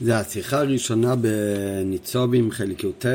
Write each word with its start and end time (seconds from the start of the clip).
זה 0.00 0.18
השיחה 0.18 0.58
הראשונה 0.58 1.14
בניצובים 1.16 2.50
חלק 2.50 2.84
י"ט 2.84 3.06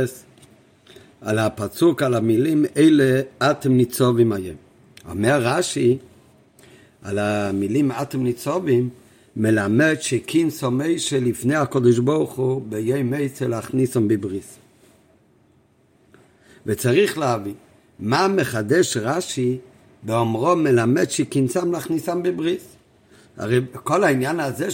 על 1.22 1.40
הפסוק, 1.40 2.04
על 2.04 2.14
המילים 2.14 2.66
אלה 2.78 3.22
אתם 3.52 3.72
ניצובים 3.72 4.32
היום. 4.32 4.56
אומר 5.10 5.42
רש"י 5.42 5.98
על 7.04 7.20
המילים 7.20 7.92
אתם 7.92 8.24
ניצובים 8.24 8.90
מלמד 9.36 9.96
שקין 10.00 10.50
סומי 10.50 11.00
שלפני 11.00 11.56
הקדוש 11.56 12.00
ברוך 12.00 12.36
הוא 12.36 12.62
ביי 12.70 13.04
מייצה 13.04 13.48
להכניסם 13.48 14.08
בבריס. 14.08 14.58
וצריך 16.66 17.18
להבין 17.18 17.54
מה 18.00 18.28
מחדש 18.28 18.98
רש"י 18.98 19.58
באומרו 20.04 20.56
מלמד 20.56 21.10
שקינסם 21.10 21.72
להכניסם 21.72 22.24
בבריס. 22.24 22.64
הרי 23.38 23.62
כל 23.74 24.04
העניין 24.04 24.40
הזה 24.40 24.68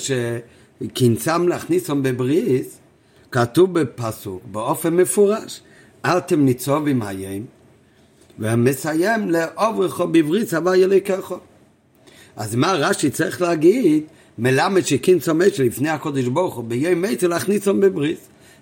שקינסם 0.84 1.48
להכניסם 1.48 2.04
בבריס 2.04 2.78
כתוב 3.32 3.80
בפסוק 3.80 4.42
באופן 4.52 4.94
מפורש 4.96 5.62
אתם 6.06 6.46
ניצובים 6.46 7.02
היום 7.02 7.46
ומסיים 8.40 9.32
לאוברכו 9.32 10.08
בבריס 10.08 10.54
הווה 10.54 10.78
ילקחו. 10.78 11.36
אז 12.36 12.56
מה 12.56 12.74
רש"י 12.74 13.10
צריך 13.10 13.42
להגיד 13.42 14.04
מלמד 14.38 14.86
שקינסם 14.86 15.42
אש 15.42 15.60
לפני 15.60 15.90
הקודש 15.90 16.26
ברוך 16.26 16.56
הוא 16.56 16.64
ביום 16.64 17.02
מייצר 17.02 17.28
להכניסם 17.28 17.80
בבריס. 17.80 18.20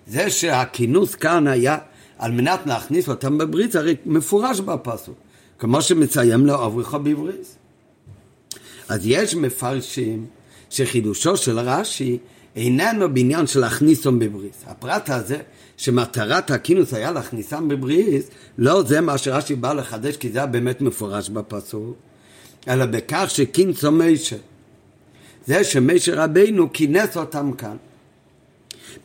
זה 0.07 0.29
שהכינוס 0.29 1.15
כאן 1.15 1.47
היה 1.47 1.77
על 2.17 2.31
מנת 2.31 2.59
להכניס 2.65 3.09
אותם 3.09 3.37
בברית, 3.37 3.75
הרי 3.75 3.95
מפורש 4.05 4.59
בפסוק, 4.59 5.15
כמו 5.59 5.81
שמציין 5.81 6.39
לאובריך 6.39 6.93
בבריס. 6.93 7.55
אז 8.89 9.01
יש 9.03 9.35
מפרשים 9.35 10.25
שחידושו 10.73 11.37
של 11.37 11.59
רש"י 11.59 12.17
איננו 12.55 13.13
בעניין 13.13 13.47
של 13.47 13.59
להכניסם 13.59 14.19
בבריס. 14.19 14.63
הפרט 14.67 15.09
הזה, 15.09 15.37
שמטרת 15.77 16.51
הכינוס 16.51 16.93
היה 16.93 17.11
להכניסם 17.11 17.67
בבריס, 17.67 18.25
לא 18.57 18.83
זה 18.83 19.01
מה 19.01 19.17
שרש"י 19.17 19.55
בא 19.55 19.73
לחדש, 19.73 20.17
כי 20.17 20.29
זה 20.29 20.39
היה 20.39 20.47
באמת 20.47 20.81
מפורש 20.81 21.29
בפסוק, 21.29 21.95
אלא 22.67 22.85
בכך 22.85 23.25
שכינסו 23.27 23.91
מישה. 23.91 24.35
זה 25.47 25.63
שמשה 25.63 26.23
רבינו 26.23 26.73
כינס 26.73 27.17
אותם 27.17 27.51
כאן. 27.51 27.77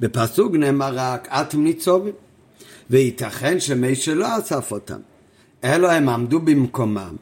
בפסוק 0.00 0.54
נאמר 0.54 0.90
רק 0.94 1.28
אתם 1.30 1.64
ניצובים. 1.64 2.14
וייתכן 2.90 3.60
שמי 3.60 3.94
שלא 3.94 4.38
אסף 4.38 4.72
אותם, 4.72 4.98
אלא 5.64 5.90
הם 5.90 6.08
עמדו 6.08 6.40
במקומם, 6.40 7.16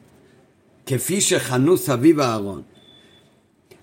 כפי 0.87 1.21
שחנו 1.21 1.77
סביב 1.77 2.21
הארון. 2.21 2.62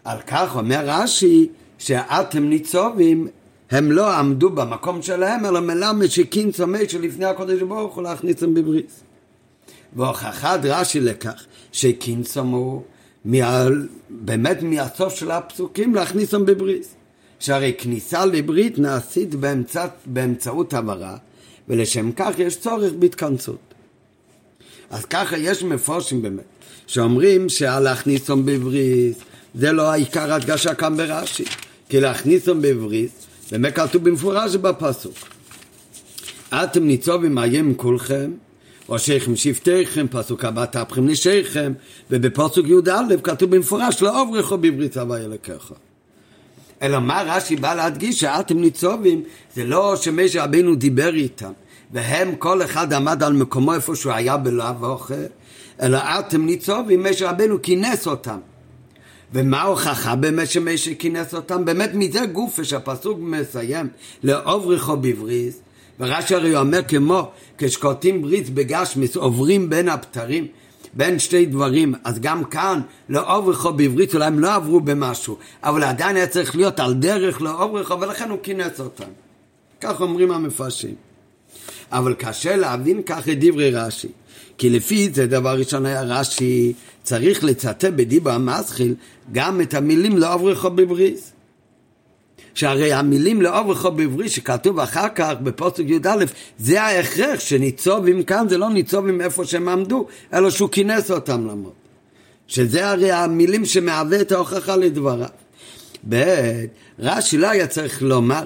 על 0.04 0.18
כך 0.28 0.56
אומר 0.56 0.84
רש"י, 0.86 1.50
שאתם 1.78 2.44
ניצובים, 2.44 3.28
הם 3.72 3.92
לא 3.92 4.14
עמדו 4.14 4.50
במקום 4.50 5.02
שלהם, 5.02 5.46
אלא 5.46 5.60
מלמד 5.60 6.08
שקינצו 6.08 6.68
מי 6.68 6.90
שלפני 6.90 7.26
הקודש 7.26 7.62
ברוך 7.62 7.96
הוא 7.96 8.04
להכניסם 8.04 8.54
בבריס. 8.54 9.04
והוכחת 9.96 10.60
רש"י 10.64 11.00
לכך 11.00 11.46
שקינצו 11.72 12.42
הוא 12.42 12.82
מה, 13.26 13.66
באמת 14.10 14.62
מהסוף 14.62 15.16
של 15.16 15.32
הפסוקים 15.32 15.96
להכניסם 15.96 16.46
בבריס. 16.46 16.96
שהרי 17.44 17.74
כניסה 17.78 18.26
לברית 18.26 18.80
נעשית 18.80 19.36
באמצע, 19.36 19.86
באמצעות 20.06 20.74
הברה 20.74 21.18
ולשם 21.68 22.12
כך 22.12 22.40
יש 22.40 22.60
צורך 22.60 22.94
בהתכנסות. 23.00 23.60
אז 24.90 25.06
ככה 25.06 25.38
יש 25.38 25.64
מפורשים 25.64 26.22
באמת, 26.22 26.44
שאומרים 26.88 27.50
שעל 27.50 27.84
להכניסום 27.84 28.46
בבריס 28.46 29.18
זה 29.56 29.72
לא 29.72 29.92
העיקר 29.92 30.34
הדגשה 30.34 30.74
כאן 30.76 30.98
ברש"י, 30.98 31.46
כי 31.90 32.00
להכניסום 32.00 32.62
בבריס 32.62 33.12
באמת 33.52 33.76
כתוב 33.76 34.04
במפורש 34.04 34.56
בפסוק. 34.56 35.14
אתם 36.54 36.84
ניצובים 36.84 37.38
איים 37.38 37.76
כולכם, 37.76 38.32
ראשיכם 38.90 39.36
שבטיכם, 39.36 40.06
פסוק 40.12 40.46
הבא 40.46 40.66
תפכם 40.66 41.08
נשיכם, 41.08 41.74
ובפסוק 42.12 42.68
י"א 42.68 43.16
כתוב 43.24 43.56
במפורש 43.56 44.02
לא 44.02 44.22
עוברכו 44.22 44.58
בברית 44.58 44.98
הוויה 44.98 45.28
לקחה. 45.28 45.76
אלא 46.82 47.00
מה 47.00 47.24
רש"י 47.26 47.56
בא 47.56 47.74
להדגיש 47.74 48.20
שאתם 48.20 48.58
ניצובים, 48.58 49.24
זה 49.56 49.64
לא 49.64 49.96
שמשה 49.96 50.44
רבינו 50.44 50.76
דיבר 50.76 51.14
איתם, 51.14 51.52
והם 51.92 52.36
כל 52.36 52.64
אחד 52.64 52.94
עמד 52.94 53.24
על 53.24 53.34
מקומו 53.34 53.74
איפה 53.74 53.96
שהוא 53.96 54.14
היה 54.14 54.38
בלאו 54.38 54.86
אוכל, 54.86 55.14
אלא 55.82 56.00
אתם 56.20 56.46
ניצובים, 56.46 57.04
משה 57.04 57.30
רבינו 57.30 57.62
כינס 57.62 58.08
אותם. 58.08 58.38
ומה 59.34 59.62
ההוכחה 59.62 60.16
באמת 60.16 60.50
שמשה 60.50 60.96
כינס 60.96 61.34
אותם? 61.34 61.66
באמת 61.66 61.90
מזה 61.94 62.26
גופה 62.26 62.64
שהפסוק 62.64 63.18
מסיים 63.22 63.88
לעובריכו 64.24 64.98
בבריס, 64.98 65.60
ורש"י 66.00 66.36
הרי 66.36 66.58
אומר 66.58 66.84
כמו 66.88 67.32
כשקוטים 67.58 68.22
בריס 68.22 68.50
בגשמיס 68.50 69.16
עוברים 69.16 69.70
בין 69.70 69.90
הבתרים 69.90 70.48
בין 70.94 71.20
שתי 71.20 71.46
דברים, 71.46 71.94
אז 72.04 72.20
גם 72.20 72.44
כאן 72.44 72.82
לאוברכו 73.10 73.74
בעברית 73.74 74.14
אולי 74.14 74.26
הם 74.26 74.40
לא 74.40 74.54
עברו 74.54 74.80
במשהו, 74.80 75.38
אבל 75.64 75.84
עדיין 75.84 76.16
היה 76.16 76.28
צריך 76.28 76.56
להיות 76.56 76.80
על 76.80 76.94
דרך 76.94 77.42
לאוברכו 77.42 78.02
ולכן 78.02 78.30
הוא 78.30 78.40
כינס 78.44 78.80
אותם. 78.80 79.10
כך 79.82 80.02
אומרים 80.02 80.32
המפרשים. 80.32 80.96
אבל 81.92 82.14
קשה 82.14 82.56
להבין 82.56 83.02
כך 83.06 83.30
את 83.30 83.38
דברי 83.40 83.72
רש"י. 83.72 84.08
כי 84.58 84.70
לפי 84.70 85.10
זה 85.14 85.28
דבר 85.28 85.58
ראשון 85.58 85.86
היה 85.86 86.02
רש"י 86.02 86.74
צריך 87.04 87.44
לצטט 87.44 87.86
בדיבר 87.86 88.32
המסחיל 88.32 88.96
גם 89.32 89.62
את 89.62 89.74
המילים 89.74 90.18
לאוברכו 90.18 90.70
בבריס. 90.70 91.34
שהרי 92.54 92.94
המילים 92.94 93.42
לאוברכו 93.42 93.92
בעברית 93.92 94.32
שכתוב 94.32 94.80
אחר 94.80 95.10
כך 95.16 95.34
בפוסק 95.44 95.84
י"א 95.88 96.26
זה 96.60 96.82
ההכרח 96.82 97.40
שניצובים 97.40 98.24
כאן 98.24 98.50
זה 98.50 98.58
לא 98.58 98.70
ניצובים 98.70 99.22
איפה 99.22 99.46
שהם 99.46 99.70
עמדו 99.70 100.08
אלא 100.34 100.50
שהוא 100.50 100.70
כינס 100.70 101.12
אותם 101.12 101.48
למות 101.48 101.74
שזה 102.48 102.90
הרי 102.90 103.12
המילים 103.12 103.66
שמהווה 103.66 104.22
את 104.22 104.32
ההוכחה 104.32 104.76
לדבריו. 104.76 105.28
ב' 106.10 106.24
רש"י 107.00 107.38
לא 107.38 107.50
היה 107.50 107.68
צריך 107.68 108.02
לומר 108.02 108.44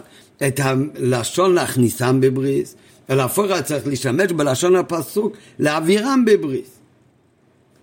את 0.47 0.59
הלשון 0.63 1.53
להכניסם 1.53 2.21
בבריס 2.21 2.75
אלא 3.09 3.23
הפוך 3.23 3.45
צריך 3.63 3.87
להשתמש 3.87 4.31
בלשון 4.31 4.75
הפסוק 4.75 5.37
להעבירם 5.59 6.25
בבריס 6.25 6.77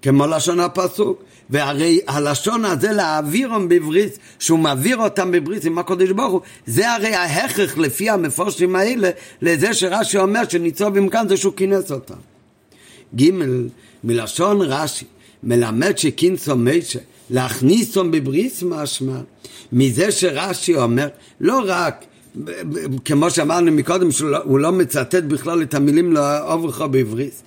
כמו 0.05 0.27
לשון 0.27 0.61
הפסוק 0.61 1.23
והרי 1.51 2.01
הלשון 2.07 2.65
הזה 2.65 2.93
להעבירם 2.93 3.69
בבריס, 3.69 4.19
שהוא 4.39 4.59
מעביר 4.59 4.97
אותם 4.97 5.31
בבריס 5.31 5.67
עם 5.67 5.79
הקודש 5.79 6.11
ברוך 6.11 6.33
הוא, 6.33 6.41
זה 6.67 6.93
הרי 6.93 7.15
ההכרח 7.15 7.79
לפי 7.79 8.11
המפורשים 8.11 8.77
האלה 8.77 9.11
לזה 9.43 9.75
שרש"י 9.75 10.19
אומר 10.19 10.49
שניצובים 10.49 11.09
כאן 11.09 11.29
זה 11.29 11.37
שהוא 11.37 11.53
כינס 11.56 11.93
אותם. 11.93 12.15
ג' 13.17 13.31
מלשון 14.05 14.62
רש"י 14.62 15.05
מלמד 15.43 15.99
שכינסו 15.99 16.56
מיישה 16.56 16.99
להכניסו 17.31 18.11
בבריס 18.11 18.62
משמע 18.62 19.19
מזה 19.73 20.12
שרש"י 20.12 20.77
אומר 20.77 21.09
לא 21.41 21.62
רק 21.67 22.05
כמו 23.05 23.31
שאמרנו 23.31 23.72
מקודם 23.72 24.11
שהוא 24.12 24.59
לא 24.59 24.72
מצטט 24.72 25.22
בכלל 25.22 25.62
את 25.62 25.75
המילים 25.75 26.12
לאוברך 26.12 26.81
בבריס 26.81 27.43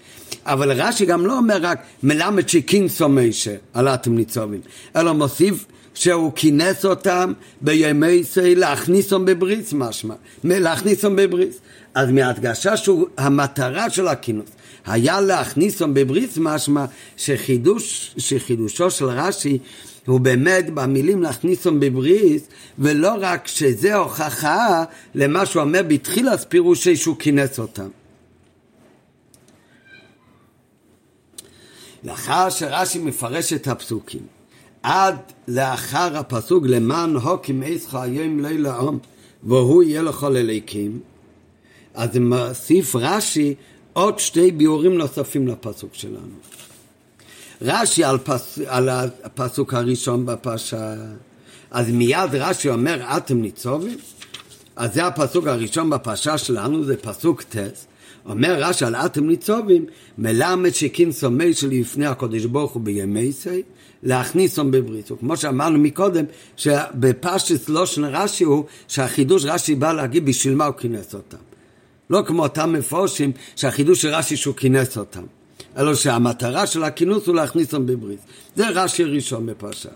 אבל 0.45 0.81
רש"י 0.81 1.05
גם 1.05 1.25
לא 1.25 1.37
אומר 1.37 1.57
רק 1.61 1.79
מלמד 2.03 2.49
שכינסו 2.49 3.09
מיישה 3.09 3.55
על 3.73 3.87
אתם 3.87 4.15
ניצובים, 4.15 4.61
אלא 4.95 5.13
מוסיף 5.13 5.65
שהוא 5.93 6.31
כינס 6.35 6.85
אותם 6.85 7.33
בימי 7.61 8.07
ישראל 8.07 8.59
להכניסם 8.59 9.25
בבריס 9.25 9.73
משמע, 9.73 10.13
להכניסם 10.43 11.15
בבריס. 11.15 11.59
אז 11.95 12.09
מהדגשה 12.11 12.77
שהמטרה 12.77 13.89
של 13.89 14.07
הכינוס 14.07 14.49
היה 14.85 15.21
להכניסם 15.21 15.93
בבריס 15.93 16.37
משמע 16.37 16.85
שחידוש, 17.17 18.13
שחידושו 18.17 18.91
של 18.91 19.05
רש"י 19.05 19.57
הוא 20.07 20.19
באמת 20.19 20.69
במילים 20.73 21.23
להכניסם 21.23 21.79
בבריס, 21.79 22.47
ולא 22.79 23.11
רק 23.19 23.47
שזה 23.47 23.95
הוכחה 23.95 24.83
למה 25.15 25.45
שהוא 25.45 25.61
אומר 25.61 25.81
בתחילת 25.87 26.45
פירושי 26.49 26.95
שהוא 26.95 27.15
כינס 27.19 27.59
אותם. 27.59 27.87
לאחר 32.03 32.49
שרש"י 32.49 32.99
מפרש 32.99 33.53
את 33.53 33.67
הפסוקים, 33.67 34.21
עד 34.83 35.15
לאחר 35.47 36.17
הפסוק 36.17 36.63
למען 36.67 37.15
הוקים 37.15 37.63
עשך 37.65 37.95
היום 37.95 38.39
לילה 38.39 38.75
עום 38.75 38.99
והוא 39.43 39.83
יהיה 39.83 40.01
לכל 40.01 40.37
אליקים, 40.37 40.99
אז 41.93 42.17
מוסיף 42.17 42.95
רש"י 42.95 43.55
עוד 43.93 44.19
שתי 44.19 44.51
ביאורים 44.51 44.97
נוספים 44.97 45.47
לפסוק 45.47 45.93
שלנו. 45.93 46.37
רש"י 47.61 48.03
על, 48.03 48.17
פס, 48.17 48.59
על 48.65 48.89
הפסוק 49.23 49.73
הראשון 49.73 50.25
בפרשה, 50.25 50.93
אז 51.71 51.89
מיד 51.89 52.35
רש"י 52.35 52.69
אומר 52.69 53.17
אתם 53.17 53.41
ניצובים? 53.41 53.97
אז 54.75 54.93
זה 54.93 55.05
הפסוק 55.05 55.47
הראשון 55.47 55.89
בפרשה 55.89 56.37
שלנו, 56.37 56.83
זה 56.83 56.97
פסוק 56.97 57.41
טס, 57.41 57.87
אומר 58.25 58.55
רש"י 58.59 58.85
על 58.85 58.95
אתם 58.95 59.27
ניצובים, 59.27 59.85
מלמד 60.17 60.73
שכינסו 60.73 61.31
מי 61.31 61.53
שלי 61.53 61.81
לפני 61.81 62.05
הקודש 62.05 62.45
ברוך 62.45 62.71
הוא 62.71 62.81
בימי 62.81 63.33
סי, 63.33 63.61
להכניסם 64.03 64.71
בברית. 64.71 65.11
כמו 65.19 65.37
שאמרנו 65.37 65.79
מקודם, 65.79 66.25
שבפשט 66.57 67.69
לושן 67.69 68.03
רש"י 68.05 68.43
הוא 68.43 68.65
שהחידוש 68.87 69.45
רש"י 69.45 69.75
בא 69.75 69.93
להגיד 69.93 70.25
בשביל 70.25 70.55
מה 70.55 70.65
הוא 70.65 70.75
כינס 70.77 71.13
אותם. 71.13 71.37
לא 72.09 72.23
כמו 72.27 72.43
אותם 72.43 72.73
מפורשים 72.73 73.31
שהחידוש 73.55 74.01
של 74.01 74.09
רש"י 74.09 74.37
שהוא 74.37 74.55
כינס 74.55 74.97
אותם, 74.97 75.23
אלא 75.77 75.95
שהמטרה 75.95 76.67
של 76.67 76.83
הכינוס 76.83 77.27
הוא 77.27 77.35
להכניס 77.35 77.73
אותם 77.73 77.85
בברית. 77.85 78.19
זה 78.55 78.69
רש"י 78.69 79.03
ראשון 79.03 79.45
בפרשה. 79.45 79.89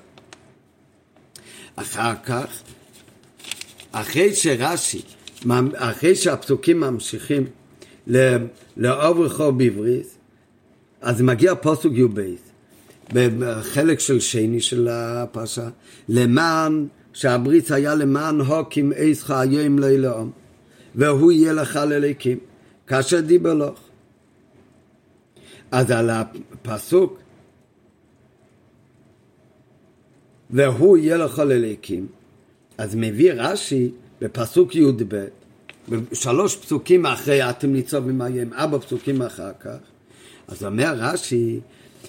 אחר 1.75 2.13
כך, 2.25 2.45
אחרי 3.91 4.35
שרש"י, 4.35 5.01
אחרי 5.75 6.15
שהפסוקים 6.15 6.79
ממשיכים 6.79 7.45
לאוברכו 8.77 9.51
בבריס, 9.51 10.17
אז 11.01 11.21
מגיע 11.21 11.55
פוסוק 11.55 11.93
יובייס, 11.95 12.39
בחלק 13.13 13.99
של 13.99 14.19
שני 14.19 14.61
של 14.61 14.87
הפרשה, 14.91 15.69
למען 16.09 16.87
שהברית 17.13 17.71
היה 17.71 17.95
למען 17.95 18.41
הוקים 18.41 18.93
איסך 18.93 19.31
היום 19.31 19.79
לילאום, 19.79 20.31
והוא 20.95 21.31
יהיה 21.31 21.53
לך 21.53 21.79
לליקים, 21.87 22.37
כאשר 22.87 23.19
דיבר 23.19 23.53
לך. 23.53 23.90
אז 25.71 25.91
על 25.91 26.09
הפסוק, 26.09 27.19
והוא 30.49 30.97
יהיה 30.97 31.17
לך 31.17 31.39
לליקים, 31.39 32.07
אז 32.77 32.95
מביא 32.95 33.33
רש"י 33.33 33.91
בפסוק 34.21 34.75
י"ב, 34.75 35.25
שלוש 36.13 36.55
פסוקים 36.55 37.05
אחרי 37.05 37.49
אתם 37.49 37.73
ניצובים 37.73 38.21
היום, 38.21 38.53
ארבע 38.53 38.79
פסוקים 38.79 39.21
אחר 39.21 39.51
כך, 39.59 39.77
אז 40.47 40.63
אומר 40.63 40.93
רש"י 40.97 41.59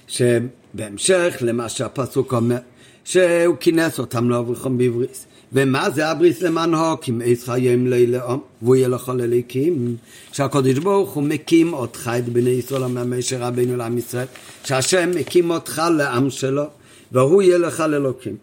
שבהמשך 0.09 1.37
למה 1.41 1.69
שהפסוק 1.69 2.33
אומר, 2.33 2.59
שהוא 3.05 3.57
כינס 3.61 3.99
אותם 3.99 4.31
לאברכם 4.31 4.79
בבריס. 4.79 5.27
ומה 5.53 5.91
זה 5.91 6.09
הבריס 6.09 6.43
למענו? 6.43 7.01
כי 7.01 7.11
מאיס 7.11 7.45
חיים 7.45 7.87
לילאום, 7.87 8.41
והוא 8.63 8.77
יהיה 8.77 8.89
לכל 8.89 9.21
אליקים. 9.21 9.97
שהקדוש 10.33 10.79
ברוך 10.79 11.13
הוא 11.13 11.23
מקים 11.23 11.73
אותך, 11.73 12.11
את 12.19 12.29
בני 12.29 12.51
ישראל, 12.51 12.87
מהמשה 12.87 13.47
רבינו 13.49 13.77
לעם 13.77 13.99
ישראל, 13.99 14.27
שהשם 14.65 15.11
מקים 15.15 15.51
אותך 15.51 15.83
לעם 15.97 16.31
שלו, 16.31 16.65
והוא 17.13 17.43
יהיה 17.43 17.59
לך 17.59 17.81
לאלוקים. 17.81 18.37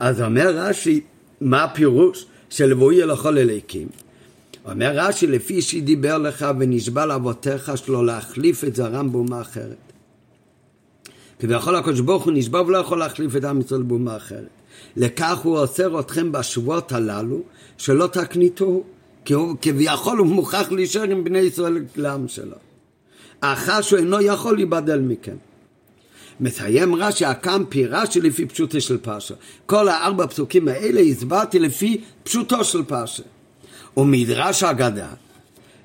אז 0.00 0.20
אומר 0.20 0.56
רש"י, 0.56 1.00
מה 1.40 1.64
הפירוש 1.64 2.26
של 2.50 2.74
והוא 2.74 2.92
יהיה 2.92 3.06
לכל 3.06 3.38
אליקים? 3.38 3.88
אומר 4.64 4.92
רש"י, 4.94 5.26
לפי 5.26 5.62
שדיבר 5.62 6.18
לך 6.18 6.46
ונשבע 6.58 7.06
לאבותיך 7.06 7.72
שלו 7.76 8.02
להחליף 8.02 8.64
את 8.64 8.76
זרם 8.76 9.12
באומה 9.12 9.40
אחרת. 9.40 9.76
כביכול 11.38 11.76
הקדוש 11.76 12.00
ברוך 12.00 12.24
הוא 12.24 12.32
נשבע 12.32 12.62
ולא 12.62 12.78
יכול 12.78 12.98
להחליף 12.98 13.36
את 13.36 13.44
עם 13.44 13.60
ישראל 13.60 13.82
באומה 13.82 14.16
אחרת. 14.16 14.57
לכך 14.96 15.38
הוא 15.38 15.58
אוסר 15.58 16.00
אתכם 16.00 16.32
בשבועות 16.32 16.92
הללו, 16.92 17.40
שלא 17.78 18.06
תקניתו, 18.06 18.82
כי 19.24 19.34
הוא 19.34 19.56
כביכול 19.62 20.18
הוא 20.18 20.26
מוכרח 20.26 20.72
להישאר 20.72 21.02
עם 21.02 21.24
בני 21.24 21.38
ישראל 21.38 21.84
לעם 21.96 22.28
שלו. 22.28 22.56
אחר 23.40 23.80
שהוא 23.80 23.98
אינו 23.98 24.20
יכול 24.20 24.56
להיבדל 24.56 25.00
מכם. 25.00 25.36
מסיים 26.40 26.94
רש"י, 26.94 27.24
הקם 27.24 27.62
פירשי 27.68 28.20
לפי 28.20 28.46
פשוטו 28.46 28.80
של 28.80 28.98
פרשה. 28.98 29.34
כל 29.66 29.88
הארבע 29.88 30.26
פסוקים 30.26 30.68
האלה 30.68 31.00
הסברתי 31.00 31.58
לפי 31.58 32.00
פשוטו 32.22 32.64
של 32.64 32.82
פרשה. 32.84 33.22
ומדרש 33.96 34.62
אגדה, 34.62 35.08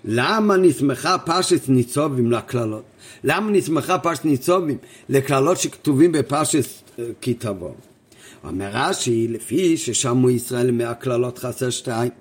למה 0.06 0.58
נסמכה 0.58 1.18
פרשת 1.18 1.70
ניצובים 1.70 2.32
לקללות? 2.32 2.84
למה 3.24 3.52
נסמכה 3.52 3.98
פרשת 3.98 4.26
ניצובים 4.26 4.78
לקללות 5.10 5.58
שכתובים 5.58 6.12
בפרשת 6.12 6.66
אה, 7.00 7.06
כי 7.22 7.34
תבוא? 7.34 7.72
אומר 8.44 8.69
רש"י, 8.74 9.28
לפי 9.28 9.78
ששמעו 9.78 10.30
ישראל 10.30 10.72
מהקללות 10.72 11.40
חסר 11.40 11.69
שתיים, 11.69 12.12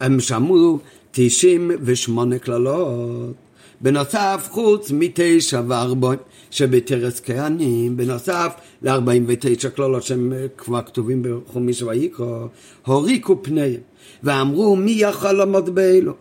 הם 0.00 0.20
שמעו 0.20 0.78
תשעים 1.10 1.70
ושמונה 1.80 2.38
קללות. 2.38 3.34
בנוסף, 3.80 4.48
חוץ 4.50 4.90
מתשע 4.90 5.62
וארבעים 5.68 6.18
שבתרס 6.50 7.20
כהנים, 7.20 7.96
בנוסף 7.96 8.52
לארבעים 8.82 9.24
ותשע 9.28 9.70
קללות 9.70 10.02
שהם 10.02 10.32
כבר 10.56 10.82
כתובים 10.82 11.22
בחומיש 11.22 11.82
ויקרא, 11.82 12.46
הוריקו 12.86 13.42
פניהם, 13.42 13.80
ואמרו 14.22 14.76
מי 14.76 14.90
יכול 14.90 15.32
לעמוד 15.32 15.74
באלו? 15.74 16.12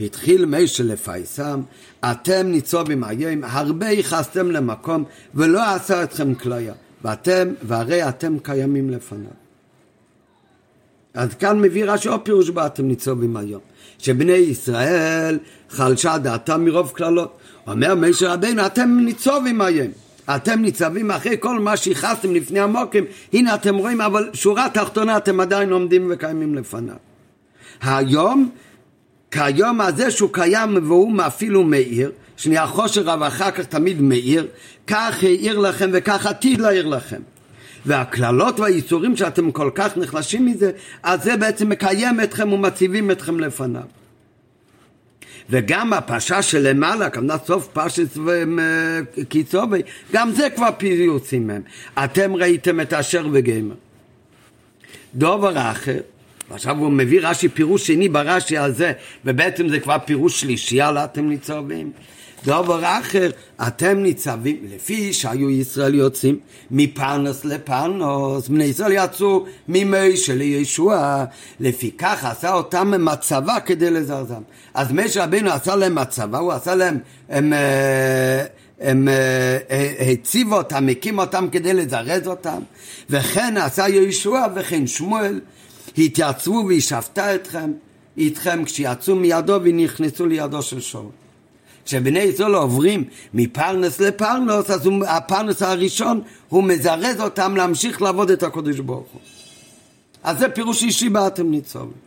התחיל 0.00 0.44
מישהו 0.44 0.84
לפייסם, 0.86 1.60
אתם 2.04 2.46
ניצובים 2.46 3.04
היום, 3.04 3.44
הרבה 3.44 3.88
ייחסתם 3.88 4.50
למקום 4.50 5.04
ולא 5.34 5.74
עשה 5.74 6.02
אתכם 6.02 6.34
כליה, 6.34 6.74
ואתם, 7.04 7.48
והרי 7.62 8.08
אתם 8.08 8.38
קיימים 8.38 8.90
לפניו. 8.90 9.30
אז 11.14 11.34
כאן 11.34 11.60
מביא 11.60 11.84
רש"י 11.84 12.08
עוד 12.08 12.20
פירוש 12.20 12.50
באתם 12.50 12.88
ניצובים 12.88 13.36
היום, 13.36 13.60
שבני 13.98 14.32
ישראל 14.32 15.38
חלשה 15.70 16.18
דעתם 16.18 16.64
מרוב 16.64 16.92
קללות. 16.94 17.38
אומר 17.66 17.94
מישר 17.94 18.32
רבינו, 18.32 18.66
אתם 18.66 18.98
ניצובים 19.00 19.60
היום. 19.60 19.88
אתם 20.36 20.60
ניצבים 20.60 21.10
אחרי 21.10 21.36
כל 21.40 21.60
מה 21.60 21.76
שייחסתם 21.76 22.34
לפני 22.34 22.60
המוקים, 22.60 23.04
הנה 23.32 23.54
אתם 23.54 23.76
רואים, 23.76 24.00
אבל 24.00 24.30
שורה 24.32 24.68
תחתונה 24.72 25.16
אתם 25.16 25.40
עדיין 25.40 25.72
עומדים 25.72 26.06
וקיימים 26.10 26.54
לפניו. 26.54 26.94
היום 27.82 28.50
כיום 29.30 29.80
הזה 29.80 30.10
שהוא 30.10 30.30
קיים 30.32 30.78
והוא 30.88 31.12
אפילו 31.26 31.62
מאיר, 31.62 32.12
שנייה 32.36 32.66
חושר 32.66 33.02
רב 33.02 33.22
אחר 33.22 33.50
כך 33.50 33.64
תמיד 33.64 34.00
מאיר, 34.00 34.46
כך 34.86 35.22
העיר 35.22 35.58
לכם 35.58 35.90
וכך 35.92 36.26
עתיד 36.26 36.60
להעיר 36.60 36.86
לכם. 36.86 37.20
והקללות 37.86 38.60
והאיסורים 38.60 39.16
שאתם 39.16 39.50
כל 39.50 39.70
כך 39.74 39.96
נחלשים 39.96 40.46
מזה, 40.46 40.70
אז 41.02 41.22
זה 41.22 41.36
בעצם 41.36 41.68
מקיים 41.68 42.20
אתכם 42.20 42.52
ומציבים 42.52 43.10
אתכם 43.10 43.40
לפניו. 43.40 43.82
וגם 45.50 45.92
הפרשה 45.92 46.42
שלמעלה, 46.42 47.10
כמובן 47.10 47.36
סוף 47.46 47.68
פרשת 47.72 48.06
קיצובי, 49.28 49.82
גם 50.12 50.30
זה 50.30 50.50
כבר 50.50 50.68
פיוסים 50.78 51.46
מהם. 51.46 51.62
אתם 52.04 52.36
ראיתם 52.36 52.80
את 52.80 52.92
אשר 52.92 53.26
וגמר. 53.32 53.74
דובר 55.14 55.70
אחר, 55.70 56.00
ועכשיו 56.50 56.76
הוא 56.76 56.92
מביא 56.92 57.20
רש"י 57.22 57.48
פירוש 57.48 57.86
שני 57.86 58.08
ברש"י 58.08 58.58
הזה, 58.58 58.92
ובעצם 59.24 59.68
זה 59.68 59.80
כבר 59.80 59.96
פירוש 60.04 60.40
שלישי 60.40 60.80
על 60.80 60.98
אתם 60.98 61.28
ניצבים. 61.28 61.92
דבר 62.46 62.84
אחר, 62.84 63.30
אתם 63.66 63.98
ניצבים, 63.98 64.56
לפי 64.74 65.12
שהיו 65.12 65.50
ישראל 65.50 65.94
יוצאים 65.94 66.38
מפרנס 66.70 67.44
לפרנוס, 67.44 68.48
בני 68.48 68.64
ישראל 68.64 68.92
יצאו 68.92 69.44
ממשה 69.68 70.34
לישוע, 70.34 71.24
לפי 71.60 71.90
כך 71.90 72.24
עשה 72.24 72.52
אותם 72.52 73.04
מצבה 73.04 73.60
כדי 73.60 73.90
לזרזם. 73.90 74.42
אז 74.74 74.92
משה 74.92 75.24
רבינו 75.24 75.50
עשה 75.50 75.76
להם 75.76 75.94
מצבה, 75.94 76.38
הוא 76.38 76.52
עשה 76.52 76.74
להם, 76.74 76.98
הם, 77.28 77.52
אה, 77.52 78.40
הם, 78.40 78.46
הם 78.80 79.08
אה, 79.08 80.12
הציב 80.12 80.52
אותם, 80.52 80.88
הקים 80.88 81.18
אותם 81.18 81.46
כדי 81.52 81.74
לזרז 81.74 82.26
אותם, 82.28 82.58
וכן 83.10 83.56
עשה 83.56 83.88
ישוע 83.88 84.46
וכן 84.54 84.86
שמואל. 84.86 85.40
התייצבו 85.98 86.64
וישבתה 86.66 87.34
אתכם, 87.34 87.72
איתכם 88.16 88.64
כשיצאו 88.64 89.16
מידו 89.16 89.58
ונכנסו 89.62 90.26
לידו 90.26 90.62
של 90.62 90.80
שאול. 90.80 91.23
כשבני 91.84 92.18
ישראל 92.18 92.54
עוברים 92.54 93.04
מפרנס 93.34 94.00
לפרנוס, 94.00 94.70
אז 94.70 94.88
הפרנס 95.06 95.62
הראשון, 95.62 96.20
הוא 96.48 96.64
מזרז 96.64 97.20
אותם 97.20 97.56
להמשיך 97.56 98.02
לעבוד 98.02 98.30
את 98.30 98.42
הקודש 98.42 98.78
ברוך 98.78 99.08
הוא. 99.12 99.20
אז 100.22 100.38
זה 100.38 100.48
פירוש 100.48 100.82
אישי 100.82 101.08
באתם 101.08 101.50
ניצובים. 101.50 102.04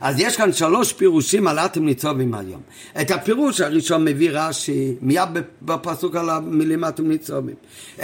אז 0.00 0.20
יש 0.20 0.36
כאן 0.36 0.52
שלוש 0.52 0.92
פירושים 0.92 1.48
על 1.48 1.58
אתם 1.58 1.84
ניצובים 1.84 2.34
היום. 2.34 2.60
את 3.00 3.10
הפירוש 3.10 3.60
הראשון 3.60 4.04
מביא 4.04 4.30
רש"י, 4.32 4.94
מיד 5.00 5.28
בפסוק 5.62 6.16
על 6.16 6.30
המילים 6.30 6.84
אתם 6.84 7.08
ניצובים. 7.08 7.54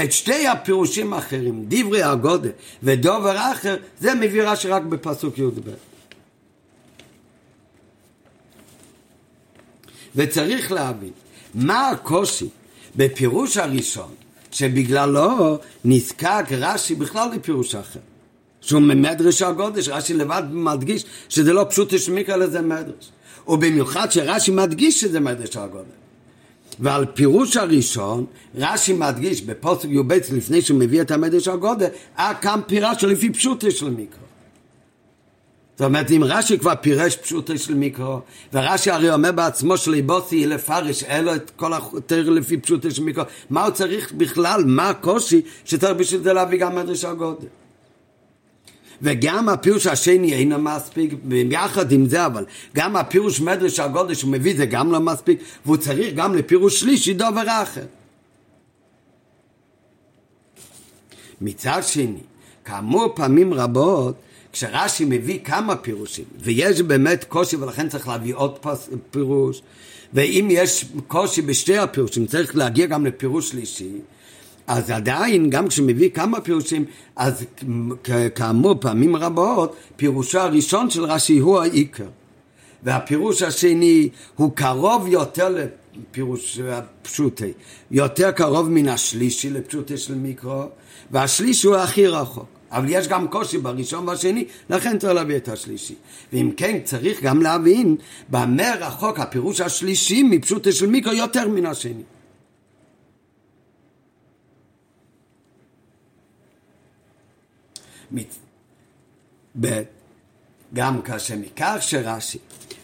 את 0.04 0.12
שתי 0.12 0.46
הפירושים 0.46 1.12
האחרים, 1.12 1.64
דברי 1.68 2.02
הגודל 2.02 2.50
ודובר 2.82 3.37
אחר, 3.52 3.76
זה 4.00 4.14
מביא 4.14 4.42
רש"י 4.42 4.68
רק 4.68 4.82
בפסוק 4.82 5.38
י"ב. 5.38 5.91
וצריך 10.16 10.73
להבין, 10.73 11.11
מה 11.54 11.90
הקושי 11.90 12.49
בפירוש 12.97 13.57
הראשון, 13.57 14.14
שבגללו 14.50 15.59
נזקק 15.85 16.45
רש"י 16.50 16.95
בכלל 16.95 17.28
לפירוש 17.35 17.75
אחר. 17.75 18.00
שהוא 18.61 18.81
ממדרש 18.81 19.42
הגודש, 19.42 19.88
רש"י 19.88 20.14
לבד 20.14 20.42
מדגיש 20.50 21.04
שזה 21.28 21.52
לא 21.52 21.66
פשוט 21.71 21.92
השמיקה 21.92 22.37
לזה 22.37 22.61
מדרש. 22.61 23.11
ובמיוחד 23.49 24.12
שרש"י 24.12 24.50
מדגיש 24.50 25.00
שזה 25.00 25.21
מדרש 25.21 25.57
הגודש. 25.57 25.87
ועל 26.78 27.07
פירוש 27.07 27.57
הראשון, 27.57 28.26
רש"י 28.54 28.92
מדגיש 28.92 29.42
בפוסק 29.42 29.88
י"ב 29.88 30.12
לפני 30.12 30.62
שהוא 30.62 30.78
מביא 30.78 31.00
את 31.00 31.11
המדרש 31.11 31.49
הגודל, 31.49 31.87
אה 32.19 32.35
כאן 32.40 32.61
פירש 32.66 33.04
לפי 33.04 33.31
פשוט 33.31 33.64
יש 33.64 33.83
למיקרו. 33.83 34.31
זאת 35.82 35.86
אומרת, 35.86 36.10
אם 36.10 36.22
רש"י 36.24 36.58
כבר 36.58 36.72
פירש 36.80 37.16
פשוטו 37.16 37.58
של 37.58 37.74
מיקרו, 37.74 38.20
ורש"י 38.52 38.90
הרי 38.90 39.10
אומר 39.10 39.32
בעצמו 39.32 39.76
שליבוסי 39.76 40.46
לפרש, 40.46 41.04
אלו 41.04 41.34
את 41.34 41.50
כל 41.56 41.72
התר 41.74 42.30
לפי 42.30 42.56
פשוטו 42.56 42.90
של 42.90 43.02
מיקרו, 43.02 43.24
מה 43.50 43.64
הוא 43.64 43.70
צריך 43.70 44.12
בכלל, 44.12 44.64
מה 44.66 44.88
הקושי 44.88 45.42
שצריך 45.64 45.96
בשביל 45.96 46.22
זה 46.22 46.32
להביא 46.32 46.58
גם 46.58 46.74
מדרש 46.74 47.04
הגודל. 47.04 47.46
וגם 49.02 49.48
הפירוש 49.48 49.86
השני 49.86 50.32
אינו 50.32 50.58
מספיק, 50.58 51.12
ביחד 51.24 51.92
עם 51.92 52.06
זה 52.06 52.26
אבל, 52.26 52.44
גם 52.74 52.96
הפירוש 52.96 53.40
מדרש 53.40 53.80
הגודל 53.80 54.14
שהוא 54.14 54.30
מביא 54.30 54.56
זה 54.56 54.66
גם 54.66 54.92
לא 54.92 55.00
מספיק, 55.00 55.40
והוא 55.64 55.76
צריך 55.76 56.14
גם 56.14 56.34
לפירוש 56.34 56.80
שלישי 56.80 57.14
דובר 57.14 57.62
אחר. 57.62 57.86
מצד 61.40 61.80
שני, 61.82 62.20
כאמור 62.64 63.12
פעמים 63.14 63.54
רבות, 63.54 64.14
כשרש"י 64.52 65.04
מביא 65.04 65.38
כמה 65.44 65.76
פירושים, 65.76 66.25
ויש 66.38 66.82
באמת 66.82 67.25
קושי 67.25 67.56
ולכן 67.56 67.88
צריך 67.88 68.09
להביא 68.09 68.35
עוד 68.35 68.59
פירוש, 69.11 69.62
ואם 70.14 70.49
יש 70.50 70.85
קושי 71.06 71.42
בשתי 71.42 71.78
הפירושים, 71.78 72.26
צריך 72.26 72.56
להגיע 72.56 72.87
גם 72.87 73.06
לפירוש 73.06 73.50
שלישי, 73.50 73.90
אז 74.66 74.90
עדיין, 74.90 75.50
גם 75.50 75.68
כשמביא 75.68 76.11
כמה 76.11 76.40
פירושים, 76.40 76.85
אז 77.16 77.44
כאמור, 78.35 78.75
פעמים 78.80 79.16
רבות, 79.16 79.76
פירושו 79.97 80.38
הראשון 80.38 80.90
של 80.90 81.04
רש"י 81.04 81.38
הוא 81.38 81.61
העיקר. 81.61 82.09
והפירוש 82.82 83.42
השני 83.42 84.09
הוא 84.37 84.52
קרוב 84.54 85.09
יותר 85.09 85.56
לפירוש 85.97 86.59
הפשוטי, 86.59 87.52
יותר 87.90 88.30
קרוב 88.30 88.71
מן 88.71 88.88
השלישי 88.88 89.50
לפשוטי 89.50 89.97
של 89.97 90.14
מיקרו, 90.14 90.64
והשלישי 91.11 91.66
הוא 91.66 91.76
הכי 91.76 92.06
רחוק. 92.06 92.62
אבל 92.72 92.86
יש 92.88 93.08
גם 93.08 93.28
קושי 93.28 93.58
בראשון 93.58 94.08
והשני, 94.08 94.44
לכן 94.70 94.98
צריך 94.98 95.12
להביא 95.12 95.36
את 95.36 95.48
השלישי. 95.48 95.94
ואם 96.32 96.50
כן, 96.56 96.78
צריך 96.84 97.22
גם 97.22 97.42
להבין 97.42 97.96
במה 98.28 98.74
רחוק 98.80 99.18
הפירוש 99.18 99.60
השלישי 99.60 100.22
מפשוטי 100.22 100.72
של 100.72 100.86
מיקרו 100.86 101.12
יותר 101.12 101.48
מן 101.48 101.66
השני. 101.66 102.02
ב', 109.60 109.82
גם 110.74 111.02
כאשר 111.02 111.36
מכך 111.36 111.76
שרש"י 111.80 112.38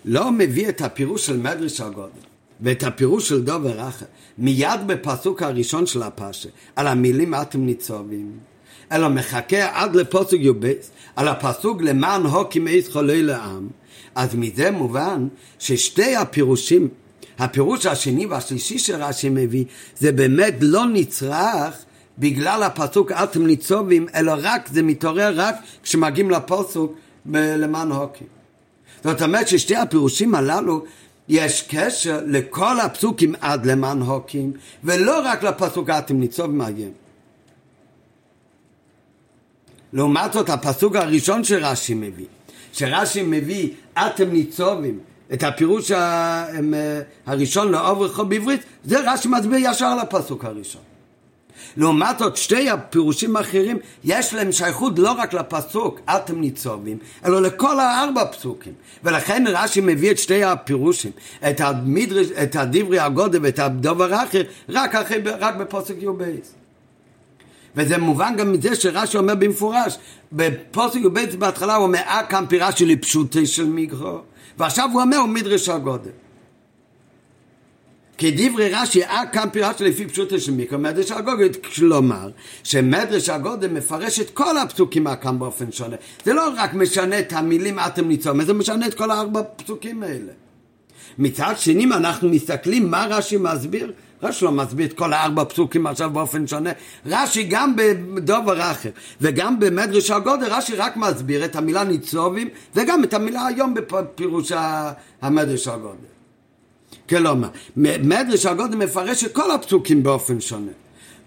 לא 0.04 0.32
מביא 0.32 0.68
את 0.68 0.80
הפירוש 0.80 1.26
של 1.26 1.36
מדרש 1.36 1.80
הגודל 1.80 2.28
ואת 2.60 2.82
הפירוש 2.82 3.28
של 3.28 3.44
דובר 3.44 3.88
אחר 3.88 4.06
מיד 4.38 4.80
בפסוק 4.86 5.42
הראשון 5.42 5.86
של 5.86 6.02
הפרשה 6.02 6.48
על 6.76 6.86
המילים 6.86 7.34
אתם 7.34 7.66
ניצובים 7.66 8.38
אלא 8.92 9.08
מחכה 9.08 9.82
עד 9.82 9.96
לפסוק 9.96 10.40
י"ב 10.40 10.72
על 11.16 11.28
הפסוק 11.28 11.82
למען 11.82 12.22
הוקים 12.22 12.68
אייס 12.68 12.88
חולי 12.88 13.22
לעם 13.22 13.68
אז 14.14 14.34
מזה 14.34 14.70
מובן 14.70 15.28
ששתי 15.58 16.16
הפירושים 16.16 16.88
הפירוש 17.38 17.86
השני 17.86 18.26
והשלישי 18.26 18.78
שרש"י 18.78 19.28
מביא 19.28 19.64
זה 19.98 20.12
באמת 20.12 20.54
לא 20.60 20.86
נצרך 20.86 21.74
בגלל 22.18 22.62
הפסוק 22.62 23.12
אתם 23.12 23.46
ניצובים, 23.46 24.06
אלא 24.14 24.32
רק, 24.42 24.68
זה 24.72 24.82
מתעורר 24.82 25.32
רק 25.36 25.54
כשמגיעים 25.82 26.30
לפסוק 26.30 26.94
למען 27.32 27.92
הוקים. 27.92 28.26
זאת 29.04 29.22
אומרת 29.22 29.48
ששתי 29.48 29.76
הפירושים 29.76 30.34
הללו 30.34 30.84
יש 31.28 31.64
קשר 31.68 32.20
לכל 32.26 32.80
הפסוקים 32.80 33.34
עד 33.40 33.66
למען 33.66 34.02
הוקים, 34.02 34.52
ולא 34.84 35.20
רק 35.24 35.42
לפסוק 35.42 35.90
אתם 35.90 36.20
ניצובים 36.20 36.58
מגיעים. 36.58 37.07
לעומת 39.92 40.32
זאת 40.32 40.50
הפסוק 40.50 40.96
הראשון 40.96 41.44
שרש"י 41.44 41.94
מביא, 41.94 42.26
שרש"י 42.72 43.22
מביא 43.22 43.70
אתם 43.98 44.30
ניצובים, 44.30 44.98
את 45.32 45.42
הפירוש 45.42 45.92
הראשון 47.26 47.72
לאוברךו 47.72 48.24
בעברית, 48.24 48.60
זה 48.84 49.12
רש"י 49.12 49.28
מסביר 49.28 49.58
ישר 49.62 49.96
לפסוק 49.96 50.44
הראשון. 50.44 50.82
לעומת 51.76 52.18
זאת 52.18 52.36
שתי 52.36 52.70
הפירושים 52.70 53.36
האחרים 53.36 53.78
יש 54.04 54.34
להם 54.34 54.52
שייכות 54.52 54.98
לא 54.98 55.12
רק 55.12 55.34
לפסוק 55.34 56.00
אתם 56.16 56.40
ניצובים 56.40 56.98
אלא 57.24 57.42
לכל 57.42 57.80
הארבע 57.80 58.24
פסוקים 58.24 58.72
ולכן 59.04 59.44
רש"י 59.46 59.80
מביא 59.80 60.10
את 60.10 60.18
שתי 60.18 60.44
הפירושים 60.44 61.12
את, 61.50 61.60
את 62.42 62.56
הדברי 62.56 62.98
הגודל 62.98 63.38
ואת 63.42 63.58
הדובר 63.58 64.14
האחר 64.14 64.42
רק, 64.68 64.94
רק 65.40 65.56
בפסוק 65.56 65.96
יובייס 66.00 66.57
וזה 67.78 67.98
מובן 67.98 68.34
גם 68.36 68.52
מזה 68.52 68.74
שרש"י 68.74 69.16
אומר 69.16 69.34
במפורש 69.34 69.98
בפוסק 70.32 71.00
י"ב 71.00 71.18
בהתחלה 71.38 71.74
הוא 71.74 71.84
אומר 71.84 71.98
אה 71.98 72.22
כאן 72.28 72.44
פירה 72.48 72.72
שלי 72.72 72.96
פשוטי 72.96 73.46
של 73.46 73.66
מגרו 73.66 74.18
ועכשיו 74.58 74.88
הוא 74.92 75.02
אומר 75.02 75.16
הוא 75.16 75.28
מדרש 75.28 75.68
הגודל 75.68 76.10
כדברי 78.18 78.70
רש"י, 78.74 79.04
אה 79.04 79.22
כאן 79.32 79.48
פירשת 79.52 79.80
לפי 79.80 80.06
פשוטו 80.06 80.40
של 80.40 80.52
מיקרו, 80.52 80.78
מדרש 80.78 81.10
הגודל, 81.10 81.48
כלומר, 81.74 82.30
שמדרש 82.64 83.28
הגודל 83.28 83.68
מפרש 83.68 84.20
את 84.20 84.30
כל 84.30 84.58
הפסוקים 84.58 85.06
כאן 85.20 85.38
באופן 85.38 85.72
שונה. 85.72 85.96
זה 86.24 86.32
לא 86.32 86.52
רק 86.56 86.74
משנה 86.74 87.18
את 87.18 87.32
המילים 87.32 87.78
אתם 87.78 88.08
ניצום, 88.08 88.44
זה 88.44 88.54
משנה 88.54 88.86
את 88.86 88.94
כל 88.94 89.10
הארבע 89.10 89.42
פסוקים 89.56 90.02
האלה. 90.02 90.32
מצד 91.18 91.54
שני, 91.56 91.84
אם 91.84 91.92
אנחנו 91.92 92.28
מסתכלים 92.28 92.90
מה 92.90 93.06
רש"י 93.10 93.36
מסביר, 93.36 93.92
רש"י 94.22 94.44
לא 94.44 94.52
מסביר 94.52 94.86
את 94.86 94.92
כל 94.92 95.12
הארבע 95.12 95.44
פסוקים 95.44 95.86
עכשיו 95.86 96.10
באופן 96.10 96.46
שונה. 96.46 96.70
רש"י 97.06 97.42
גם 97.42 97.76
בדובר 98.14 98.70
אחר 98.70 98.90
וגם 99.20 99.60
במדרש 99.60 100.10
הגודל, 100.10 100.46
רש"י 100.46 100.76
רק 100.76 100.96
מסביר 100.96 101.44
את 101.44 101.56
המילה 101.56 101.84
ניצובים 101.84 102.48
וגם 102.74 103.04
את 103.04 103.14
המילה 103.14 103.46
היום 103.46 103.74
בפירוש 103.74 104.52
המדרש 105.22 105.68
הגודל. 105.68 105.96
כלומר, 107.08 107.48
מדרש 107.76 108.46
הגודל 108.46 108.76
מפרש 108.76 109.24
את 109.24 109.34
כל 109.34 109.50
הפסוקים 109.50 110.02
באופן 110.02 110.40
שונה. 110.40 110.72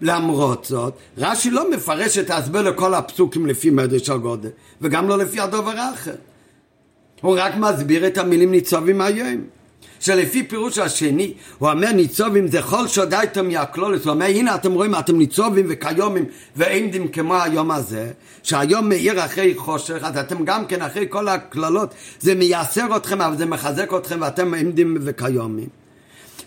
למרות 0.00 0.64
זאת, 0.64 0.94
רש"י 1.18 1.50
לא 1.50 1.70
מפרש 1.70 2.18
את 2.18 2.30
ההסבר 2.30 2.62
לכל 2.62 2.94
הפסוקים 2.94 3.46
לפי 3.46 3.70
מדרש 3.70 4.10
הגודל, 4.10 4.48
וגם 4.80 5.08
לא 5.08 5.18
לפי 5.18 5.40
הדובר 5.40 5.78
האחר. 5.78 6.14
הוא 7.20 7.36
רק 7.38 7.56
מסביר 7.56 8.06
את 8.06 8.18
המילים 8.18 8.50
ניצובים 8.50 9.00
היום. 9.00 9.40
שלפי 10.02 10.42
פירוש 10.42 10.78
השני, 10.78 11.32
הוא 11.58 11.70
אומר 11.70 11.92
ניצובים 11.92 12.48
זה 12.48 12.62
כל 12.62 12.88
שודייתם 12.88 13.50
יעקלולת, 13.50 14.04
הוא 14.04 14.12
אומר 14.12 14.26
הנה 14.26 14.54
אתם 14.54 14.72
רואים 14.72 14.94
אתם 14.94 15.18
ניצובים 15.18 15.66
וכיומים 15.68 16.24
ועמדים 16.56 17.08
כמו 17.08 17.36
היום 17.36 17.70
הזה, 17.70 18.10
שהיום 18.42 18.88
מאיר 18.88 19.24
אחרי 19.24 19.54
חושך, 19.54 19.98
אז 20.02 20.18
אתם 20.18 20.44
גם 20.44 20.66
כן 20.66 20.82
אחרי 20.82 21.06
כל 21.08 21.28
הקללות, 21.28 21.94
זה 22.20 22.34
מייסר 22.34 22.96
אתכם 22.96 23.20
אבל 23.20 23.36
זה 23.36 23.46
מחזק 23.46 23.94
אתכם 23.96 24.18
ואתם 24.20 24.54
עמדים 24.54 24.96
וכיומים. 25.00 25.68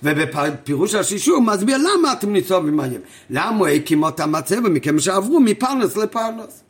ובפירוש 0.03 0.95
השישי 0.95 1.29
הוא 1.29 1.43
מסביר 1.43 1.77
למה 1.77 2.13
אתם 2.13 2.33
ניצובים 2.33 2.79
היום. 2.79 3.01
למה 3.29 3.57
הוא 3.57 3.67
הקים 3.67 4.03
אותם 4.03 4.35
הצבע 4.35 4.69
מכם 4.69 4.99
שעברו 4.99 5.39
מפרנס 5.39 5.97
לפרנס. 5.97 6.63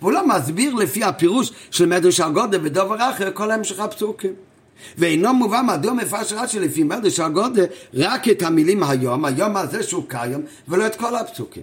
והוא 0.00 0.12
לא 0.12 0.26
מסביר 0.26 0.74
לפי 0.74 1.04
הפירוש 1.04 1.52
של 1.70 1.86
מדרש 1.86 2.20
הגודל 2.20 2.60
ודובר 2.62 2.96
אחר 3.10 3.30
כל 3.34 3.50
המשך 3.50 3.80
הפסוקים. 3.80 4.51
ואינו 4.98 5.34
מובן 5.34 5.66
מדוע 5.66 5.92
מפרש 5.92 6.32
רש"י 6.32 6.60
לפי 6.60 6.82
מדרש 6.82 7.20
הגודל 7.20 7.64
רק 7.94 8.28
את 8.28 8.42
המילים 8.42 8.82
היום, 8.82 9.24
היום 9.24 9.56
הזה 9.56 9.82
שהוא 9.82 10.04
קיים, 10.08 10.42
ולא 10.68 10.86
את 10.86 10.96
כל 10.96 11.16
הפסוקים. 11.16 11.62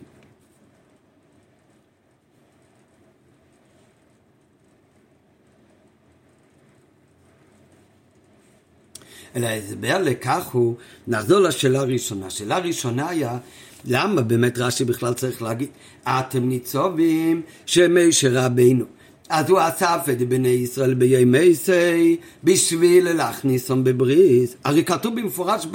אלא 9.35 9.47
ההסבר 9.47 9.97
לכך 10.01 10.45
הוא, 10.51 10.75
נחזור 11.07 11.39
לשאלה 11.39 11.79
הראשונה. 11.79 12.27
השאלה 12.27 12.55
הראשונה 12.55 13.09
היה, 13.09 13.37
למה 13.85 14.21
באמת 14.21 14.57
רש"י 14.57 14.85
בכלל 14.85 15.13
צריך 15.13 15.41
להגיד, 15.41 15.69
אתם 16.03 16.49
ניצובים 16.49 17.41
שמי 17.65 18.11
שרבינו. 18.11 18.85
אז 19.29 19.49
הוא 19.49 19.59
אסף 19.61 20.05
את 20.11 20.29
בני 20.29 20.47
ישראל 20.47 20.93
בימי 20.93 21.55
סי 21.55 22.17
בשביל 22.43 23.11
להכניסם 23.11 23.83
בבריס. 23.83 24.55
הרי 24.63 24.83
כתוב 24.83 25.19
במפורש 25.19 25.65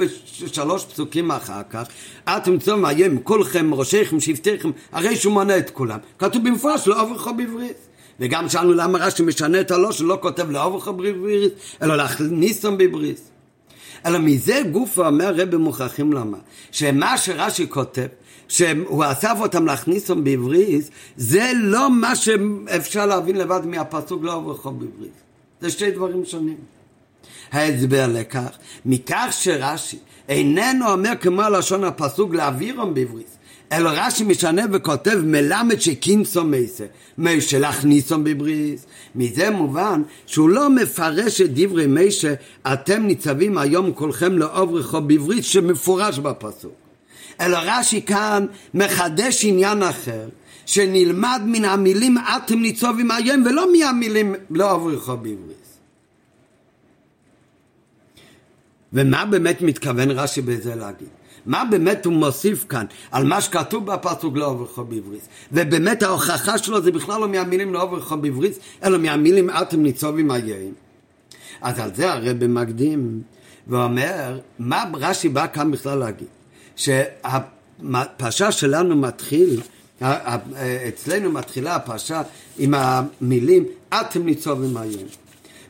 בשלוש 0.41 0.85
פסוקים 0.85 1.31
אחר 1.31 1.61
כך, 1.69 1.87
אתם 2.29 2.59
צום 2.59 2.85
היום 2.85 3.17
כולכם 3.17 3.73
ראשיכם 3.73 4.19
שבטיכם, 4.19 4.71
הרי 4.91 5.15
שהוא 5.15 5.33
מונה 5.33 5.57
את 5.57 5.69
כולם. 5.69 5.99
כתוב 6.19 6.43
במפורש 6.43 6.87
לא 6.87 7.01
עברך 7.01 7.27
בבריס. 7.27 7.77
וגם 8.19 8.49
שאלנו 8.49 8.73
למה 8.73 8.99
רש"י 8.99 9.23
משנה 9.23 9.61
את 9.61 9.71
הלא 9.71 9.91
שלא 9.91 10.17
כותב 10.21 10.51
לא 10.51 10.63
עברך 10.63 10.87
בבריס, 10.87 11.51
אלא 11.81 11.97
להכניסם 11.97 12.77
בבריס. 12.77 13.21
אלא 14.05 14.19
מזה 14.19 14.61
גופה 14.71 15.07
אומר 15.07 15.33
רבי 15.35 15.57
מוכרחים 15.57 16.13
למה, 16.13 16.37
שמה 16.71 17.17
שרש"י 17.17 17.69
כותב 17.69 18.07
שהוא 18.47 19.03
אסף 19.11 19.37
אותם 19.39 19.65
להכניס 19.65 20.09
אותם 20.09 20.23
בעברית, 20.23 20.89
זה 21.17 21.51
לא 21.55 21.91
מה 21.91 22.15
שאפשר 22.15 23.05
להבין 23.05 23.35
לבד 23.35 23.61
מהפסוק 23.65 24.23
לא 24.23 24.33
עבורכו 24.33 24.71
בעברית. 24.71 25.21
זה 25.61 25.69
שתי 25.69 25.91
דברים 25.91 26.25
שונים. 26.25 26.57
ההסבר 27.51 28.07
לכך, 28.13 28.49
מכך 28.85 29.27
שרש"י 29.31 29.97
איננו 30.29 30.91
אומר 30.91 31.11
כמו 31.21 31.41
לשון 31.41 31.83
הפסוק 31.83 32.33
להעבירם 32.33 32.93
בעברית, 32.93 33.37
אלא 33.71 33.89
רש"י 33.93 34.23
משנה 34.23 34.61
וכותב 34.71 35.17
מלמד 35.23 35.79
שקינסו 35.79 36.43
מייסה, 36.43 36.85
מיישה 37.17 37.59
להכניסו 37.59 38.17
בבריס. 38.23 38.85
מזה 39.15 39.49
מובן 39.51 40.01
שהוא 40.25 40.49
לא 40.49 40.69
מפרש 40.69 41.41
את 41.41 41.49
דברי 41.53 41.87
מיישה, 41.87 42.33
אתם 42.73 43.03
ניצבים 43.03 43.57
היום 43.57 43.93
כולכם 43.93 44.37
לעוברכו 44.37 45.01
בברית 45.01 45.43
שמפורש 45.43 46.19
בפסוק. 46.19 46.84
אלא 47.41 47.57
רש"י 47.61 48.01
כאן 48.01 48.45
מחדש 48.73 49.45
עניין 49.45 49.83
אחר, 49.83 50.29
שנלמד 50.65 51.41
מן 51.45 51.65
המילים 51.65 52.17
אתם 52.17 52.59
ניצובים 52.59 53.11
היום 53.11 53.43
ולא 53.45 53.65
מהמילים 53.71 54.35
לעוברכו 54.49 55.17
בברית. 55.17 55.65
ומה 58.93 59.25
באמת 59.25 59.61
מתכוון 59.61 60.11
רש"י 60.11 60.41
בזה 60.41 60.75
להגיד? 60.75 61.07
מה 61.45 61.63
באמת 61.65 62.05
הוא 62.05 62.13
מוסיף 62.13 62.65
כאן 62.69 62.85
על 63.11 63.23
מה 63.23 63.41
שכתוב 63.41 63.85
בפסוק 63.85 64.37
לא 64.37 64.45
עוברך 64.45 64.79
בבריס 64.79 65.27
ובאמת 65.51 66.03
ההוכחה 66.03 66.57
שלו 66.57 66.81
זה 66.81 66.91
בכלל 66.91 67.21
לא 67.21 67.27
מהמילים 67.27 67.73
לא 67.73 67.83
עוברך 67.83 68.11
בבריס 68.11 68.59
אלא 68.83 68.97
מהמילים 68.97 69.49
אתם 69.49 69.83
ניצובים 69.83 70.31
היום 70.31 70.73
אז 71.61 71.79
על 71.79 71.95
זה 71.95 72.13
הרב 72.13 72.47
מקדים 72.47 73.21
ואומר 73.67 74.39
מה 74.59 74.83
רש"י 74.93 75.29
בא 75.29 75.47
כאן 75.53 75.71
בכלל 75.71 75.97
להגיד 75.97 76.27
שהפרשה 76.75 78.51
שלנו 78.51 78.95
מתחיל 78.95 79.61
אצלנו 80.87 81.31
מתחילה 81.31 81.75
הפרשה 81.75 82.21
עם 82.57 82.73
המילים 82.73 83.65
אתם 83.89 84.25
ניצובים 84.25 84.77
היום 84.77 85.03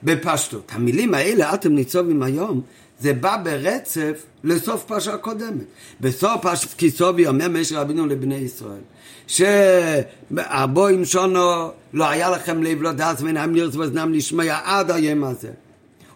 בפשטות 0.04 0.72
המילים 0.74 1.14
האלה 1.14 1.54
אתם 1.54 1.76
ניצובים 1.76 2.24
היום 2.24 2.62
זה 3.00 3.14
בא 3.14 3.38
ברצף 3.38 4.24
לסוף 4.44 4.84
פרשה 4.84 5.18
קודמת. 5.18 5.66
בסוף 6.02 6.42
פרשת 6.42 6.74
כיסובי 6.74 7.28
אומר 7.28 7.50
משה 7.50 7.82
רבינו 7.82 8.08
לבני 8.08 8.36
ישראל, 8.36 8.82
שהבוים 9.28 11.06
שונו 11.06 11.70
לא 11.94 12.10
היה 12.10 12.30
לכם 12.30 12.64
לב 12.64 12.82
לא 12.82 12.92
דעת 12.92 13.22
ועיניים 13.22 13.56
לרץ 13.56 13.76
ואוזנם 13.76 14.14
לשמוע 14.14 14.60
עד 14.64 14.92
היום 14.92 15.24
הזה. 15.24 15.52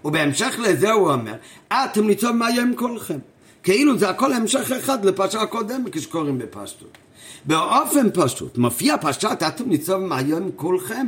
ובהמשך 0.06 0.60
לזה 0.60 0.92
הוא 0.92 1.12
אומר, 1.12 1.34
אתם 1.74 2.08
ניצוב 2.08 2.32
מהיום 2.32 2.74
כולכם. 2.76 3.20
כאילו 3.70 3.98
זה 3.98 4.10
הכל 4.10 4.34
המשך 4.34 4.72
אחד 4.72 5.06
לפרשה 5.06 5.42
הקודמת 5.42 5.90
כשקוראים 5.92 6.38
בפשטות. 6.38 6.98
באופן 7.46 8.08
פשוט 8.14 8.58
מופיע 8.58 8.98
פרשת 8.98 9.44
אתם 9.48 9.70
ניצוב 9.70 9.98
מהיום 9.98 10.50
כולכם 10.56 11.08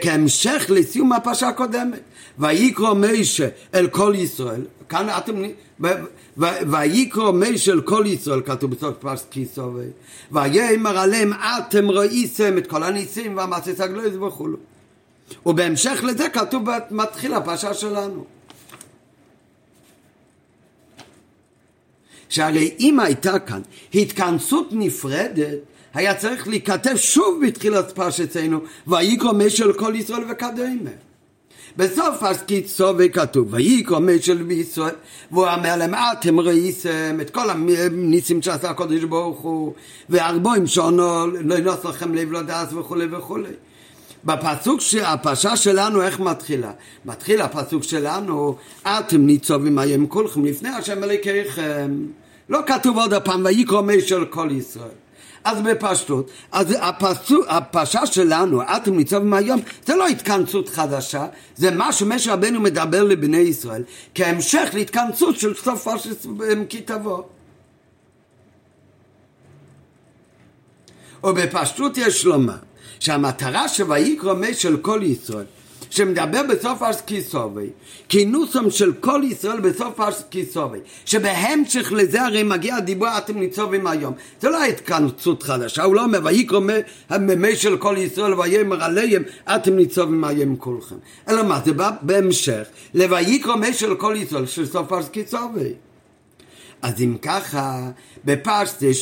כהמשך 0.00 0.66
לסיום 0.68 1.12
הפרשה 1.12 1.48
הקודמת. 1.48 2.00
ויקרא 2.38 2.94
מישה 2.94 3.48
אל 3.74 3.86
כל 3.86 4.14
ישראל 4.16 4.64
כאן 4.88 5.08
אתם 5.18 5.42
ויקרא 6.66 7.30
מישה 7.30 7.72
אל 7.72 7.80
כל 7.80 8.04
ישראל 8.06 8.40
כתוב 8.40 8.70
בסוף 8.70 8.94
פרשת 8.98 9.24
כיסובי 9.30 9.86
ויאמר 10.32 10.98
עליהם 10.98 11.32
אתם 11.32 11.90
ראיתם 11.90 12.58
את 12.58 12.66
כל 12.66 12.82
הניסים 12.82 13.36
והמעשי 13.36 13.74
סגלויז 13.74 14.16
וכולו 14.16 14.56
ובהמשך 15.46 16.04
לזה 16.04 16.28
כתוב 16.28 16.68
מתחיל 16.90 17.34
הפרשה 17.34 17.74
שלנו 17.74 18.24
שהרי 22.32 22.74
אם 22.80 23.00
הייתה 23.00 23.38
כאן 23.38 23.60
התכנסות 23.94 24.68
נפרדת, 24.70 25.58
היה 25.94 26.14
צריך 26.14 26.48
להיכתב 26.48 26.96
שוב 26.96 27.46
בתחילת 27.46 27.92
פרשתנו, 27.92 28.60
ויקרא 28.86 29.32
משל 29.32 29.72
כל 29.72 29.92
ישראל 29.96 30.22
וקדמה. 30.30 30.90
בסוף 31.76 32.22
הסקיצובי 32.22 33.10
כתוב, 33.10 33.48
ויקרא 33.50 33.98
משל 33.98 34.42
בישראל, 34.42 34.94
והוא 35.30 35.46
אומר 35.46 35.76
להם, 35.76 35.94
אתם 35.94 36.40
ראיתם 36.40 37.18
את 37.20 37.30
כל 37.30 37.50
הניסים 37.50 38.42
שעשה 38.42 38.70
הקודש 38.70 39.04
ברוך 39.04 39.40
הוא, 39.40 39.74
וארבעים 40.10 40.66
שונו, 40.66 41.26
לא 41.26 41.54
ינוס 41.54 41.84
לכם 41.84 42.14
לב 42.14 42.32
לדעת 42.32 42.72
וכולי 42.72 43.06
וכולי. 43.10 43.52
בפסוק, 44.24 44.80
הפרשה 45.02 45.56
שלנו, 45.56 46.02
איך 46.02 46.20
מתחילה? 46.20 46.72
מתחיל 47.04 47.40
הפסוק 47.40 47.82
שלנו, 47.82 48.56
אתם 48.82 49.26
ניצובים 49.26 49.78
היום 49.78 50.06
כולכם 50.06 50.44
לפני 50.44 50.68
השם 50.68 51.04
אלוקיכם. 51.04 51.90
לא 52.52 52.60
כתוב 52.66 52.98
עוד 52.98 53.12
הפעם, 53.12 53.44
ויקרא 53.44 53.80
מי 53.80 54.00
של 54.00 54.24
כל 54.24 54.48
ישראל. 54.50 54.88
אז 55.44 55.58
בפשטות, 55.60 56.30
אז 56.52 56.74
הפסוק, 56.80 57.46
הפרשה 57.48 58.06
שלנו, 58.06 58.62
אתם 58.62 58.96
ניצבים 58.96 59.34
היום, 59.34 59.60
זה 59.86 59.94
לא 59.94 60.06
התכנסות 60.06 60.68
חדשה, 60.68 61.26
זה 61.56 61.70
מה 61.70 61.92
שמשה 61.92 62.32
רבנו 62.32 62.60
מדבר 62.60 63.04
לבני 63.04 63.36
ישראל, 63.36 63.82
כהמשך 64.14 64.70
להתכנסות 64.74 65.38
של 65.38 65.54
סוף 65.54 65.84
פרשת 65.84 66.26
כי 66.68 66.80
תבוא. 66.80 67.22
ובפשטות 71.24 71.96
יש 71.96 72.24
לומר 72.24 72.58
שהמטרה 73.00 73.68
של 73.68 73.92
ויקרא 73.92 74.34
מי 74.34 74.54
של 74.54 74.76
כל 74.76 75.00
ישראל 75.02 75.44
שמדבר 75.92 76.42
בסוף 76.48 76.78
פרשת 76.78 77.00
כיסובי, 77.06 77.66
כינוסם 78.08 78.70
של 78.70 78.92
כל 78.92 79.22
ישראל 79.24 79.60
בסוף 79.60 79.94
פרשת 79.96 80.24
כיסובי, 80.30 80.78
שבהמשך 81.04 81.92
לזה 81.92 82.22
הרי 82.22 82.42
מגיע 82.42 82.74
הדיבור 82.74 83.08
אתם 83.18 83.38
ניצובים 83.38 83.86
היום. 83.86 84.14
זה 84.40 84.50
לא 84.50 84.64
התכנסות 84.64 85.42
חדשה, 85.42 85.82
הוא 85.82 85.94
לא 85.94 86.04
אומר 86.04 86.20
ויקרא 86.24 86.60
מי 87.18 87.56
של 87.56 87.76
כל 87.76 87.94
ישראל 87.98 88.34
ויאמר 88.34 88.84
עליהם 88.84 89.22
אתם 89.54 89.76
ניצובים 89.76 90.24
היום 90.24 90.56
כולכם. 90.56 90.96
אלא 91.28 91.42
מה, 91.42 91.60
זה 91.64 91.72
בא 91.72 91.90
בהמשך 92.02 92.62
לויקרא 92.94 93.56
מי 93.56 93.72
של 93.72 93.94
כל 93.94 94.14
ישראל 94.18 94.46
של 94.46 94.66
סוף 94.66 94.88
פרשת 94.88 95.12
כיסובי. 95.12 95.72
אז 96.82 97.00
אם 97.00 97.16
ככה, 97.22 97.90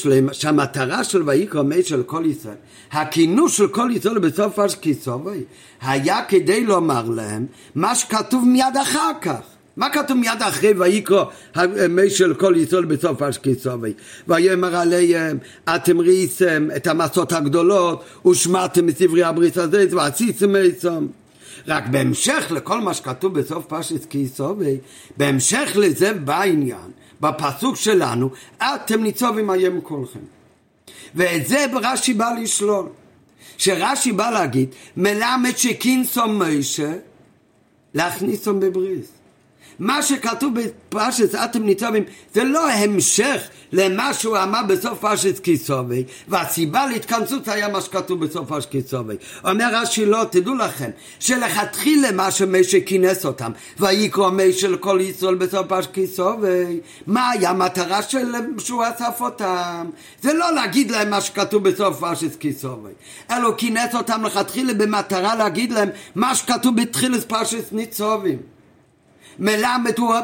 להם 0.05 0.29
שהמטרה 0.33 1.05
של 1.05 1.23
ויקרא 1.29 1.63
מי 1.63 1.83
של 1.83 2.03
כל 2.03 2.23
ישראל, 2.27 2.55
הכינוס 2.93 3.53
של 3.53 3.69
כל 3.69 3.91
ישראל 3.93 4.19
בסוף 4.19 4.55
פרשת 4.55 4.81
כיסובי, 4.81 5.45
היה 5.83 6.25
כדי 6.29 6.65
לומר 6.65 7.09
להם 7.09 7.47
מה 7.75 7.95
שכתוב 7.95 8.45
מיד 8.49 8.77
אחר 8.83 9.11
כך. 9.21 9.41
מה 9.77 9.91
כתוב 9.91 10.17
מיד 10.17 10.43
אחרי 10.43 10.73
ויקרא 10.79 11.25
מי 11.89 12.11
של 12.11 12.35
כל 12.35 12.55
ישראל 12.57 12.85
בסוף 12.85 13.19
פרשת 13.19 13.43
כיסובי? 13.43 13.93
ויאמר 14.29 14.77
עליהם, 14.77 15.39
אתם 15.75 16.01
ראיתם 16.01 16.69
את 16.77 16.87
המסות 16.87 17.33
הגדולות, 17.33 18.05
ושמעתם 18.27 18.87
מסברי 18.87 19.23
הברית 19.23 19.57
הזה, 19.57 19.87
ועשיתם 19.91 20.53
מעצם. 20.53 21.07
רק 21.69 21.87
בהמשך 21.87 22.47
לכל 22.51 22.81
מה 22.81 22.95
שכתוב 22.95 23.39
בסוף 23.39 23.67
פרשת 23.67 24.05
כיסובי, 24.05 24.79
בהמשך 25.17 25.73
לזה 25.75 26.13
בא 26.13 26.41
העניין 26.41 26.91
בפסוק 27.21 27.77
שלנו, 27.77 28.31
אתם 28.59 29.03
ניצובים 29.03 29.51
היום 29.51 29.81
כולכם. 29.81 30.21
ואת 31.15 31.47
זה 31.47 31.67
רש"י 31.73 32.15
בא 32.15 32.31
לשלול. 32.43 32.89
שרש"י 33.59 34.13
בא 34.13 34.31
להגיד, 34.31 34.69
מלמד 34.97 35.57
שקינסום 35.57 36.43
מוישה, 36.43 36.93
להכניסום 37.95 38.61
בבריס. 38.61 39.20
מה 39.81 40.03
שכתוב 40.03 40.55
בפרשת 40.55 41.35
אתם 41.35 41.63
ניצבים 41.63 42.05
זה 42.35 42.45
לא 42.45 42.71
המשך 42.71 43.43
למה 43.73 44.15
שהוא 44.15 44.39
אמר 44.39 44.61
בסוף 44.69 44.99
פרשת 44.99 45.39
כיסובי 45.39 46.05
והסיבה 46.29 46.87
להתכנסות 46.87 47.49
היה 47.49 47.69
מה 47.69 47.81
שכתוב 47.81 48.25
בסוף 48.25 48.49
פרשת 48.49 48.71
כיסובי 48.71 49.15
אומר 49.45 49.69
רש"י 49.73 50.07
לא 50.07 50.25
תדעו 50.31 50.55
לכם 50.55 50.91
שלכתחילה 51.21 52.13
מה 52.13 52.31
שמשה 52.31 52.81
כינס 52.81 53.25
אותם 53.25 53.53
ויקרא 53.79 54.31
משה 54.31 54.69
לכל 54.69 54.99
ישראל 55.03 55.35
בסוף 55.35 55.67
פרשת 55.67 55.93
כיסובי 55.93 56.81
מה 57.07 57.31
היה 57.31 57.51
המטרה 57.51 58.03
של 58.03 58.33
שהוא 58.59 58.85
אסף 58.85 59.21
אותם? 59.21 59.87
זה 60.23 60.33
לא 60.33 60.55
להגיד 60.55 60.91
להם 60.91 61.11
מה 61.11 61.21
שכתוב 61.21 61.69
בסוף 61.69 62.01
פרשת 62.01 62.37
כיסובי 62.37 62.93
אלא 63.31 63.55
כינס 63.59 63.95
אותם 63.95 64.25
לכתחילה 64.25 64.75
במטרה 64.75 65.35
להגיד 65.35 65.73
להם 65.73 65.89
מה 66.15 66.35
שכתוב 66.35 66.81
בתחילת 66.81 67.25
פרשת 67.25 67.73
ניצובים 67.73 68.60
מלמד 69.41 69.99
הוא, 69.99 70.15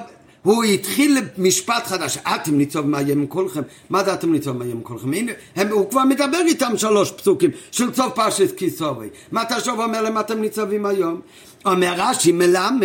הוא 0.42 0.64
התחיל 0.64 1.18
משפט 1.38 1.87
חדש, 1.87 2.18
אתם 2.18 2.59
ניצוב 2.59 2.87
מאיים 2.87 3.26
כולכם, 3.26 3.61
מה 3.90 4.05
זה 4.05 4.14
אתם 4.14 4.33
ניצוב 4.33 4.57
מאיים 4.57 4.81
כולכם? 4.83 5.12
הנה, 5.12 5.33
הם, 5.57 5.68
הוא 5.68 5.90
כבר 5.90 6.05
מדבר 6.05 6.38
איתם 6.46 6.72
שלוש 6.76 7.11
פסוקים 7.11 7.50
של 7.70 7.94
סוף 7.94 8.14
פרשת 8.14 8.57
כיסורי. 8.57 9.09
מה 9.33 9.42
אתה 9.42 9.61
שוב 9.61 9.81
אומר 9.81 10.02
להם 10.02 10.20
אתם 10.20 10.40
ניצבים 10.40 10.87
היום? 10.87 11.20
אומר 11.64 11.94
רש"י 11.96 12.33
מלמד 12.33 12.83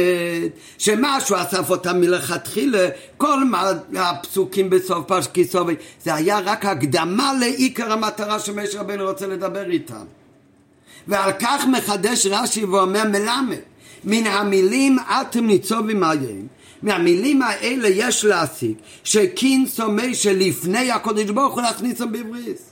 שמשהו 0.78 1.36
אסף 1.36 1.70
אותם 1.70 2.02
מלכתחילה, 2.02 2.89
כל 3.17 3.38
הפסוקים 3.96 4.70
בסוף 4.70 5.06
פרשת 5.08 5.32
כיסורי, 5.32 5.76
זה 6.04 6.13
היה 6.15 6.39
רק 6.39 6.65
הקדמה 6.65 7.34
לעיקר 7.39 7.91
המטרה 7.91 8.39
שמשה 8.39 8.82
רבנו 8.82 9.04
רוצה 9.04 9.28
לדבר 9.28 9.72
איתם. 9.72 10.06
ועל 11.08 11.32
כך 11.39 11.65
מחדש 11.72 12.26
רש"י 12.26 12.65
ואומר 12.65 13.04
מלמד 13.04 13.58
מן 14.04 14.28
המילים 14.28 14.98
אתם 15.00 15.46
ניצובים 15.46 16.04
עליהם 16.04 16.48
מהמילים 16.84 17.42
האלה 17.42 17.88
יש 17.88 18.26
להסיק 18.26 18.78
שקין 19.04 19.66
סומי 19.68 20.16
שלפני 20.16 20.92
הקודש 20.92 21.30
ברוך 21.30 21.54
הוא 21.54 21.62
להכניס 21.62 22.02
אותם 22.02 22.12
בבריס. 22.12 22.72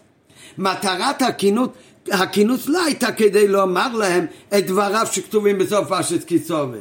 מטרת 0.58 1.22
הכינות, 1.22 1.74
הכינוס 2.12 2.68
לא 2.68 2.84
הייתה 2.86 3.12
כדי 3.12 3.48
לומר 3.48 3.96
להם 3.96 4.26
את 4.58 4.68
דבריו 4.68 5.08
שכתובים 5.12 5.58
בסוף 5.58 5.88
פרשת 5.88 6.24
כיסובי. 6.24 6.78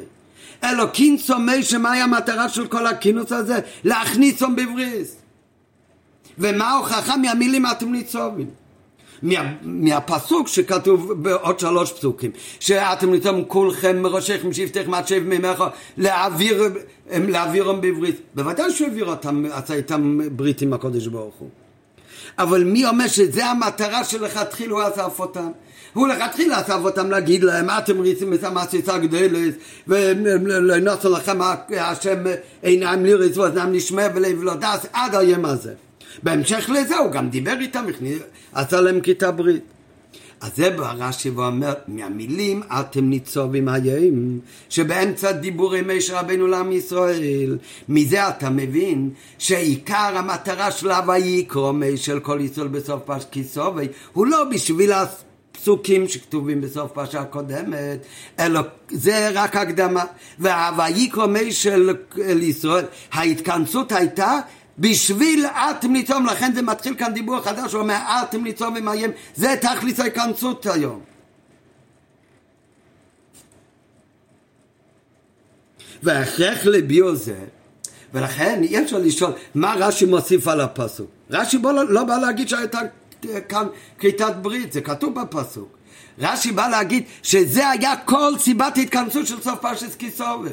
אלא 0.64 0.84
סומי 1.18 1.62
שמהי 1.62 2.00
המטרה 2.00 2.48
של 2.48 2.66
כל 2.66 2.86
הכינוס 2.86 3.32
הזה? 3.32 3.58
להכניס 3.84 4.42
אותם 4.42 4.56
בבריס. 4.56 5.16
ומה 6.38 6.68
ההוכחה 6.68 7.16
מהמילים 7.16 7.66
אתם 7.66 7.92
ניצובים? 7.92 8.46
מה, 9.22 9.52
מהפסוק 9.62 10.48
שכתוב 10.48 11.12
בעוד 11.12 11.60
שלוש 11.60 11.92
פסוקים, 11.92 12.30
שאתם 12.60 13.10
ניצום 13.10 13.44
כולכם 13.44 14.02
מראשיכם 14.02 14.52
שבטיכם 14.52 14.94
עד 14.94 15.08
שב 15.08 15.22
ממך 15.26 15.64
להעביר, 15.96 16.62
להעבירם 17.10 17.80
בברית. 17.80 18.20
בוודאי 18.34 18.70
שהוא 18.70 18.88
העביר 18.88 19.06
אותם, 19.06 19.44
עשה 19.52 19.74
איתם 19.74 20.18
ברית 20.32 20.62
עם 20.62 20.72
הקודש 20.72 21.06
ברוך 21.06 21.34
הוא. 21.34 21.48
אבל 22.38 22.64
מי 22.64 22.86
אומר 22.86 23.08
שזה 23.08 23.46
המטרה 23.46 24.04
שלכתחילה 24.04 24.72
הוא 24.72 24.82
אסף 24.82 25.20
אותם? 25.20 25.50
הוא 25.92 26.08
לכתחילה 26.08 26.60
אסף 26.60 26.78
אותם 26.84 27.10
להגיד 27.10 27.44
להם, 27.44 27.70
אתם 27.70 28.00
ריצים 28.00 28.34
את 28.34 28.44
המעשיסה 28.44 28.98
גדלת, 28.98 29.54
ולנוסו 29.88 31.10
לכם 31.10 31.38
השם 31.70 32.24
עיניים 32.62 33.04
ליריס 33.04 33.36
ואוזניים 33.36 33.72
נשמע 33.72 34.06
ולב 34.14 34.42
לא 34.42 34.54
דס 34.54 34.86
עד 34.92 35.14
היום 35.14 35.44
הזה. 35.44 35.87
בהמשך 36.22 36.70
לזה 36.74 36.96
הוא 36.96 37.10
גם 37.10 37.30
דיבר 37.30 37.54
איתם, 37.60 37.84
עשה 38.52 38.80
להם 38.80 39.00
כיתה 39.00 39.30
ברית. 39.30 39.64
אז 40.40 40.50
זה 40.56 40.70
בא 40.70 40.92
רש"י 40.98 41.30
ואומר, 41.30 41.74
מהמילים 41.88 42.62
אתם 42.80 43.04
ניצובים 43.04 43.68
היום, 43.68 44.38
שבאמצע 44.68 45.32
דיבורי 45.32 45.80
משה 45.86 46.20
רבנו 46.20 46.46
לעם 46.46 46.72
ישראל, 46.72 47.58
מזה 47.88 48.28
אתה 48.28 48.50
מבין 48.50 49.10
שעיקר 49.38 50.12
המטרה 50.16 50.70
של 50.70 50.90
הויקרו 50.90 51.72
של 51.96 52.20
כל 52.20 52.38
ישראל 52.42 52.68
בסוף 52.68 53.02
פרש 53.04 53.24
כיסובי, 53.30 53.88
הוא 54.12 54.26
לא 54.26 54.44
בשביל 54.44 54.92
הפסוקים 54.92 56.08
שכתובים 56.08 56.60
בסוף 56.60 56.92
פרשה 56.92 57.20
הקודמת, 57.20 58.06
אלא 58.38 58.60
זה 58.90 59.30
רק 59.34 59.56
הקדמה. 59.56 60.04
והויקרו 60.38 61.24
של 61.50 61.94
ישראל, 62.42 62.84
ההתכנסות 63.12 63.92
הייתה 63.92 64.40
בשביל 64.78 65.46
אתם 65.46 65.92
ניצום, 65.92 66.26
לכן 66.26 66.52
זה 66.54 66.62
מתחיל 66.62 66.94
כאן 66.94 67.14
דיבור 67.14 67.40
חדש, 67.40 67.72
הוא 67.72 67.80
אומר 67.80 67.96
אתם 68.22 68.44
ניצום 68.44 68.74
ומאיים, 68.78 69.10
זה 69.34 69.54
תכלית 69.60 69.98
ההיכנסות 69.98 70.66
היום. 70.66 71.00
וההכרח 76.02 76.66
לביאו 76.66 77.16
זה, 77.16 77.44
ולכן 78.14 78.60
אי 78.62 78.82
אפשר 78.82 78.98
לשאול 78.98 79.32
מה 79.54 79.74
רש"י 79.78 80.04
מוסיף 80.04 80.48
על 80.48 80.60
הפסוק. 80.60 81.10
רש"י 81.30 81.58
בוא, 81.58 81.72
לא, 81.72 82.04
בא 82.04 82.16
להגיד 82.16 82.48
שהייתה 82.48 82.80
כאן 83.48 83.66
כריתת 83.98 84.34
ברית, 84.42 84.72
זה 84.72 84.80
כתוב 84.80 85.20
בפסוק. 85.20 85.78
רש"י 86.18 86.52
בא 86.52 86.68
להגיד 86.68 87.04
שזה 87.22 87.70
היה 87.70 87.96
כל 87.96 88.32
סיבת 88.38 88.78
התכנסות 88.78 89.26
של 89.26 89.40
סוף 89.40 89.58
פרשת 89.60 89.94
כיסובי. 89.94 90.50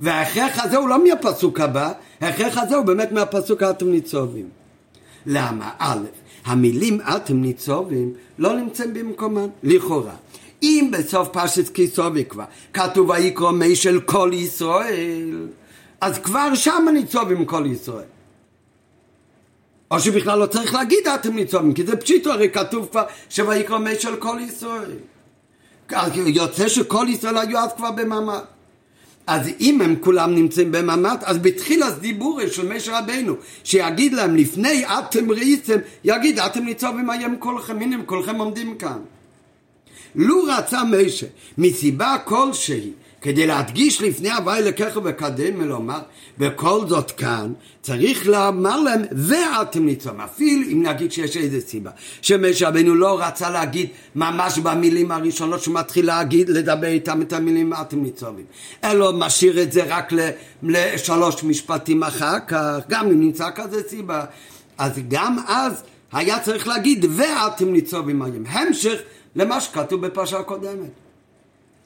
וההכרח 0.00 0.64
הזה 0.64 0.76
הוא 0.76 0.88
לא 0.88 1.04
מהפסוק 1.04 1.60
הבא, 1.60 1.92
ההכרח 2.20 2.58
הזה 2.58 2.76
הוא 2.76 2.84
באמת 2.84 3.12
מהפסוק 3.12 3.62
אתם 3.62 3.90
ניצובים. 3.90 4.48
למה? 5.26 5.70
א', 5.78 5.98
המילים 6.44 7.00
אתם 7.16 7.40
ניצובים 7.40 8.12
לא 8.38 8.56
נמצאים 8.56 8.94
במקומן, 8.94 9.46
לכאורה. 9.62 10.14
אם 10.62 10.90
בסוף 10.92 11.28
פרשת 11.28 11.68
כיסובי 11.68 12.24
כבר 12.24 12.44
כתוב 12.72 13.10
ויקרא 13.10 13.50
מי 13.50 13.76
של 13.76 14.00
כל 14.00 14.30
ישראל, 14.32 15.48
אז 16.00 16.18
כבר 16.18 16.54
שם 16.54 16.86
ניצובים 16.92 17.44
כל 17.44 17.64
ישראל. 17.66 18.04
או 19.90 20.00
שבכלל 20.00 20.38
לא 20.38 20.46
צריך 20.46 20.74
להגיד 20.74 21.08
אתם 21.14 21.34
ניצובים, 21.34 21.74
כי 21.74 21.86
זה 21.86 21.96
פשיטו, 21.96 22.32
הרי 22.32 22.50
כתוב 22.50 22.88
כבר 22.90 23.04
שויקרא 23.30 23.78
מי 23.78 23.96
של 23.98 24.16
כל 24.16 24.38
ישראל. 24.40 24.90
יוצא 26.16 26.68
שכל 26.68 27.06
ישראל 27.08 27.38
היו 27.38 27.58
אז 27.58 27.70
כבר 27.76 27.90
במעמד. 27.90 28.40
אז 29.30 29.48
אם 29.60 29.80
הם 29.80 29.94
כולם 30.00 30.34
נמצאים 30.34 30.72
בממ"ד, 30.72 31.16
אז 31.22 31.38
בתחילת 31.38 31.98
דיבורי 31.98 32.50
של 32.50 32.74
משה 32.74 32.98
רבנו, 32.98 33.34
שיגיד 33.64 34.12
להם 34.12 34.36
לפני 34.36 34.84
אתם 34.86 35.30
ראיתם, 35.30 35.76
יגיד 36.04 36.38
אתם 36.38 36.64
ניצוב 36.64 36.90
ומים 36.94 37.36
כולכם, 37.38 37.80
הנה 37.80 37.96
כולכם 38.06 38.36
עומדים 38.36 38.74
כאן. 38.78 38.98
לו 40.14 40.44
רצה 40.44 40.84
משה 40.84 41.26
מסיבה 41.58 42.16
כלשהי 42.24 42.90
כדי 43.20 43.46
להדגיש 43.46 44.02
לפני 44.02 44.30
הוואי 44.30 44.62
לקחו 44.62 45.04
וקדם 45.04 45.52
ולומר 45.58 45.98
בכל 46.38 46.80
זאת 46.88 47.10
כאן 47.10 47.52
צריך 47.82 48.26
לומר 48.26 48.80
להם 48.80 49.02
ואתם 49.12 49.86
ניצום 49.86 50.20
אפילו 50.20 50.62
אם 50.72 50.82
נגיד 50.82 51.12
שיש 51.12 51.36
איזה 51.36 51.60
סיבה. 51.60 51.90
שמשה 52.22 52.68
רבנו 52.68 52.94
לא 52.94 53.20
רצה 53.20 53.50
להגיד 53.50 53.88
ממש 54.14 54.58
במילים 54.58 55.12
הראשונות 55.12 55.60
שהוא 55.60 55.74
מתחיל 55.74 56.06
להגיד 56.06 56.48
לדבר 56.48 56.86
איתם 56.86 57.22
את 57.22 57.32
המילים 57.32 57.72
אתם 57.72 58.02
ניצובים 58.02 58.44
אלא 58.84 59.12
משאיר 59.12 59.62
את 59.62 59.72
זה 59.72 59.84
רק 59.84 60.12
לשלוש 60.62 61.44
משפטים 61.44 62.02
אחר 62.02 62.36
כך. 62.48 62.78
גם 62.88 63.06
אם 63.06 63.20
נמצא 63.20 63.50
כזה 63.54 63.88
סיבה 63.88 64.24
אז 64.78 64.92
גם 65.08 65.38
אז 65.46 65.82
היה 66.12 66.40
צריך 66.40 66.68
להגיד 66.68 67.06
ואתם 67.10 67.72
ניצובים 67.72 68.22
היום 68.22 68.44
המשך 68.46 68.98
למה 69.36 69.60
שכתוב 69.60 70.06
בפרשה 70.06 70.38
הקודמת 70.38 70.99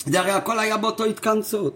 זה 0.07 0.21
הרי 0.21 0.31
הכל 0.31 0.59
היה 0.59 0.77
באותו 0.77 1.05
התכנסות. 1.05 1.75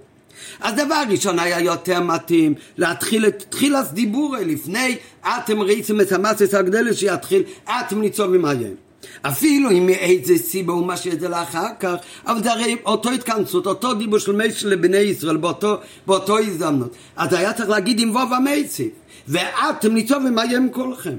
אז 0.60 0.74
דבר 0.74 1.02
ראשון 1.10 1.38
היה 1.38 1.60
יותר 1.60 2.00
מתאים 2.00 2.54
להתחיל 2.76 3.26
את 3.26 3.44
תחילת 3.50 3.92
דיבורי 3.92 4.44
לפני 4.44 4.96
אתם 5.22 5.60
ראיתם 5.60 6.00
את 6.00 6.12
המסס 6.12 6.54
הגדלת 6.54 6.96
שיתחיל 6.96 7.42
אתם 7.66 8.00
ניצוב 8.00 8.34
עם 8.34 8.44
עיין. 8.44 8.74
אפילו 9.22 9.70
אם 9.70 9.86
מאיזה 9.86 10.38
סיבה 10.38 10.72
הוא 10.72 10.86
משאיר 10.86 11.14
את 11.14 11.20
זה 11.20 11.28
לאחר 11.28 11.68
כך, 11.80 11.94
אבל 12.26 12.42
זה 12.42 12.52
הרי 12.52 12.76
אותו 12.84 13.10
התכנסות, 13.10 13.66
אותו 13.66 13.94
דיבור 13.94 14.18
של 14.18 14.32
מייסר 14.32 14.68
לבני 14.68 14.96
ישראל 14.96 15.36
באותו, 15.36 15.76
באותו 16.06 16.38
הזדמנות. 16.38 16.96
אז 17.16 17.32
היה 17.32 17.52
צריך 17.52 17.68
להגיד 17.68 18.00
עם 18.00 18.10
ווב 18.10 18.32
המייסי, 18.32 18.88
ואתם 19.28 19.94
ניצוב 19.94 20.26
עם 20.26 20.38
עיין 20.38 20.68
כולכם. 20.72 21.16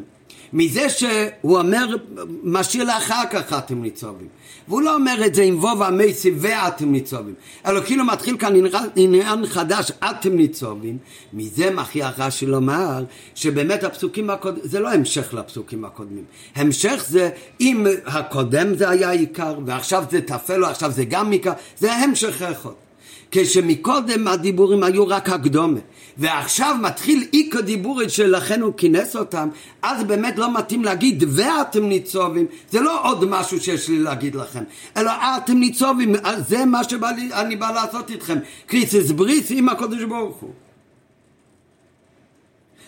מזה 0.54 0.90
שהוא 0.90 1.58
אומר, 1.60 1.96
משאיר 2.44 2.84
לאחר 2.84 3.24
כך 3.32 3.54
אתם 3.54 3.82
ניצובים. 3.82 4.28
והוא 4.70 4.82
לא 4.82 4.96
אומר 4.96 5.26
את 5.26 5.36
זה 5.36 5.44
עם 5.44 5.60
ווב 5.60 5.84
המייסי 5.84 6.32
ואתם 6.38 6.92
ניצובים, 6.92 7.34
אלא 7.66 7.82
כאילו 7.82 8.06
מתחיל 8.06 8.38
כאן 8.38 8.54
עניין 8.96 9.46
חדש, 9.46 9.92
אתם 9.92 10.36
ניצובים. 10.36 10.98
מזה 11.34 11.72
מכריח 11.72 12.20
רש"י 12.20 12.46
לומר 12.46 13.04
שבאמת 13.36 13.84
הפסוקים 13.84 14.30
הקודמים, 14.30 14.64
זה 14.64 14.80
לא 14.80 14.94
המשך 14.94 15.34
לפסוקים 15.34 15.86
הקודמים. 15.86 16.24
המשך 16.56 17.06
זה, 17.08 17.30
אם 17.62 17.88
הקודם 18.06 18.76
זה 18.76 18.90
היה 18.90 19.12
עיקר, 19.12 19.56
ועכשיו 19.66 20.04
זה 20.12 20.22
טפל, 20.22 20.64
עכשיו 20.64 20.92
זה 20.92 21.06
גם 21.06 21.32
עיקר, 21.32 21.52
זה 21.78 21.94
המשך 21.94 22.42
אחד. 22.42 22.89
כשמקודם 23.32 24.28
הדיבורים 24.28 24.84
היו 24.84 25.08
רק 25.08 25.30
הקדומה 25.30 25.80
ועכשיו 26.18 26.76
מתחיל 26.82 27.28
איקו 27.34 27.62
דיבורי 27.62 28.10
שלכן 28.10 28.62
הוא 28.62 28.74
כינס 28.78 29.16
אותם 29.16 29.50
אז 29.82 30.04
באמת 30.04 30.38
לא 30.38 30.54
מתאים 30.54 30.84
להגיד 30.84 31.24
ואתם 31.28 31.84
ניצובים. 31.84 32.46
זה 32.72 32.82
לא 32.82 33.10
עוד 33.10 33.26
משהו 33.26 33.60
שיש 33.60 33.90
לי 33.90 34.00
להגיד 34.00 34.36
לכם 34.36 34.64
אלא 34.98 35.12
אתם 35.12 35.58
ניצובים 35.58 36.16
זה 36.48 36.66
מה 36.66 36.84
שאני 36.84 37.56
בא 37.56 37.72
לעשות 37.72 38.10
איתכם. 38.10 38.38
קריסס 38.66 39.12
בריס 39.12 39.48
עם 39.50 39.70
הקודש 39.70 40.04
ברוך 40.04 40.38
הוא. 40.38 40.54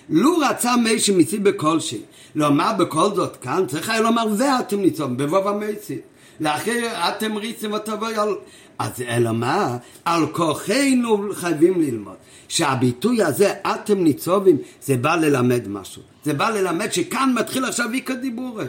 לו 0.10 0.38
רצה 0.38 0.78
מישהו 0.78 1.16
מסיבה 1.18 1.52
כלשהי 1.52 2.02
לומר 2.36 2.72
בכל 2.78 3.16
זאת 3.16 3.38
כאן 3.38 3.64
צריך 3.68 3.90
היה 3.90 4.02
לומר 4.02 4.26
ואתם 4.38 4.80
ניצובים 4.80 5.18
בבוב 5.18 5.48
המייסי 5.48 5.98
לאחר 6.42 6.88
ריצים 7.36 7.74
ותבואי 7.74 8.16
על... 8.16 8.36
אז 8.80 9.02
אלא 9.02 9.32
מה? 9.32 9.78
על 10.06 10.28
כוחנו 10.32 11.34
חייבים 11.34 11.82
ללמוד. 11.82 12.16
שהביטוי 12.48 13.24
הזה, 13.24 13.54
אתם 13.62 14.04
ניצובים, 14.04 14.58
זה 14.82 14.98
בא 14.98 15.16
ללמד 15.16 15.68
משהו. 15.68 16.02
זה 16.24 16.34
בא 16.34 16.50
ללמד 16.50 16.92
שכאן 16.92 17.34
מתחיל 17.40 17.66
עכשיו 17.66 17.92
איקה 17.94 18.14
דיבורי. 18.14 18.66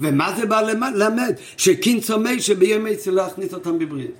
ומה 0.00 0.34
זה 0.36 0.46
בא 0.46 0.60
ללמד? 0.60 1.34
שקינסו 1.56 2.18
מי 2.18 2.40
שבימי 2.40 2.96
צלו 2.96 3.14
להכניס 3.14 3.54
אותם 3.54 3.78
בברית. 3.78 4.14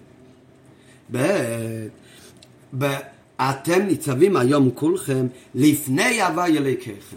ב... 2.79 2.95
אתם 3.41 3.83
ניצבים 3.83 4.37
היום 4.37 4.71
כולכם 4.71 5.27
לפני 5.55 6.23
הווי 6.23 6.59
אלוקיכם. 6.59 7.17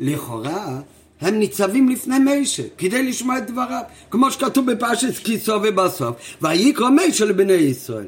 לכאורה 0.00 0.80
הם 1.20 1.38
ניצבים 1.38 1.88
לפני 1.88 2.18
מיישה, 2.18 2.62
כדי 2.78 3.02
לשמוע 3.02 3.38
את 3.38 3.50
דבריו, 3.50 3.82
כמו 4.10 4.30
שכתוב 4.30 4.72
בפרשת 4.72 5.16
כיסו 5.24 5.52
ובסוף, 5.62 6.16
ויקרא 6.42 6.90
מיישה 6.90 7.24
לבני 7.24 7.52
ישראל. 7.52 8.06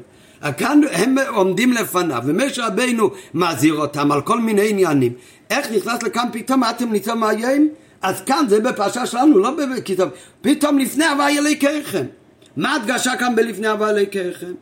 כאן 0.57 0.81
הם 0.91 1.15
עומדים 1.27 1.73
לפניו, 1.73 2.21
ומשה 2.25 2.67
רבינו 2.67 3.09
מזהיר 3.33 3.73
אותם 3.73 4.11
על 4.11 4.21
כל 4.21 4.41
מיני 4.41 4.69
עניינים. 4.69 5.13
איך 5.49 5.71
נכנס 5.71 6.03
לכאן 6.03 6.27
פתאום, 6.31 6.63
אתם 6.63 6.91
ניצב 6.91 7.13
מאיים? 7.13 7.69
אז 8.01 8.21
כאן 8.21 8.45
זה 8.49 8.59
בפרשה 8.59 9.05
שלנו, 9.05 9.39
לא 9.39 9.51
בכתוב. 9.51 10.09
פתאום 10.41 10.79
לפני 10.79 11.05
הווי 11.05 11.37
אלוהיכם. 11.37 12.05
מה 12.57 12.75
הדגשה 12.75 13.17
כאן 13.19 13.35
בלפני 13.35 13.67
הווי 13.67 13.89
אלוהיכם? 13.89 14.53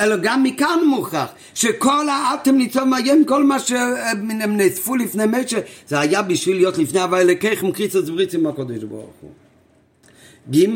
אלא 0.00 0.16
גם 0.16 0.42
מכאן 0.42 0.78
מוכרח 0.86 1.28
שכל 1.54 2.08
האטם 2.08 2.56
ניצוב 2.56 2.84
מאיים 2.84 3.24
כל 3.24 3.44
מה 3.44 3.58
שהם 3.58 4.56
נאספו 4.56 4.96
לפני 4.96 5.24
משה 5.26 5.58
זה 5.88 6.00
היה 6.00 6.22
בשביל 6.22 6.56
להיות 6.56 6.78
לפני 6.78 7.00
הווי 7.00 7.20
אלוקיכם 7.20 7.72
קריצוס 7.72 8.08
בריץ 8.08 8.34
עם 8.34 8.46
הקודש 8.46 8.82
ברוך 8.84 9.10
הוא. 9.20 9.30
ג' 10.50 10.66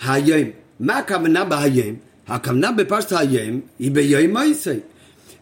היום, 0.00 0.48
מה 0.80 0.98
הכוונה 0.98 1.44
בהיים? 1.44 1.96
הכוונה 2.28 2.72
בפשט 2.72 3.12
היום 3.12 3.60
היא 3.78 3.90
ביום 3.90 4.32
מויסי 4.32 4.70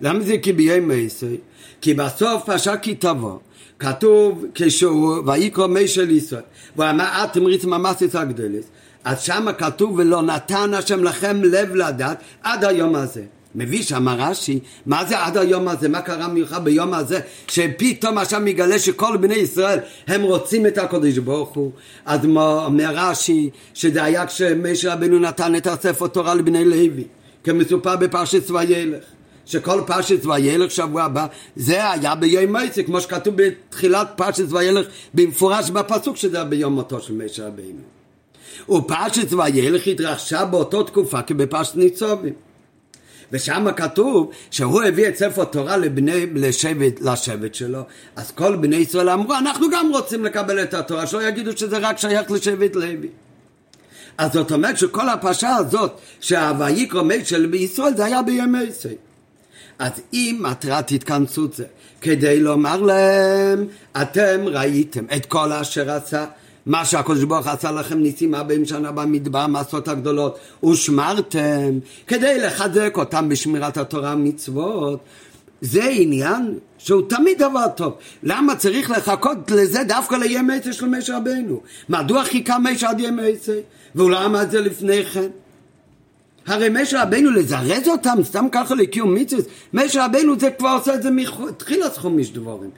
למה 0.01 0.21
זה 0.21 0.39
כי 0.43 0.53
ביום 0.53 0.91
עשרי? 0.95 1.37
כי 1.81 1.95
בסוף 1.95 2.45
פרשה 2.45 2.77
כי 2.77 2.95
תבוא, 2.95 3.39
כתוב 3.79 4.45
כשהוא, 4.55 5.17
ויקרא 5.27 5.67
מי 5.67 5.89
של 5.89 6.11
ישראל, 6.11 6.43
והוא 6.77 6.91
אמר 6.91 7.25
אתם 7.25 7.47
ריצם 7.47 7.73
המסס 7.73 8.15
הגדלס, 8.15 8.65
אז 9.07 9.21
שמה 9.21 9.53
כתוב 9.53 9.99
ולא 9.99 10.23
נתן 10.23 10.75
השם 10.75 11.05
לכם 11.05 11.43
לב 11.43 11.75
לדעת 11.75 12.19
עד 12.43 12.65
היום 12.65 12.95
הזה. 12.95 13.23
מביא 13.55 13.83
שם 13.83 14.09
רש"י, 14.09 14.59
מה 14.87 15.05
זה 15.05 15.19
עד 15.19 15.37
היום 15.37 15.69
הזה, 15.69 15.89
מה 15.89 16.01
קרה 16.01 16.29
מיוחד 16.29 16.65
ביום 16.65 16.95
הזה, 16.95 17.21
שפתאום 17.49 18.19
עכשיו 18.19 18.41
מגלה 18.41 18.79
שכל 18.79 19.17
בני 19.17 19.35
ישראל 19.35 19.79
הם 20.07 20.23
רוצים 20.23 20.67
את 20.67 20.79
הקודש 20.79 21.19
ברוך 21.19 21.55
הוא. 21.55 21.73
אז 22.07 22.25
אומר 22.25 22.91
רש"י, 22.95 23.51
שזה 23.75 24.05
היה 24.05 24.27
כשמשה 24.27 24.95
רבנו 24.95 25.19
נתן 25.19 25.57
את 25.57 25.67
הספר 25.67 26.07
תורה 26.07 26.35
לבני 26.35 26.65
לוי, 26.65 27.05
כמסופר 27.45 27.97
בפרשת 27.97 28.51
וילך. 28.51 29.05
שכל 29.47 29.81
פרשת 29.87 30.27
וילך 30.27 30.71
שבוע 30.71 31.03
הבא, 31.03 31.27
זה 31.57 31.91
היה 31.91 32.15
ביום 32.15 32.57
מויצה, 32.57 32.83
כמו 32.83 33.01
שכתוב 33.01 33.35
בתחילת 33.37 34.09
פרשת 34.17 34.53
וילך 34.53 34.87
במפורש 35.15 35.71
בפסוק 35.71 36.17
שזה 36.17 36.37
היה 36.37 36.45
ביום 36.45 36.73
מותו 36.73 37.01
של 37.01 37.15
משה 37.15 37.47
רבינו. 37.47 37.96
ופרשת 38.69 39.33
וילך 39.33 39.87
התרחשה 39.87 40.45
באותו 40.45 40.83
תקופה 40.83 41.23
כבפרשת 41.23 41.77
ניצובים. 41.77 42.33
ושם 43.33 43.67
כתוב 43.77 44.31
שהוא 44.51 44.83
הביא 44.83 45.09
את 45.09 45.17
ספר 45.17 45.45
תורה 45.45 45.77
לבני, 45.77 46.27
לשבט, 46.35 47.01
לשבט 47.01 47.55
שלו, 47.55 47.81
אז 48.17 48.31
כל 48.31 48.57
בני 48.57 48.77
ישראל 48.77 49.11
אמרו, 49.11 49.35
אנחנו 49.35 49.67
גם 49.71 49.91
רוצים 49.93 50.25
לקבל 50.25 50.63
את 50.63 50.75
התורה, 50.75 51.07
שלא 51.07 51.29
יגידו 51.29 51.57
שזה 51.57 51.79
רק 51.79 51.99
שייך 51.99 52.31
לשבט 52.31 52.77
לוי. 52.77 53.09
אז 54.19 54.33
זאת 54.33 54.53
אומרת 54.53 54.79
שכל 54.79 55.09
הפרשה 55.09 55.57
הזאת, 55.57 56.01
שה"ויקרא 56.21 57.03
של 57.25 57.47
בישראל", 57.47 57.97
זה 57.97 58.05
היה 58.05 58.23
בימי 58.23 58.63
ישראל. 58.63 58.95
אז 59.79 59.93
אם 60.13 60.39
מטרת 60.41 60.91
התכנסות 60.91 61.55
זה 61.55 61.65
כדי 62.01 62.41
לומר 62.41 62.83
להם, 62.83 63.67
אתם 64.03 64.41
ראיתם 64.45 65.05
את 65.17 65.27
כל 65.27 65.53
אשר 65.53 65.91
עשה 65.91 66.25
מה 66.67 66.85
שהקדוש 66.85 67.25
ברוך 67.25 67.47
עשה 67.47 67.71
לכם 67.71 67.99
ניסים 67.99 68.35
ארבעים 68.35 68.65
שנה 68.65 68.93
במדבר, 68.93 69.39
המעשות 69.39 69.89
הגדולות, 69.89 70.39
ושמרתם, 70.65 71.79
כדי 72.07 72.39
לחזק 72.39 72.93
אותם 72.97 73.29
בשמירת 73.29 73.77
התורה 73.77 74.15
ומצוות. 74.15 75.01
זה 75.61 75.85
עניין 75.85 76.59
שהוא 76.79 77.03
תמיד 77.09 77.39
דבר 77.39 77.67
טוב. 77.77 77.95
למה 78.23 78.57
צריך 78.57 78.91
לחכות 78.91 79.51
לזה 79.51 79.85
דווקא 79.85 80.15
לימי 80.15 80.57
עצה 80.57 80.73
של 80.73 80.87
משה 80.87 81.17
רבנו? 81.17 81.61
מדוע 81.89 82.25
חיכה 82.25 82.59
משה 82.59 82.91
עד 82.91 83.01
ימי 83.01 83.33
עצה? 83.33 83.59
והוא 83.95 84.11
לא 84.11 84.27
אמר 84.27 84.43
את 84.43 84.51
זה 84.51 84.61
לפני 84.61 85.05
כן? 85.05 85.29
הרי 86.47 86.69
משה 86.69 87.03
רבנו 87.03 87.31
לזרז 87.31 87.89
אותם 87.89 88.19
סתם 88.25 88.47
ככה 88.53 88.75
לקיום 88.75 89.15
מצווה, 89.15 89.43
משה 89.75 90.05
רבנו 90.05 90.41
זה 90.41 90.51
כבר 90.51 90.77
עושה 90.79 90.95
את 90.95 91.03
זה 91.03 91.11
מתחילת 91.11 91.97
חומש 91.97 92.31
דבורים. 92.31 92.71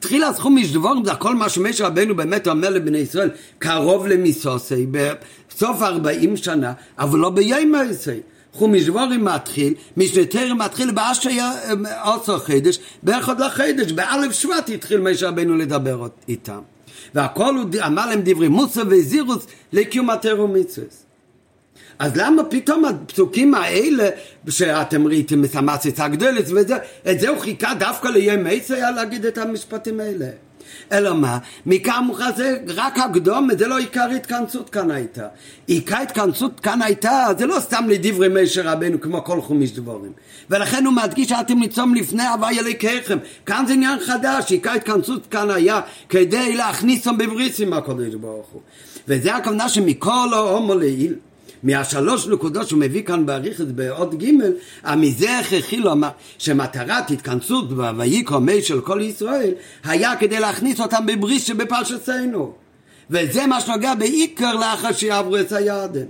תחילת 0.00 0.38
חומש 0.38 0.72
דבורים 0.72 1.04
זה 1.04 1.12
הכל 1.12 1.34
מה 1.34 1.48
שמשה 1.48 1.86
רבנו 1.86 2.16
באמת 2.16 2.48
אומר 2.48 2.70
לבני 2.70 2.98
ישראל, 2.98 3.30
קרוב 3.58 4.06
למיסוסי, 4.06 4.86
בסוף 4.90 5.82
ארבעים 5.82 6.36
שנה, 6.36 6.72
אבל 6.98 7.18
לא 7.18 7.30
ביום 7.30 7.74
עשי. 7.74 8.20
חומש 8.52 8.82
דבורים 8.82 9.24
מתחיל, 9.24 9.74
משנה 9.96 10.54
מתחיל 10.54 10.90
באשר 10.90 11.30
עשר 12.02 12.38
חידש, 12.38 12.78
באחד 13.02 13.40
לחדש, 13.40 13.92
באלף 13.92 14.32
שבט 14.32 14.70
התחיל 14.74 15.00
משה 15.00 15.28
רבנו 15.28 15.56
לדבר 15.56 16.06
איתם. 16.28 16.60
והכל 17.14 17.56
הוא 17.56 17.64
אמר 17.86 18.06
להם 18.06 18.20
דברי 18.24 18.48
מוסר 18.48 18.82
וזירוס 18.88 19.46
לקיום 19.72 20.10
התר 20.10 20.40
ומצווה. 20.40 21.07
אז 21.98 22.16
למה 22.16 22.44
פתאום 22.44 22.84
הפסוקים 22.84 23.54
האלה 23.54 24.08
שאתם 24.48 25.06
ראיתם 25.06 25.44
את 25.44 25.54
המסית 25.54 26.00
הגדלת 26.00 26.44
וזה, 26.48 26.76
את 27.10 27.20
זה 27.20 27.28
הוא 27.28 27.38
חיכה 27.38 27.74
דווקא 27.74 28.08
לימי 28.08 28.60
היה 28.68 28.90
להגיד 28.90 29.26
את 29.26 29.38
המשפטים 29.38 30.00
האלה. 30.00 30.26
אלא 30.92 31.14
מה? 31.14 31.38
מוכרח 32.02 32.36
זה 32.36 32.58
רק 32.66 32.98
הקדום, 32.98 33.48
זה 33.58 33.66
לא 33.66 33.78
עיקר 33.78 34.08
התכנסות 34.16 34.70
כאן 34.70 34.90
הייתה. 34.90 35.26
עיקר 35.66 35.96
התכנסות 35.96 36.60
כאן 36.60 36.82
הייתה, 36.82 37.26
זה 37.38 37.46
לא 37.46 37.60
סתם 37.60 37.84
לדברי 37.88 38.42
משה 38.42 38.72
רבנו 38.72 39.00
כמו 39.00 39.24
כל 39.24 39.40
חומיש 39.40 39.72
דבורים. 39.72 40.12
ולכן 40.50 40.84
הוא 40.84 40.94
מדגיש 40.94 41.28
שאתם 41.28 41.58
ניצום 41.58 41.94
לפני 41.94 42.26
הווי 42.26 42.58
אלוהיכם. 42.58 43.18
כאן 43.46 43.64
זה 43.66 43.72
עניין 43.72 43.98
חדש, 43.98 44.52
עיקר 44.52 44.70
התכנסות 44.70 45.26
כאן 45.26 45.50
היה 45.50 45.80
כדי 46.08 46.56
להכניסם 46.56 47.18
בבריסים 47.18 47.72
הקודש 47.72 48.14
ברוך 48.14 48.46
הוא. 48.52 48.60
וזה 49.08 49.36
הכוונה 49.36 49.68
שמכל 49.68 50.28
ההומו 50.32 50.74
לעיל 50.74 51.14
מהשלוש 51.62 52.26
נקודות 52.26 52.68
שהוא 52.68 52.80
מביא 52.80 53.02
כאן 53.02 53.26
באריכת 53.26 53.66
בעוד 53.66 54.22
ג' 54.22 54.30
מזה 54.96 55.38
הכרחי 55.38 55.76
לומר 55.76 56.08
שמטרת 56.38 57.10
התכנסות 57.10 57.64
ויקרא 57.96 58.38
מי 58.38 58.62
של 58.62 58.80
כל 58.80 59.00
ישראל 59.02 59.54
היה 59.84 60.16
כדי 60.16 60.40
להכניס 60.40 60.80
אותם 60.80 61.06
בברית 61.06 61.42
שבפרשתנו. 61.42 62.52
וזה 63.10 63.46
מה 63.46 63.60
שנוגע 63.60 63.94
בעיקר 63.94 64.54
לאחר 64.54 64.92
שיעברו 64.92 65.36
את 65.36 65.52
הירדן 65.52 66.06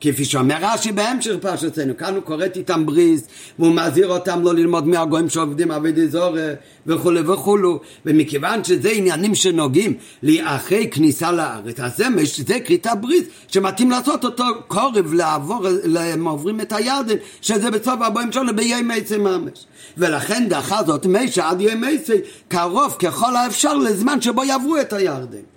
כפי 0.00 0.24
שאומר 0.24 0.56
רש"י 0.60 0.92
בהמשך 0.92 1.32
פרשתנו, 1.40 1.96
כאן 1.96 2.14
הוא 2.14 2.22
כורת 2.24 2.56
איתם 2.56 2.86
בריז 2.86 3.26
והוא 3.58 3.74
מזהיר 3.74 4.08
אותם 4.08 4.42
לא 4.42 4.54
ללמוד 4.54 4.88
מהגויים 4.88 5.28
שעובדים 5.28 5.70
עבדי 5.70 6.08
זורה 6.08 6.48
וכולי 6.86 7.20
וכולו 7.20 7.80
ומכיוון 8.06 8.64
שזה 8.64 8.90
עניינים 8.90 9.34
שנוגעים 9.34 9.94
לאחרי 10.22 10.88
כניסה 10.90 11.32
לארץ 11.32 11.80
אז 11.80 11.96
זה, 11.96 12.06
זה 12.46 12.60
כריתת 12.60 12.90
בריז 13.00 13.24
שמתאים 13.48 13.90
לעשות 13.90 14.24
אותו 14.24 14.44
קורב 14.68 15.14
לעבור, 15.14 15.66
הם 15.96 16.28
עוברים 16.28 16.60
את 16.60 16.72
הירדן 16.72 17.16
שזה 17.40 17.70
בסוף 17.70 18.00
הבוים 18.00 18.32
שלו 18.32 18.56
בימי 18.56 18.94
עצי 18.94 19.18
ממש. 19.18 19.66
ולכן 19.98 20.46
דחה 20.48 20.82
זאת 20.86 21.06
מי 21.06 21.28
שעד 21.28 21.60
ימי 21.60 21.94
עצי 21.94 22.16
קרוב 22.48 22.96
ככל 22.98 23.36
האפשר 23.36 23.74
לזמן 23.74 24.20
שבו 24.20 24.44
יעברו 24.44 24.76
את 24.80 24.92
הירדן 24.92 25.49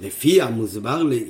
לפי 0.00 0.42
המוסבר 0.42 1.02
לי 1.02 1.24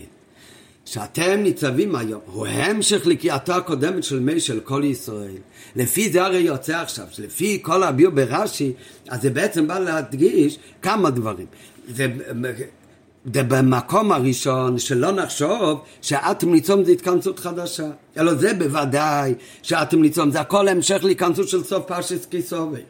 שאתם 0.85 1.41
ניצבים 1.43 1.97
היום, 1.97 2.21
הוא 2.27 2.47
המשך 2.47 3.07
לקריאתו 3.07 3.53
הקודמת 3.53 4.05
של 4.05 4.21
מי 4.21 4.41
של 4.41 4.61
כל 4.61 4.83
ישראל. 4.85 5.37
לפי 5.77 6.11
זה 6.11 6.25
הרי 6.25 6.39
יוצא 6.39 6.77
עכשיו, 6.77 7.07
שלפי 7.11 7.59
כל 7.63 7.83
הביאו 7.83 8.13
ברש"י, 8.13 8.73
אז 9.09 9.23
זה 9.23 9.31
בעצם 9.31 9.67
בא 9.67 9.79
להדגיש 9.79 10.59
כמה 10.83 11.11
דברים. 11.11 11.47
זה, 11.89 12.07
זה 13.35 13.43
במקום 13.43 14.13
הראשון 14.13 14.79
שלא 14.79 15.13
נחשוב 15.13 15.81
שאטום 16.03 16.53
ניצום 16.53 16.85
זה 16.85 16.93
התכנסות 16.93 17.39
חדשה, 17.39 17.91
אלא 18.17 18.35
זה 18.35 18.55
בוודאי 18.55 19.35
שאטום 19.63 20.03
ניצום 20.03 20.31
זה 20.31 20.41
הכל 20.41 20.69
המשך 20.69 21.05
להיכנסות 21.05 21.49
של 21.49 21.65
סוף 21.65 21.85
פרשס 21.87 22.27
כיסובי. 22.27 22.81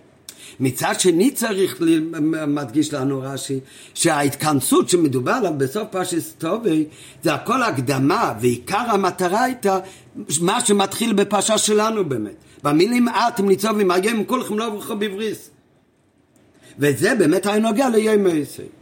מצד 0.61 1.01
שני 1.01 1.31
צריך 1.31 1.83
מדגיש 2.47 2.95
לנו 2.95 3.21
רש"י 3.23 3.61
שההתכנסות 3.95 4.89
שמדובר 4.89 5.33
עליו 5.33 5.53
בסוף 5.57 5.89
פרשס 5.91 6.35
טובי 6.39 6.85
זה 7.23 7.35
הכל 7.35 7.63
הקדמה 7.63 8.35
ועיקר 8.41 8.85
המטרה 8.89 9.43
הייתה 9.43 9.79
מה 10.41 10.65
שמתחיל 10.65 11.13
בפרשה 11.13 11.59
שלנו 11.59 12.05
באמת. 12.05 12.35
במילים 12.63 13.09
אתם 13.09 13.49
ניצובים 13.49 13.91
היום 13.91 14.25
כולכם 14.25 14.59
לא 14.59 14.67
עבורכם 14.67 14.99
בבריס 14.99 15.51
וזה 16.79 17.15
באמת 17.15 17.47
היה 17.47 17.59
נוגע 17.59 17.89
ליום 17.89 18.27
העשר 18.27 18.80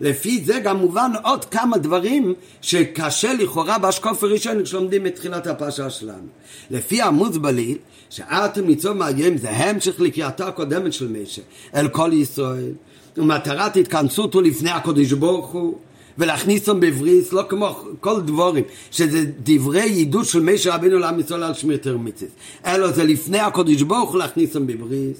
לפי 0.00 0.44
זה 0.44 0.58
גם 0.58 0.76
מובן 0.76 1.10
עוד 1.24 1.44
כמה 1.44 1.78
דברים 1.78 2.34
שקשה 2.60 3.32
לכאורה 3.32 3.78
בהשקוף 3.78 4.24
הראשון 4.24 4.64
כשלומדים 4.64 5.06
את 5.06 5.14
תחילת 5.14 5.46
הפרשה 5.46 5.90
שלנו. 5.90 6.26
לפי 6.70 7.02
המוזבליל, 7.02 7.78
שאתם 8.10 8.66
ניצוב 8.66 8.92
מאיים 8.92 9.38
זה 9.38 9.50
המשך 9.50 10.00
לקריאתו 10.00 10.44
הקודמת 10.44 10.92
של 10.92 11.08
משה 11.08 11.42
אל 11.74 11.88
כל 11.88 12.10
ישראל 12.12 12.72
ומטרת 13.16 13.76
התכנסות 13.76 14.34
הוא 14.34 14.42
לפני 14.42 14.70
הקודש 14.70 15.12
ברוך 15.12 15.46
הוא 15.46 15.78
ולהכניסם 16.18 16.80
בבריס, 16.80 17.32
לא 17.32 17.42
כמו 17.48 17.84
כל 18.00 18.20
דבורים, 18.20 18.64
שזה 18.90 19.24
דברי 19.42 19.82
עידוד 19.82 20.24
של 20.24 20.40
משה 20.40 20.74
רבינו 20.74 20.98
לעם 20.98 21.20
ישראל 21.20 21.42
על 21.42 21.54
שמירתר 21.54 21.96
מצווה, 21.96 22.30
אלא 22.66 22.90
זה 22.90 23.04
לפני 23.04 23.38
הקודש 23.38 23.82
ברוך 23.82 24.10
הוא 24.10 24.18
להכניסם 24.18 24.66
בבריס. 24.66 25.18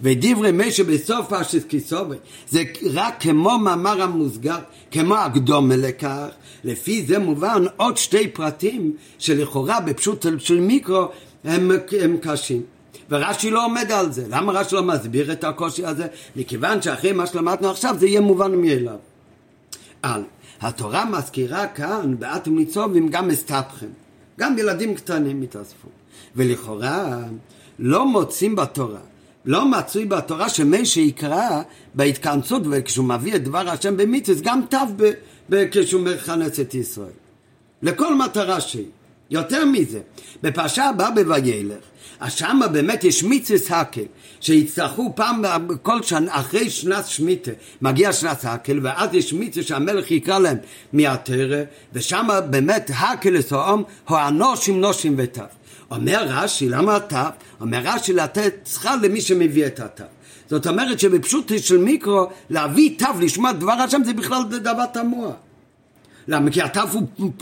ודברי 0.00 0.52
משה 0.52 0.84
בסוף 0.84 1.28
פרשת 1.28 1.68
כיסובי 1.68 2.16
זה 2.48 2.62
רק 2.92 3.14
כמו 3.20 3.58
מאמר 3.58 4.02
המוסגר, 4.02 4.58
כמו 4.90 5.14
הקדומה 5.14 5.76
לכך, 5.76 6.26
לפי 6.64 7.02
זה 7.06 7.18
מובן 7.18 7.64
עוד 7.76 7.96
שתי 7.96 8.28
פרטים 8.28 8.92
שלכאורה 9.18 9.80
בפשוט 9.80 10.26
של 10.38 10.60
מיקרו 10.60 11.08
הם, 11.44 11.70
הם 12.00 12.16
קשים. 12.22 12.62
ורש"י 13.10 13.50
לא 13.50 13.64
עומד 13.64 13.92
על 13.92 14.12
זה. 14.12 14.24
למה 14.28 14.52
רש"י 14.52 14.74
לא 14.74 14.82
מסביר 14.82 15.32
את 15.32 15.44
הקושי 15.44 15.86
הזה? 15.86 16.06
מכיוון 16.36 16.82
שאחרי 16.82 17.12
מה 17.12 17.26
שלמדנו 17.26 17.70
עכשיו 17.70 17.96
זה 17.98 18.06
יהיה 18.06 18.20
מובן 18.20 18.54
מאליו. 18.54 18.96
על, 20.02 20.22
התורה 20.60 21.04
מזכירה 21.04 21.66
כאן 21.66 22.14
באתם 22.18 22.56
ניצובים 22.56 23.08
גם 23.08 23.28
מסתבכם. 23.28 23.86
גם 24.38 24.58
ילדים 24.58 24.94
קטנים 24.94 25.42
התאספו. 25.42 25.88
ולכאורה 26.36 27.18
לא 27.78 28.06
מוצאים 28.06 28.56
בתורה 28.56 29.00
לא 29.46 29.68
מצוי 29.68 30.04
בתורה 30.04 30.48
שמי 30.48 30.86
שיקרא 30.86 31.62
בהתכנסות 31.94 32.62
וכשהוא 32.70 33.06
מביא 33.06 33.34
את 33.34 33.44
דבר 33.44 33.68
השם 33.68 33.96
במצווה 33.96 34.40
גם 34.42 34.60
תו 34.70 34.78
כשהוא 35.70 36.02
מכנס 36.02 36.60
את 36.60 36.74
ישראל. 36.74 37.08
לכל 37.82 38.14
מטרה 38.14 38.60
שהיא. 38.60 38.86
יותר 39.30 39.64
מזה, 39.64 40.00
בפרשה 40.42 40.88
הבאה 40.88 41.10
בוילך, 41.10 41.84
אז 42.20 42.32
שמה 42.32 42.68
באמת 42.68 43.04
יש 43.04 43.22
מיצס 43.22 43.70
הקל, 43.70 44.02
שיצטרכו 44.40 45.12
פעם, 45.16 45.42
כל 45.82 46.02
שנה, 46.02 46.40
אחרי 46.40 46.70
שנת 46.70 47.06
שמיטה, 47.06 47.50
מגיע 47.82 48.12
שנת 48.12 48.44
הקל, 48.44 48.80
ואז 48.82 49.14
יש 49.14 49.32
מיצס 49.32 49.62
שהמלך 49.64 50.10
יקרא 50.10 50.38
להם 50.38 50.56
מהתרא, 50.92 51.62
ושם 51.92 52.28
באמת 52.50 52.90
הקל 52.94 53.30
לסועם, 53.30 53.82
הוא 54.08 54.18
הנושים 54.18 54.80
נושים 54.80 55.14
וטף. 55.18 55.63
אומר 55.90 56.26
רש"י, 56.28 56.68
למה 56.68 56.96
התו? 56.96 57.16
אומר 57.60 57.80
רש"י 57.84 58.12
לתת 58.12 58.54
שכר 58.66 58.96
למי 59.02 59.20
שמביא 59.20 59.66
את 59.66 59.80
התו. 59.80 60.04
זאת 60.50 60.66
אומרת 60.66 61.00
שבפשוט 61.00 61.52
של 61.58 61.78
מיקרו, 61.78 62.26
להביא 62.50 62.98
תו 62.98 63.06
לשמוע 63.20 63.52
דבר 63.52 63.72
השם 63.72 64.04
זה 64.04 64.12
בכלל 64.12 64.42
דבר 64.48 64.86
תמוה. 64.86 65.32
למה? 66.28 66.50
כי 66.50 66.62
התו 66.62 66.80
הוא 67.16 67.32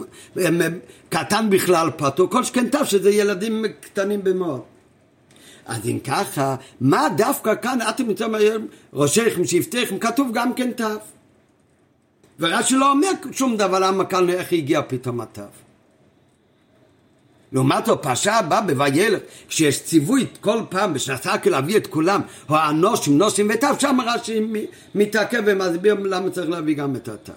קטן 1.09 1.50
בכלל 1.50 1.90
פתור, 1.96 2.31
כל 2.31 2.44
שכן 2.44 2.68
תו 2.68 2.85
שזה 2.85 3.11
ילדים 3.11 3.64
קטנים 3.81 4.24
במאוד. 4.24 4.61
אז 5.66 5.88
אם 5.88 5.98
ככה, 5.98 6.57
מה 6.81 7.09
דווקא 7.16 7.55
כאן 7.55 7.78
אתם 7.88 8.35
היום 8.35 8.66
ראשיכם, 8.92 9.44
שבטיכם, 9.44 9.98
כתוב 9.98 10.31
גם 10.33 10.55
כן 10.55 10.70
תו. 10.72 10.85
ורש"י 12.40 12.76
לא 12.76 12.90
אומר 12.90 13.11
שום 13.33 13.57
דבר 13.57 13.78
למה 13.78 14.05
כאן 14.05 14.28
איך 14.28 14.52
הגיע 14.52 14.81
פתאום 14.88 15.20
התו. 15.20 15.42
לעומת 17.52 17.86
זאת, 17.86 18.02
פרשה 18.02 18.38
הבאה 18.38 18.60
בוילך, 18.60 19.18
כשיש 19.48 19.82
ציווי 19.82 20.26
כל 20.40 20.60
פעם 20.68 20.94
בשנתק 20.94 21.46
להביא 21.46 21.76
את 21.76 21.86
כולם, 21.86 22.20
או 22.48 22.56
הנושים, 22.56 23.18
נושים 23.18 23.50
וטף, 23.54 23.74
שם 23.78 23.98
רש"י 24.06 24.40
מתעכב 24.94 25.42
ומסביר 25.46 25.94
למה 25.94 26.30
צריך 26.30 26.50
להביא 26.50 26.74
גם 26.74 26.96
את 26.96 27.08
התו. 27.08 27.32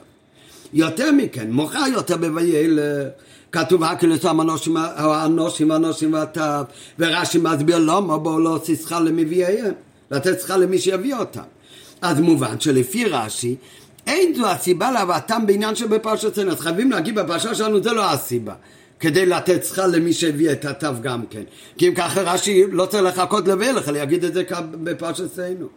יותר 0.74 1.12
מכן, 1.12 1.52
מוכר 1.52 1.84
יותר 1.94 2.18
בוילך, 2.18 3.08
כתוב 3.52 3.84
הקלס 3.84 4.26
הנושים, 4.26 4.78
הנושים, 4.98 5.72
הנושים 5.72 6.14
והטף, 6.14 6.64
ורש"י 7.00 7.38
מסביר 7.38 7.78
למה 7.78 8.18
בואו 8.18 8.40
לא 8.40 8.50
עושה 8.50 8.76
שכר 8.76 9.00
למביאיהם, 9.00 9.74
לתת 10.12 10.40
שכר 10.40 10.58
למי 10.58 10.80
שיביא 10.80 11.16
אותם. 11.16 11.42
אז 12.02 12.20
מובן 12.20 12.60
שלפי 12.60 13.06
רש"י, 13.06 13.56
אין 14.08 14.36
זו 14.36 14.48
הסיבה 14.48 14.92
להבאתם 14.92 15.46
בעניין 15.46 15.76
שבפרשתנו, 15.76 16.52
אז 16.52 16.60
חייבים 16.60 16.92
להגיד 16.92 17.16
בפרשה 17.16 17.56
שלנו 17.56 17.84
זה 17.84 17.92
לא 17.92 18.12
הסיבה. 18.12 18.54
כדי 19.00 19.26
לתת 19.26 19.66
שכר 19.66 19.88
למי 19.88 20.14
שהביא 20.14 20.52
את 20.52 20.66
התו 20.66 20.88
גם 21.02 21.24
כן. 21.30 21.44
כי 21.78 21.88
אם 21.88 21.94
ככה 21.96 22.22
רש"י 22.22 22.64
לא 22.72 22.86
צריך 22.86 23.04
לחכות 23.04 23.48
לבלך, 23.48 23.90
אלא 23.90 23.98
יגיד 23.98 24.24
את 24.24 24.34
זה 24.34 24.44
כאן 24.44 24.66
בפרשתנו. 24.72 25.68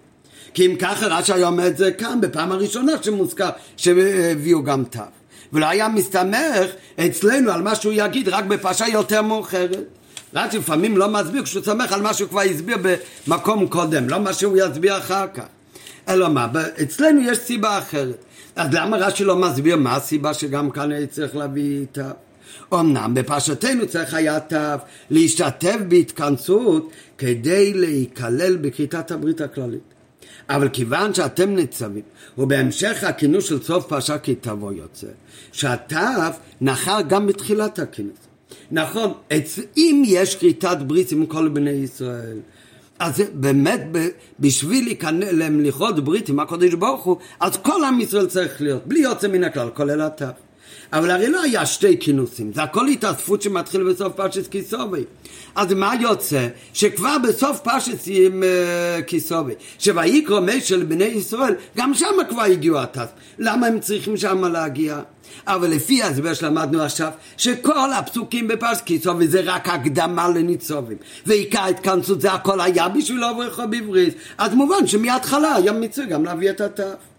כי 0.54 0.66
אם 0.66 0.76
ככה 0.76 1.06
רש"י 1.06 1.32
היה 1.32 1.46
אומר 1.46 1.66
את 1.66 1.76
זה 1.76 1.92
כאן, 1.92 2.20
בפעם 2.20 2.52
הראשונה 2.52 2.92
שמוזכר, 3.02 3.50
שהביאו 3.76 4.62
גם 4.62 4.84
תו. 4.84 5.00
ולא 5.52 5.66
היה 5.66 5.88
מסתמך 5.88 6.70
אצלנו 7.06 7.50
על 7.50 7.62
מה 7.62 7.74
שהוא 7.74 7.92
יגיד 7.96 8.28
רק 8.28 8.44
בפרשה 8.44 8.88
יותר 8.88 9.22
מאוחרת. 9.22 9.84
רש"י 10.34 10.58
לפעמים 10.58 10.96
לא 10.96 11.08
מסביר 11.08 11.42
כשהוא 11.42 11.64
סומך 11.64 11.92
על 11.92 12.02
מה 12.02 12.14
שהוא 12.14 12.28
כבר 12.28 12.40
הסביר 12.40 12.76
במקום 13.26 13.66
קודם, 13.66 14.08
לא 14.08 14.18
מה 14.20 14.32
שהוא 14.32 14.56
יסביר 14.56 14.98
אחר 14.98 15.26
כך. 15.34 15.44
אלא 16.08 16.28
מה, 16.28 16.46
אצלנו 16.82 17.20
יש 17.20 17.38
סיבה 17.38 17.78
אחרת. 17.78 18.24
אז 18.56 18.68
למה 18.72 18.96
רש"י 18.96 19.24
לא 19.24 19.36
מסביר 19.36 19.76
מה 19.76 19.96
הסיבה 19.96 20.34
שגם 20.34 20.70
כאן 20.70 21.06
צריך 21.06 21.36
להביא 21.36 21.86
תו? 21.92 22.02
אמנם 22.74 23.14
בפרשתנו 23.14 23.86
צריך 23.86 24.14
היה 24.14 24.40
תו 24.40 24.56
להשתתף 25.10 25.76
בהתכנסות 25.88 26.90
כדי 27.18 27.74
להיכלל 27.74 28.56
בכריתת 28.56 29.10
הברית 29.10 29.40
הכללית. 29.40 29.98
אבל 30.48 30.68
כיוון 30.68 31.14
שאתם 31.14 31.50
ניצבים, 31.50 32.02
ובהמשך 32.38 33.04
הכינוס 33.04 33.44
של 33.44 33.62
סוף 33.62 33.86
פרשה 33.86 34.18
כי 34.18 34.34
תבוא 34.34 34.72
יוצא, 34.72 35.06
שהתו 35.52 35.96
נחר 36.60 37.00
גם 37.08 37.26
בתחילת 37.26 37.78
הכינוס. 37.78 38.16
נכון, 38.70 39.12
אם 39.76 40.02
יש 40.06 40.36
כריתת 40.36 40.76
ברית 40.86 41.12
עם 41.12 41.26
כל 41.26 41.48
בני 41.48 41.70
ישראל, 41.70 42.38
אז 42.98 43.22
באמת 43.34 43.80
בשביל 44.40 44.96
לכרות 45.40 46.04
ברית 46.04 46.28
עם 46.28 46.40
הקדוש 46.40 46.74
ברוך 46.74 47.04
הוא, 47.04 47.16
אז 47.40 47.56
כל 47.56 47.84
עם 47.84 48.00
ישראל 48.00 48.26
צריך 48.26 48.62
להיות, 48.62 48.86
בלי 48.86 49.00
יוצא 49.00 49.28
מן 49.28 49.44
הכלל, 49.44 49.68
כולל 49.74 50.00
התו. 50.00 50.24
אבל 50.92 51.10
הרי 51.10 51.28
לא 51.28 51.42
היה 51.42 51.66
שתי 51.66 51.98
כינוסים, 52.00 52.52
זה 52.52 52.62
הכל 52.62 52.88
התאספות 52.88 53.42
שמתחיל 53.42 53.82
בסוף 53.82 54.12
פרשת 54.12 54.46
כיסובי. 54.46 55.04
אז 55.54 55.72
מה 55.72 55.92
יוצא? 56.00 56.48
שכבר 56.72 57.16
בסוף 57.28 57.60
פרשת 57.60 58.08
אה, 58.08 59.02
כיסובי, 59.02 59.52
שויקרא 59.78 60.40
מי 60.40 60.60
של 60.60 60.82
בני 60.82 61.04
ישראל, 61.04 61.54
גם 61.76 61.94
שם 61.94 62.14
כבר 62.28 62.42
הגיעו 62.42 62.78
התס. 62.78 63.08
למה 63.38 63.66
הם 63.66 63.80
צריכים 63.80 64.16
שם 64.16 64.44
להגיע? 64.44 65.00
אבל 65.46 65.70
לפי 65.70 66.02
ההסבר 66.02 66.34
שלמדנו 66.34 66.82
עכשיו, 66.82 67.10
שכל 67.36 67.92
הפסוקים 67.92 68.48
בפרשת 68.48 68.80
כיסובי 68.84 69.28
זה 69.28 69.40
רק 69.44 69.68
הקדמה 69.68 70.28
לניצובים. 70.28 70.96
ועיקר 71.26 71.64
התכנסות 71.64 72.20
זה 72.20 72.32
הכל 72.32 72.60
היה 72.60 72.88
בשביל 72.88 73.24
עוברך 73.24 73.58
בבריס. 73.58 74.14
אז 74.38 74.54
מובן 74.54 74.86
שמההתחלה 74.86 75.54
היה 75.54 75.72
מצווה 75.72 76.06
גם 76.06 76.24
להביא 76.24 76.50
את 76.50 76.60
התף. 76.60 77.17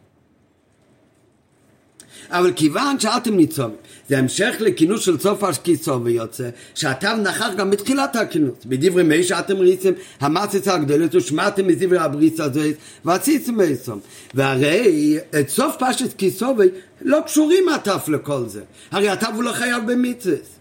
אבל 2.31 2.53
כיוון 2.55 2.99
שאתם 2.99 3.35
ניצובים, 3.35 3.75
זה 4.09 4.17
המשך 4.17 4.55
לכינוס 4.59 5.01
של 5.01 5.19
סוף 5.19 5.43
הכיסו 5.43 6.03
ויוצא, 6.03 6.49
שהתו 6.75 7.07
נכח 7.23 7.49
גם 7.57 7.71
בתחילת 7.71 8.15
הכינוס. 8.15 8.57
בדברי 8.65 9.03
מי 9.03 9.23
שאתם 9.23 9.57
ריצם, 9.57 9.91
המסץ 10.19 10.67
הגדלת 10.67 11.15
ושמעתם 11.15 11.67
מדברי 11.67 11.97
הבריס 11.97 12.39
הזה, 12.39 12.71
ועשיתם 13.05 13.57
מייסום. 13.57 13.99
והרי 14.33 15.17
את 15.39 15.49
סוף 15.49 15.75
פשט 15.79 16.17
כיסובי 16.17 16.67
לא 17.01 17.19
קשורים 17.25 17.69
הטף 17.69 18.05
לכל 18.07 18.43
זה. 18.47 18.61
הרי 18.91 19.09
הטף 19.09 19.29
הוא 19.35 19.43
לא 19.43 19.51
חייב 19.51 19.91
במצווה. 19.91 20.58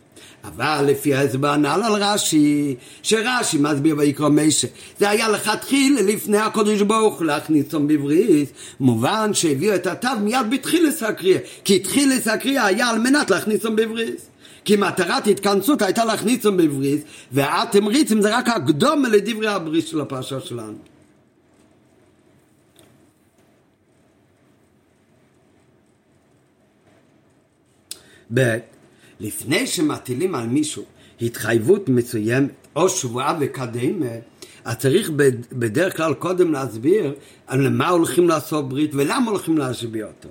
אבל 0.48 0.84
לפי 0.87 1.14
ההסבר 1.14 1.48
הנ"ל 1.48 1.82
על 1.84 1.92
רש"י, 1.92 2.74
שרש"י 3.02 3.58
מסביר 3.58 3.98
ויקרא 3.98 4.28
משה, 4.28 4.68
זה 4.98 5.11
היה 5.11 5.28
לכתחיל 5.28 5.98
לפני 6.06 6.38
הקודש 6.38 6.80
ברוך 6.80 7.22
להכניסם 7.22 7.87
בבריס, 7.87 8.48
מובן 8.80 9.34
שהביאו 9.34 9.74
את 9.74 9.87
התו 9.87 10.08
מיד 10.20 10.50
בתחילת 10.50 11.02
הקריאה, 11.02 11.38
כי 11.64 11.78
תחילת 11.78 12.26
הקריאה 12.26 12.66
היה 12.66 12.88
על 12.88 12.98
מנת 12.98 13.30
להכניסם 13.30 13.76
בבריס. 13.76 14.28
כי 14.64 14.76
מטרת 14.76 15.26
התכנסות 15.26 15.82
הייתה 15.82 16.04
להכניסם 16.04 16.56
בבריס, 16.56 17.00
והתמריצים 17.32 18.22
זה 18.22 18.37
רק 18.37 18.48
הקדום 18.48 19.04
לדברי 19.04 19.48
הבריס 19.48 19.84
של 19.84 20.00
הפרשה 20.00 20.40
שלנו. 20.40 20.78
ב' 28.34 28.58
לפני 29.20 29.66
שמטילים 29.66 30.35
על 30.35 30.46
מישהו 30.46 30.83
התחייבות 31.22 31.88
מסוימת 31.88 32.50
או 32.76 32.88
שבועה 32.88 33.37
וקדמה, 33.40 34.07
אז 34.64 34.76
צריך 34.76 35.11
בדרך 35.52 35.96
כלל 35.96 36.14
קודם 36.14 36.52
להסביר 36.52 37.14
על 37.46 37.68
מה 37.68 37.88
הולכים 37.88 38.28
לעשות 38.28 38.68
ברית 38.68 38.90
ולמה 38.94 39.31
הולכים 39.31 39.59
להשביע 39.59 40.07
אותו. 40.07 40.28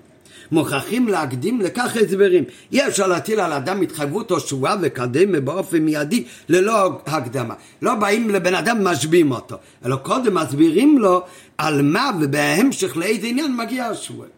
מוכרחים 0.51 1.07
להקדים 1.07 1.61
לכך 1.61 1.97
הסברים. 2.01 2.43
אי 2.71 2.87
אפשר 2.87 3.07
להטיל 3.07 3.39
על 3.39 3.53
אדם 3.53 3.81
התחייבות 3.81 4.31
או 4.31 4.39
שבועה 4.39 4.75
וקדמה 4.81 5.39
באופן 5.39 5.77
מיידי 5.77 6.23
ללא 6.49 7.01
הקדמה. 7.05 7.53
לא 7.81 7.95
באים 7.95 8.29
לבן 8.29 8.55
אדם 8.55 8.77
ומשביעים 8.79 9.31
אותו, 9.31 9.55
אלא 9.85 9.95
קודם 9.95 10.35
מסבירים 10.35 10.99
לו 10.99 11.21
על 11.57 11.81
מה 11.81 12.11
ובהמשך 12.21 12.97
לאיזה 12.97 13.27
עניין 13.27 13.57
מגיע 13.57 13.85
השבועה. 13.85 14.29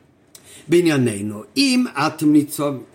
בענייננו, 0.67 1.43
אם 1.57 1.85
אתם 1.97 2.31
ניצובים 2.33 2.88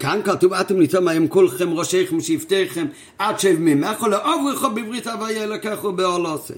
כאן 0.00 0.20
כתוב 0.24 0.52
אתם 0.52 0.78
ניצום 0.78 1.08
היום 1.08 1.28
כולכם 1.28 1.72
ראשיכם 1.72 2.20
שבטיכם 2.20 2.86
עד 3.18 3.40
שב 3.40 3.56
ממך 3.58 4.02
לעוברכו 4.02 4.70
בברית 4.70 5.06
הוויה 5.06 5.46
לקחו 5.46 5.92
באולוסי 5.92 6.52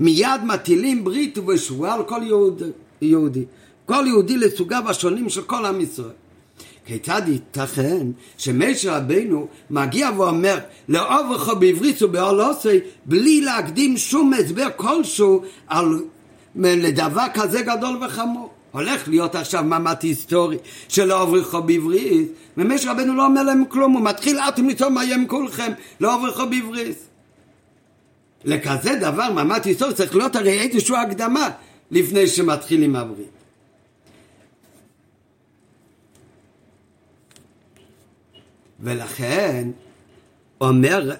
מיד 0.00 0.44
מטילים 0.44 1.04
ברית 1.04 1.38
ושבועה 1.38 1.94
על 1.94 2.02
כל 2.02 2.20
יהוד, 2.22 2.62
יהודי 3.02 3.44
כל 3.86 4.04
יהודי 4.06 4.36
לסוגיו 4.36 4.82
השונים 4.86 5.28
של 5.28 5.42
כל 5.42 5.64
עם 5.64 5.80
ישראל. 5.80 6.08
כיצד 6.86 7.22
ייתכן 7.26 8.06
שמשה 8.38 8.96
רבינו 8.96 9.46
מגיע 9.70 10.10
ואומר 10.16 10.58
לעוברכו 10.88 11.56
בברית 11.56 12.02
ובאולוסי 12.02 12.80
בלי 13.04 13.40
להקדים 13.40 13.96
שום 13.96 14.32
הסבר 14.34 14.68
כלשהו 14.76 15.42
על 15.66 16.02
לדבר 16.56 17.26
כזה 17.34 17.62
גדול 17.62 18.04
וחמור 18.04 18.51
הולך 18.72 19.08
להיות 19.08 19.34
עכשיו 19.34 19.64
ממ"ט 19.64 20.02
היסטורי 20.02 20.56
של 20.88 21.12
אובריכו 21.12 21.62
בעברית, 21.62 22.32
ומש 22.56 22.86
רבנו 22.86 23.14
לא 23.14 23.26
אומר 23.26 23.42
להם 23.42 23.64
כלום, 23.68 23.92
הוא 23.92 24.02
מתחיל 24.02 24.38
אתם 24.38 24.68
לטעום 24.68 24.94
מאיים 24.94 25.28
כולכם, 25.28 25.72
לא 26.00 26.14
אובריכו 26.14 26.46
בעברית. 26.46 26.98
לכזה 28.44 28.94
דבר 29.00 29.32
ממ"ט 29.32 29.66
היסטורי 29.66 29.94
צריך 29.94 30.16
להיות 30.16 30.36
הרי 30.36 30.60
איזושהי 30.60 30.96
הקדמה 30.96 31.50
לפני 31.90 32.26
שמתחילים 32.26 32.96
הברית. 32.96 33.26
ולכן 38.80 39.70
אומר 40.60 41.10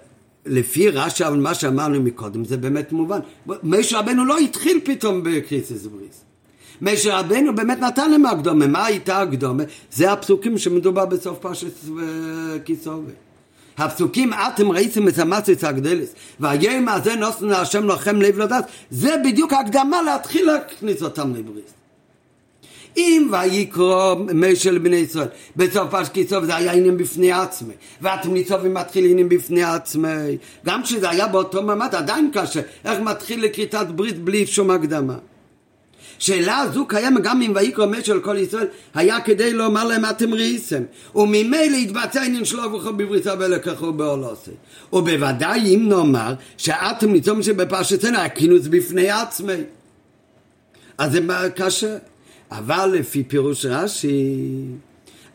לפי 0.46 0.88
רש"י, 0.88 1.24
מה 1.36 1.54
שאמרנו 1.54 2.02
מקודם 2.02 2.44
זה 2.44 2.56
באמת 2.56 2.92
מובן. 2.92 3.18
משה 3.62 3.98
רבנו 3.98 4.24
לא 4.24 4.38
התחיל 4.38 4.80
פתאום 4.84 5.22
בקריסיס 5.24 5.86
בריס. 5.86 6.24
משה 6.82 7.18
רבנו 7.18 7.54
באמת 7.54 7.80
נתן 7.80 8.10
להם 8.10 8.26
הקדומה. 8.26 8.66
מה 8.66 8.86
הייתה 8.86 9.20
הקדומה? 9.20 9.62
זה 9.92 10.12
הפסוקים 10.12 10.58
שמדובר 10.58 11.06
בסוף 11.06 11.38
פרשת 11.38 11.72
אה, 11.98 12.58
כיסובי. 12.64 13.12
הפסוקים 13.78 14.30
אתם 14.32 14.72
ראיתם 14.72 15.08
את 15.08 15.18
המצץ 15.18 15.64
הגדלס 15.64 16.14
והיום 16.40 16.88
הזה 16.88 17.14
נוסנו 17.14 17.48
להשם 17.48 17.88
לכם 17.88 18.22
לב 18.22 18.38
לדעת 18.38 18.64
זה 18.90 19.14
בדיוק 19.24 19.52
ההקדמה 19.52 20.02
להתחיל 20.02 20.46
להכניס 20.46 21.02
אותם 21.02 21.34
לבריס 21.34 21.64
אם 22.96 23.28
ויקרא 23.30 24.14
משה 24.34 24.70
לבני 24.70 24.96
ישראל 24.96 25.26
בסוף 25.56 25.94
פשקיסוף 25.94 26.44
זה 26.44 26.56
היה 26.56 26.72
עניין 26.72 26.96
בפני 26.96 27.32
עצמי 27.32 27.74
ואתם 28.00 28.32
ניצובים 28.32 28.74
מתחיל 28.74 29.10
עניין 29.10 29.28
בפני 29.28 29.62
עצמי 29.62 30.36
גם 30.66 30.82
כשזה 30.82 31.10
היה 31.10 31.28
באותו 31.28 31.62
מעמד 31.62 31.94
עדיין 31.94 32.30
קשה 32.34 32.60
איך 32.84 33.00
מתחיל 33.00 33.44
לכריתת 33.44 33.86
ברית 33.96 34.18
בלי 34.18 34.46
שום 34.46 34.70
הקדמה 34.70 35.14
שאלה 36.22 36.64
זו 36.74 36.86
קיימת 36.86 37.22
גם 37.22 37.42
אם 37.42 37.52
ויקרא 37.54 37.86
משה 37.86 38.14
לכל 38.14 38.36
ישראל 38.38 38.66
היה 38.94 39.20
כדי 39.20 39.52
לומר 39.52 39.84
להם 39.84 40.04
אתם 40.04 40.34
ראיסם 40.34 40.82
וממילא 41.14 41.76
יתבצע 41.76 42.22
עניין 42.22 42.44
שלו 42.44 42.72
וכו 42.72 42.92
בבריתה 42.92 43.34
ולקחו 43.38 43.92
בעולוסי 43.92 44.50
ובוודאי 44.92 45.74
אם 45.74 45.88
נאמר 45.88 46.34
שאתם 46.56 47.12
ניצום 47.12 47.42
שבפרשתנו 47.42 48.18
היה 48.18 48.28
כינוס 48.28 48.66
בפני 48.66 49.10
עצמי. 49.10 49.52
אז 50.98 51.12
זה 51.12 51.20
קשה? 51.54 51.96
אבל 52.50 52.90
לפי 52.94 53.24
פירוש 53.24 53.66
רש"י, 53.66 54.64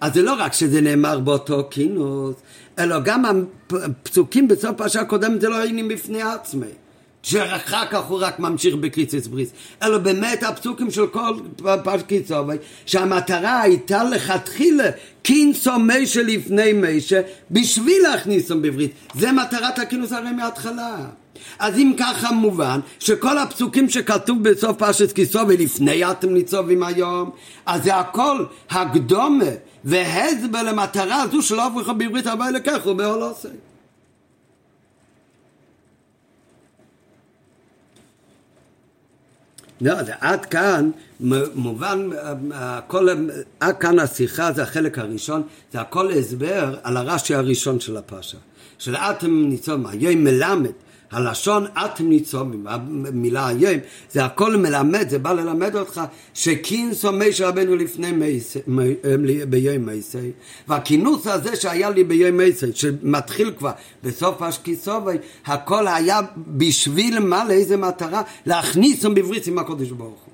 אז 0.01 0.13
זה 0.13 0.21
לא 0.21 0.35
רק 0.39 0.53
שזה 0.53 0.81
נאמר 0.81 1.19
באותו 1.19 1.67
כינוס, 1.71 2.35
אלא 2.79 2.99
גם 2.99 3.23
הפסוקים 3.71 4.47
בסוף 4.47 4.77
פרשה 4.77 5.01
הקודמת 5.01 5.41
זה 5.41 5.49
לא 5.49 5.55
עניינים 5.55 5.87
בפני 5.87 6.21
עצמי. 6.21 6.86
שאחר 7.27 7.85
כך 7.91 8.03
הוא 8.05 8.19
רק 8.21 8.39
ממשיך 8.39 8.75
בקריציס 8.75 9.27
בריס, 9.27 9.49
אלא 9.83 9.97
באמת 9.97 10.43
הפסוקים 10.43 10.91
של 10.91 11.07
כל 11.07 11.39
פרש 11.83 12.01
קיצובי, 12.07 12.55
שהמטרה 12.85 13.61
הייתה 13.61 14.03
לכתחילה 14.03 14.89
קינסו 15.21 15.79
מיישה 15.79 16.21
לפני 16.23 16.73
מיישה, 16.73 17.21
בשביל 17.51 18.03
להכניסו 18.03 18.61
בברית. 18.61 18.91
זה 19.15 19.31
מטרת 19.31 19.79
הכינוס 19.79 20.11
הרי 20.11 20.31
מההתחלה. 20.31 20.95
אז 21.59 21.77
אם 21.77 21.93
ככה 21.99 22.31
מובן 22.31 22.79
שכל 22.99 23.37
הפסוקים 23.37 23.89
שכתוב 23.89 24.43
בסוף 24.43 24.77
פרשת 24.77 25.11
כיסובי 25.11 25.57
לפני 25.57 26.11
אתם 26.11 26.33
ניצובים 26.33 26.83
היום, 26.83 27.31
אז 27.65 27.83
זה 27.83 27.95
הכל 27.95 28.45
הקדומה 28.69 29.45
והסבר 29.83 30.63
למטרה 30.63 31.21
הזו 31.21 31.41
שלא 31.41 31.65
עברו 31.65 31.81
לך 31.81 31.89
בברית 31.89 32.27
הבא 32.27 32.49
לכך 32.49 32.85
ובעול 32.85 33.21
עושה. 33.21 33.49
לא, 39.81 40.03
זה 40.03 40.13
עד 40.19 40.45
כאן 40.45 40.91
מובן, 41.55 42.09
הכל, 42.53 43.09
עד 43.59 43.77
כאן 43.77 43.99
השיחה 43.99 44.51
זה 44.51 44.63
החלק 44.63 44.99
הראשון, 44.99 45.43
זה 45.73 45.81
הכל 45.81 46.11
הסבר 46.11 46.75
על 46.83 46.97
הרש"י 46.97 47.35
הראשון 47.35 47.79
של 47.79 47.97
הפרשה. 47.97 48.37
של 48.79 48.95
אתם 48.95 49.45
ניצום, 49.49 49.85
היום 49.85 50.23
מלמד 50.23 50.71
הלשון 51.11 51.65
אתם 51.85 52.09
ניצומים, 52.09 52.67
המילה 52.67 53.47
היום, 53.47 53.79
זה 54.11 54.25
הכל 54.25 54.55
מלמד, 54.55 55.09
זה 55.09 55.19
בא 55.19 55.33
ללמד 55.33 55.75
אותך 55.75 56.01
שכינסו 56.33 57.11
משה 57.11 57.47
רבנו 57.49 57.75
לפני 57.75 58.11
מייסי, 58.11 58.59
ביום 59.49 59.85
מייסי, 59.85 60.31
והכינוס 60.67 61.27
הזה 61.27 61.55
שהיה 61.55 61.89
לי 61.89 62.03
ביום 62.03 62.37
מייסי, 62.37 62.65
שמתחיל 62.73 63.51
כבר 63.57 63.71
בסוף 64.03 64.41
אשקיסובי, 64.41 65.17
הכל 65.45 65.87
היה 65.87 66.19
בשביל 66.47 67.19
מה, 67.19 67.45
לאיזה 67.45 67.77
מטרה? 67.77 68.21
להכניסם 68.45 69.13
בברית 69.15 69.47
עם 69.47 69.59
הקודש 69.59 69.91
ברוך 69.91 70.21
הוא. 70.25 70.33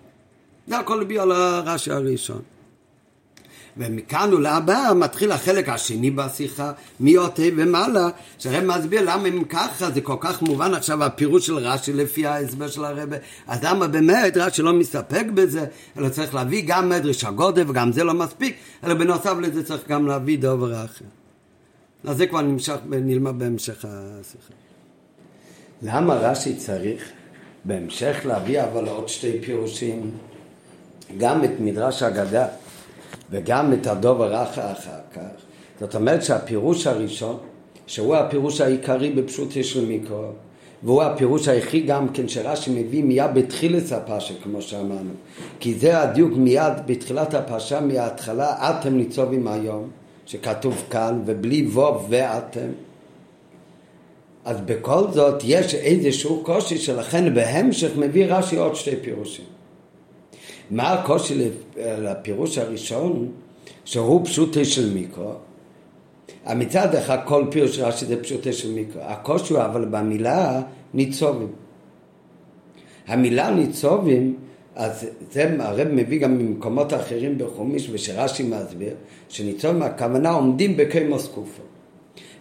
זה 0.68 0.80
הכל 0.80 1.02
הביא 1.02 1.22
על 1.22 1.32
הרש"י 1.32 1.92
הראשון. 1.92 2.53
ומכאן 3.78 4.34
ולהבא 4.34 4.92
מתחיל 4.96 5.32
החלק 5.32 5.70
השני 5.70 6.12
בשיחה, 6.12 6.72
מאותה 7.00 7.44
ומעלה, 7.58 8.10
שהרב 8.40 8.64
מסביר 8.64 9.02
למה 9.02 9.28
אם 9.28 9.44
ככה 9.44 9.92
זה 9.92 10.02
כל 10.02 10.16
כך 10.20 10.42
מובן 10.42 10.74
עכשיו 10.74 11.04
הפירוש 11.04 11.48
של 11.48 11.58
רש"י 11.58 11.94
לפי 11.94 12.26
ההסבר 12.26 12.68
של 12.68 12.86
הרבה, 12.86 13.18
אז 13.48 13.64
למה 13.64 13.88
באמת 13.88 14.38
רש"י 14.38 14.62
לא 14.62 14.74
מסתפק 14.74 15.26
בזה, 15.34 15.66
אלא 15.98 16.10
צריך 16.10 16.36
להביא 16.36 16.64
גם 16.68 16.90
מדרש 16.90 17.24
הגודל 17.24 17.70
וגם 17.70 17.92
זה 17.92 18.04
לא 18.04 18.14
מספיק, 18.14 18.56
אלא 18.84 18.94
בנוסף 18.94 19.34
לזה 19.42 19.64
צריך 19.64 19.88
גם 19.88 20.08
להביא 20.08 20.38
דובר 20.38 20.86
אחר. 20.86 21.06
אז 22.04 22.18
זה 22.18 22.28
כבר 22.28 22.42
נמשך, 22.42 22.76
נלמד 22.90 23.40
בהמשך 23.40 23.86
השיחה. 23.86 24.54
למה 25.82 26.14
רש"י 26.14 26.56
צריך 26.56 27.12
בהמשך 27.66 28.18
להביא 28.26 28.64
אבל 28.64 28.88
עוד 28.88 29.10
שתי 29.10 29.42
פירושים? 29.42 30.12
גם 31.18 31.44
את 31.44 31.52
מדרש 31.60 32.04
אגדה 32.04 32.48
וגם 33.34 33.74
את 33.74 33.88
הדובר 33.88 34.44
אחר 34.44 34.74
כך. 35.14 35.22
זאת 35.80 35.96
אומרת 35.96 36.24
שהפירוש 36.24 36.88
הראשון, 36.88 37.38
שהוא 37.88 38.16
הפירוש 38.16 38.62
העיקרי 38.62 39.10
בפשוט 39.10 39.52
של 39.62 39.86
מיקרו, 39.86 40.24
והוא 40.84 41.04
הפירוש 41.04 41.48
היחיד 41.48 41.86
גם 41.88 42.10
כן 42.10 42.28
שרש"י 42.28 42.72
מביא 42.72 43.04
מיד 43.04 43.34
בתחילת 43.34 43.92
הפרשה, 43.92 44.34
כמו 44.44 44.62
שאמרנו. 44.62 45.14
כי 45.60 45.74
זה 45.74 46.02
הדיוק 46.02 46.34
מיד 46.38 46.74
בתחילת 46.86 47.34
הפרשה, 47.34 47.82
מההתחלה, 47.82 48.70
אתם 48.70 48.98
ניצובים 48.98 49.48
היום, 49.48 49.90
שכתוב 50.26 50.84
כאן, 50.90 51.22
ובלי 51.26 51.68
ווב 51.68 52.06
ואתם. 52.10 52.68
אז 54.46 54.58
בכל 54.66 55.04
זאת 55.12 55.42
יש 55.46 55.76
איזשהו 55.76 56.44
קושי 56.44 56.78
שלכן 56.78 57.34
בהמשך 57.34 57.92
מביא 57.98 58.26
רש"י 58.26 58.56
עוד 58.56 58.76
שתי 58.76 58.96
פירושים. 59.02 59.53
מה 60.72 60.94
הקושי 60.94 61.50
לפירוש 61.78 62.58
הראשון, 62.58 63.32
שהוא 63.86 64.26
פשוטי 64.26 64.66
של 64.66 64.94
מיקרו? 64.94 65.34
מצד 66.56 66.96
אחד 66.96 67.18
כל 67.26 67.46
פירוש 67.52 67.80
רש"י 67.80 68.06
זה 68.06 68.24
פשוטי 68.24 68.54
של 68.54 68.72
מיקרו. 68.72 69.02
הקושי 69.02 69.54
הוא 69.54 69.62
אבל 69.62 69.86
במילה 69.86 70.62
ניצובים. 70.94 71.52
המילה 73.08 73.50
ניצובים, 73.50 74.36
אז 74.76 75.06
זה 75.32 75.56
הרב 75.60 75.88
מביא 75.88 76.20
גם 76.20 76.38
ממקומות 76.38 76.94
אחרים 76.94 77.38
בחומיש 77.38 77.90
ושרש"י 77.92 78.44
מסביר, 78.44 78.94
שניצובים 79.30 79.82
הכוונה 79.82 80.32
עומדים 80.32 80.78
בקיימוס 80.78 81.28
קופו. 81.28 81.64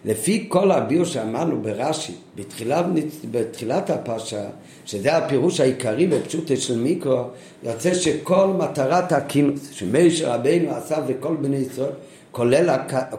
לפי 0.05 0.45
כל 0.49 0.71
הביור 0.71 1.05
שאמרנו 1.05 1.61
ברש"י, 1.61 2.13
בתחילת, 2.35 2.85
בתחילת 3.31 3.89
הפרשה, 3.89 4.45
שזה 4.85 5.17
הפירוש 5.17 5.59
העיקרי 5.59 6.07
בפשוטה 6.07 6.55
של 6.55 6.79
מיקרו, 6.79 7.23
יוצא 7.63 7.93
שכל 7.93 8.47
מטרת 8.47 9.11
הכינוס 9.11 9.71
שמשה 9.71 10.35
רבינו 10.35 10.71
עשה 10.71 10.97
וכל 11.07 11.35
בני 11.41 11.57
ישראל, 11.57 11.91
כולל, 12.31 12.69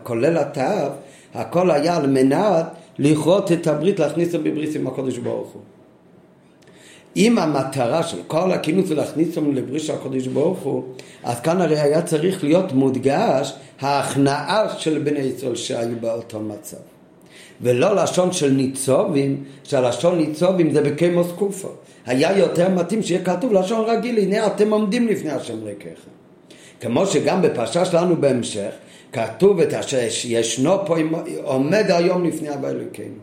כולל 0.02 0.36
התאו, 0.38 0.88
הכל 1.34 1.70
היה 1.70 1.96
על 1.96 2.06
מנת 2.06 2.66
לכרות 2.98 3.52
את 3.52 3.66
הברית, 3.66 3.98
להכניס 3.98 4.34
אותם 4.34 4.44
בברית 4.44 4.74
עם 4.74 4.86
הקודש 4.86 5.18
ברוך 5.18 5.52
הוא. 5.52 5.62
אם 7.16 7.38
המטרה 7.38 8.02
של 8.02 8.18
כל 8.26 8.52
הכינוס 8.52 8.88
זה 8.88 8.94
להכניס 8.94 9.36
אותם 9.36 9.54
לברית 9.54 9.82
של 9.82 9.92
הקודש 9.92 10.26
ברוך 10.26 10.58
הוא, 10.58 10.82
אז 11.22 11.40
כאן 11.40 11.60
הרי 11.60 11.80
היה 11.80 12.02
צריך 12.02 12.44
להיות 12.44 12.72
מודגש 12.72 13.52
ההכנעה 13.80 14.78
של 14.78 14.98
בני 14.98 15.18
ישראל 15.18 15.54
שהיו 15.54 15.96
באותו 16.00 16.40
מצב. 16.40 16.93
ולא 17.60 17.96
לשון 18.02 18.32
של 18.32 18.50
ניצובים, 18.50 19.44
שהלשון 19.64 20.18
ניצובים 20.18 20.72
זה 20.72 20.80
בקמוס 20.82 21.26
קופו. 21.36 21.68
היה 22.06 22.38
יותר 22.38 22.68
מתאים 22.68 23.02
שיהיה 23.02 23.24
כתוב 23.24 23.52
לשון 23.52 23.84
רגיל, 23.84 24.18
הנה 24.18 24.46
אתם 24.46 24.70
עומדים 24.70 25.08
לפני 25.08 25.30
השם 25.30 25.64
ריקיך. 25.64 25.98
כמו 26.80 27.06
שגם 27.06 27.42
בפרשה 27.42 27.84
שלנו 27.84 28.16
בהמשך, 28.16 28.70
כתוב 29.12 29.60
את 29.60 29.74
אשר 29.74 29.98
ישנו 30.24 30.86
פה 30.86 30.96
עומד 31.42 31.84
היום 31.88 32.24
לפני 32.24 32.48
הבא 32.48 32.68
אלוקינו. 32.68 33.14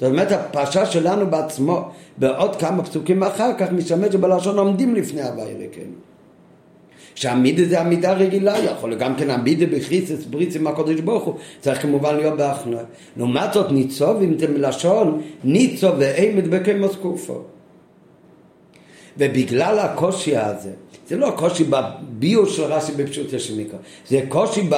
זאת 0.00 0.10
אומרת, 0.10 0.32
הפרשה 0.32 0.86
שלנו 0.86 1.26
בעצמו, 1.26 1.88
בעוד 2.18 2.56
כמה 2.56 2.84
פסוקים 2.84 3.22
אחר 3.22 3.50
כך, 3.58 3.72
משתמש 3.72 4.14
בלשון 4.14 4.58
עומדים 4.58 4.94
לפני 4.94 5.22
הבא 5.22 5.42
אלוקינו. 5.42 5.92
שהמידה 7.14 7.64
זה 7.64 7.80
עמידה 7.80 8.12
רגילה, 8.12 8.58
יכול 8.58 8.94
גם 8.94 9.16
כן 9.16 9.30
עמידה 9.30 9.66
בחיסס 9.66 10.24
בריץ 10.24 10.56
עם 10.56 10.66
הקודש 10.66 11.00
ברוך 11.00 11.24
הוא, 11.24 11.34
צריך 11.60 11.82
כמובן 11.82 12.16
להיות 12.16 12.36
בהכנעה. 12.36 12.82
לעומת 13.16 13.52
זאת 13.52 13.72
ניצוב 13.72 14.22
אם 14.22 14.38
זה 14.38 14.48
מלשון 14.48 15.22
ניצוב 15.44 15.94
ואימת 15.98 16.48
בקמוס 16.48 16.96
קופו. 17.02 17.42
ובגלל 19.18 19.78
הקושי 19.78 20.36
הזה, 20.36 20.70
זה 21.08 21.16
לא 21.16 21.32
קושי 21.36 21.64
בביור 21.64 22.46
של 22.46 22.62
רש"י 22.62 22.92
בפשוטו 22.92 23.38
של 23.38 23.56
מיקרו, 23.56 23.78
זה 24.08 24.20
קושי 24.28 24.62
ב, 24.68 24.74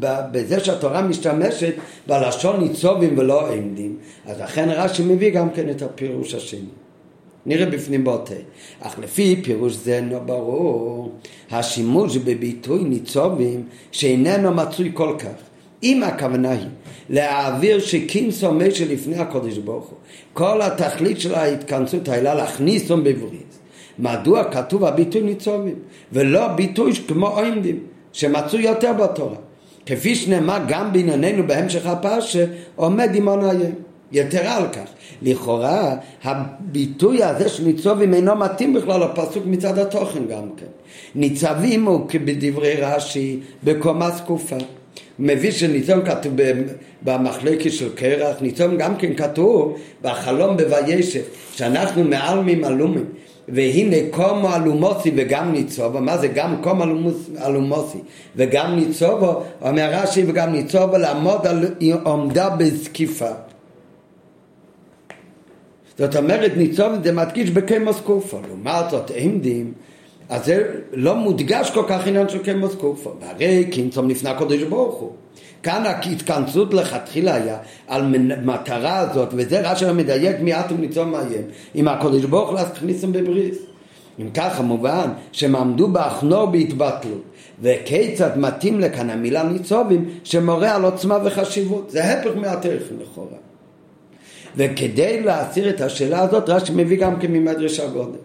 ב, 0.00 0.06
בזה 0.32 0.60
שהתורה 0.60 1.02
משתמשת 1.02 1.74
בלשון 2.06 2.60
ניצובים 2.60 3.18
ולא 3.18 3.52
עמדים, 3.52 3.96
אז 4.26 4.40
לכן 4.40 4.68
רש"י 4.68 5.02
מביא 5.02 5.30
גם 5.30 5.50
כן 5.50 5.70
את 5.70 5.82
הפירוש 5.82 6.34
השני. 6.34 6.85
נראה 7.46 7.66
בפנים 7.66 8.04
באותה. 8.04 8.34
אך 8.80 8.98
לפי 8.98 9.40
פירוש 9.42 9.72
זה 9.72 10.00
לא 10.10 10.18
ברור 10.18 11.12
השימוש 11.50 12.16
בביטוי 12.16 12.84
ניצובים 12.84 13.62
שאיננו 13.92 14.54
מצוי 14.54 14.90
כל 14.94 15.14
כך 15.18 15.34
אם 15.82 16.02
הכוונה 16.02 16.50
היא 16.50 16.66
להעביר 17.10 17.80
שכינסו 17.80 18.52
משה 18.52 18.84
לפני 18.84 19.16
הקודש 19.16 19.58
ברוך 19.58 19.86
הוא, 19.86 19.98
כל 20.32 20.62
התכלית 20.62 21.20
של 21.20 21.34
ההתכנסות 21.34 22.08
הייתה 22.08 22.44
אותם 22.82 23.04
בבריס. 23.04 23.42
מדוע 23.98 24.44
כתוב 24.44 24.84
הביטוי 24.84 25.22
ניצובים, 25.22 25.74
ולא 26.12 26.48
ביטוי 26.48 26.92
כמו 27.08 27.28
עומדים, 27.28 27.78
שמצוי 28.12 28.62
יותר 28.62 28.92
בתורה. 28.92 29.36
כפי 29.86 30.14
שנאמר 30.14 30.58
גם 30.68 30.92
בענייננו 30.92 31.46
בהמשך 31.46 31.86
הפרשה, 31.86 32.44
עומד 32.76 33.10
עמנו 33.14 33.50
היום. 33.50 33.85
יתרה 34.12 34.56
על 34.56 34.68
כך, 34.72 34.88
לכאורה 35.22 35.96
הביטוי 36.24 37.22
הזה 37.22 37.48
של 37.48 37.64
ניצובים 37.64 38.14
אינו 38.14 38.36
מתאים 38.36 38.74
בכלל 38.74 39.00
לפסוק 39.00 39.42
מצד 39.46 39.78
התוכן 39.78 40.26
גם 40.26 40.48
כן. 40.56 40.66
ניצבים 41.14 41.84
הוא 41.84 42.08
כבדברי 42.08 42.74
רש"י 42.74 43.40
בקומה 43.64 44.10
זקופה. 44.10 44.56
מביא 45.18 45.50
שניצום 45.50 46.00
כתוב 46.04 46.32
במחלקת 47.02 47.72
של 47.72 47.94
קרח, 47.94 48.36
ניצום 48.40 48.76
גם 48.76 48.96
כן 48.96 49.14
כתוב 49.14 49.78
בחלום 50.02 50.56
בוישב, 50.56 51.22
שאנחנו 51.52 52.04
מעלמים 52.04 52.64
עלומים. 52.64 53.04
והנה 53.48 53.96
קומו 54.10 54.56
אלומוסי 54.56 55.12
וגם 55.16 55.52
ניצובו, 55.52 56.00
מה 56.00 56.18
זה 56.18 56.28
גם 56.28 56.56
קומו 56.62 56.84
אלומוסי 57.46 57.98
וגם 58.36 58.76
ניצובו, 58.76 59.42
אומר 59.62 59.90
רש"י 59.92 60.24
וגם 60.26 60.52
ניצובו 60.52 60.98
לעמוד 60.98 61.46
על 61.46 61.64
עומדה 62.04 62.48
בזקיפה. 62.48 63.30
זאת 65.98 66.16
אומרת 66.16 66.52
ניצוב 66.56 66.92
זה 67.04 67.12
מדגיש 67.12 67.50
בקמוס 67.50 68.00
קופו, 68.00 68.38
לעומת 68.48 68.90
זאת 68.90 69.10
עמדים 69.14 69.72
אז 70.28 70.44
זה 70.44 70.62
לא 70.92 71.16
מודגש 71.16 71.70
כל 71.70 71.84
כך 71.88 72.06
עניין 72.06 72.28
של 72.28 72.38
קמוס 72.38 72.74
קופו, 72.74 73.12
והרי 73.20 73.64
קינצום 73.70 74.08
לפני 74.08 74.30
הקודש 74.30 74.62
ברוך 74.62 74.94
הוא. 74.94 75.12
כאן 75.62 75.86
ההתכנסות 75.86 76.74
לכתחילה 76.74 77.34
היה 77.34 77.58
על 77.86 78.14
מטרה 78.44 78.98
הזאת, 78.98 79.28
וזה 79.32 79.70
רש"י 79.70 79.92
מדייק 79.92 80.36
מיד 80.40 80.66
וניצום 80.70 81.10
מאיים, 81.10 81.42
אם 81.74 81.88
הקודש 81.88 82.24
ברוך 82.24 82.48
הוא 82.48 82.58
להכניסם 82.58 83.12
בבריס. 83.12 83.58
אם 84.20 84.30
ככה 84.34 84.62
מובן 84.62 85.08
שהם 85.32 85.56
עמדו 85.56 85.88
באחנור 85.88 86.46
בהתבטלות. 86.46 87.22
וכיצד 87.62 88.38
מתאים 88.38 88.80
לכאן 88.80 89.10
המילה 89.10 89.42
ניצובים 89.42 90.08
שמורה 90.24 90.74
על 90.74 90.84
עוצמה 90.84 91.18
וחשיבות. 91.24 91.90
זה 91.90 92.04
הפך 92.04 92.30
מהטכן 92.36 92.94
לכאורה 93.00 93.36
וכדי 94.56 95.22
להסיר 95.22 95.68
את 95.68 95.80
השאלה 95.80 96.20
הזאת 96.20 96.48
רש"י 96.48 96.72
מביא 96.74 96.98
גם 96.98 97.20
כן 97.20 97.32
ממדרש 97.32 97.80
הגודל. 97.80 98.18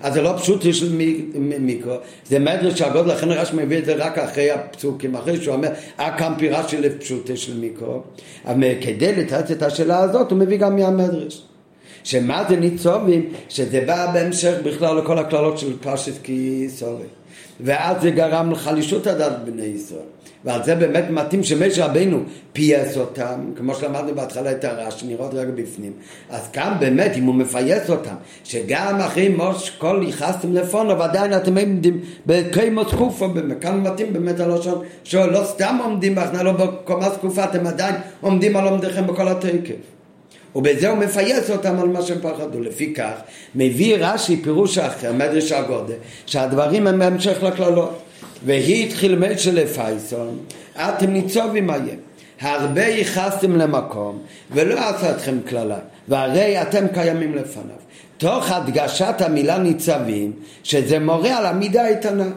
אז 0.00 0.14
זה 0.14 0.22
לא 0.22 0.34
פשוט 0.38 0.62
של 0.72 0.96
מיקרו, 1.60 1.94
זה 2.26 2.38
מדרש 2.38 2.82
הגודל, 2.82 3.12
לכן 3.12 3.28
רש"י 3.28 3.56
מביא 3.56 3.78
את 3.78 3.84
זה 3.84 3.94
רק 3.94 4.18
אחרי 4.18 4.50
הפסוקים, 4.50 5.14
אחרי 5.14 5.42
שהוא 5.42 5.54
אומר, 5.54 5.68
אקם 5.96 6.32
פירה 6.38 6.68
של 6.68 6.98
פשוט 6.98 7.30
של 7.34 7.58
מיקרו. 7.58 8.02
אבל 8.46 8.62
כדי 8.80 9.16
לתת 9.16 9.50
את 9.50 9.62
השאלה 9.62 9.98
הזאת 9.98 10.30
הוא 10.30 10.38
מביא 10.38 10.58
גם 10.58 10.76
מהמדרש. 10.76 11.42
שמה 12.04 12.44
זה 12.48 12.56
ניצובים? 12.56 13.32
שזה 13.48 13.84
בא 13.86 14.12
בהמשך 14.12 14.54
בכלל 14.64 14.98
לכל 14.98 15.18
הקללות 15.18 15.58
של 15.58 15.76
פרשת 15.80 16.22
כי 16.22 16.66
סורי. 16.68 17.04
ואז 17.60 18.02
זה 18.02 18.10
גרם 18.10 18.50
לחלישות 18.50 19.06
הדת 19.06 19.32
בני 19.44 19.64
ישראל. 19.64 20.11
ועל 20.44 20.64
זה 20.64 20.74
באמת 20.74 21.04
מתאים 21.10 21.42
שמשה 21.42 21.86
רבינו 21.86 22.22
פייס 22.52 22.96
אותם, 22.96 23.40
כמו 23.56 23.74
שלמדנו 23.74 24.14
בהתחלה 24.14 24.52
את 24.52 24.64
הרעש, 24.64 25.04
נראות 25.04 25.34
רגע 25.34 25.50
בפנים. 25.50 25.92
אז 26.30 26.48
כאן 26.52 26.72
באמת, 26.80 27.12
אם 27.16 27.24
הוא 27.24 27.34
מפייס 27.34 27.90
אותם, 27.90 28.14
שגם 28.44 29.00
אחרי 29.00 29.28
מוש 29.28 29.70
כל 29.70 30.00
ייחסתם 30.06 30.52
לפונו, 30.52 30.98
ועדיין 30.98 31.36
אתם 31.36 31.58
עומדים 31.58 32.00
בקיימות 32.26 32.90
תקופו, 32.90 33.28
כאן 33.60 33.80
מתאים 33.80 34.12
באמת 34.12 34.40
הלושון, 34.40 34.84
שלא 35.04 35.44
סתם 35.44 35.78
עומדים 35.84 36.14
בהכנעה, 36.14 36.42
לא 36.42 36.52
בקומה 36.52 37.10
זקופה, 37.10 37.44
אתם 37.44 37.66
עדיין 37.66 37.94
עומדים 38.20 38.56
על 38.56 38.68
עומדיכם 38.68 39.06
בכל 39.06 39.28
התקף. 39.28 40.01
ובזה 40.56 40.88
הוא 40.88 40.98
מפייס 40.98 41.50
אותם 41.50 41.80
על 41.80 41.88
מה 41.88 42.02
שהם 42.02 42.18
פחדו. 42.22 42.60
לפי 42.60 42.94
כך, 42.94 43.12
מביא 43.54 43.96
רש"י 44.00 44.36
פירוש 44.36 44.78
אחר, 44.78 45.12
מדרש 45.12 45.52
הגודל, 45.52 45.94
שהדברים 46.26 46.86
הם 46.86 46.98
בהמשך 46.98 47.42
לקללות. 47.42 48.02
והיא 48.46 48.86
התחיל 48.86 49.18
משה 49.18 49.52
לפייסון, 49.52 50.38
אתם 50.76 51.10
ניצובים 51.10 51.70
עיהם. 51.70 51.98
הרבה 52.40 52.84
ייחסתם 52.84 53.56
למקום, 53.56 54.18
ולא 54.50 54.88
עשה 54.88 55.10
אתכם 55.10 55.38
קללה, 55.44 55.78
והרי 56.08 56.62
אתם 56.62 56.86
קיימים 56.94 57.34
לפניו. 57.34 57.76
תוך 58.18 58.50
הדגשת 58.50 59.14
המילה 59.18 59.58
ניצבים, 59.58 60.32
שזה 60.62 60.98
מורה 60.98 61.38
על 61.38 61.46
עמידה 61.46 61.88
איתנה. 61.88 62.28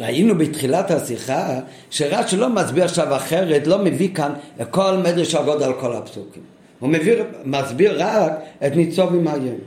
ראינו 0.00 0.38
בתחילת 0.38 0.90
השיחה 0.90 1.60
שרש"י 1.90 2.36
לא 2.36 2.48
מסביר 2.48 2.84
עכשיו 2.84 3.16
אחרת, 3.16 3.66
לא 3.66 3.78
מביא 3.78 4.14
כאן 4.14 4.32
כל 4.70 4.96
מדרש 4.96 5.34
הגודל 5.34 5.64
על 5.64 5.72
כל 5.72 5.92
הפסוקים. 5.92 6.42
הוא 6.78 6.88
מביא, 6.88 7.14
מסביר 7.44 8.02
רק 8.02 8.32
את 8.66 8.76
ניצובים 8.76 9.28
היום. 9.28 9.58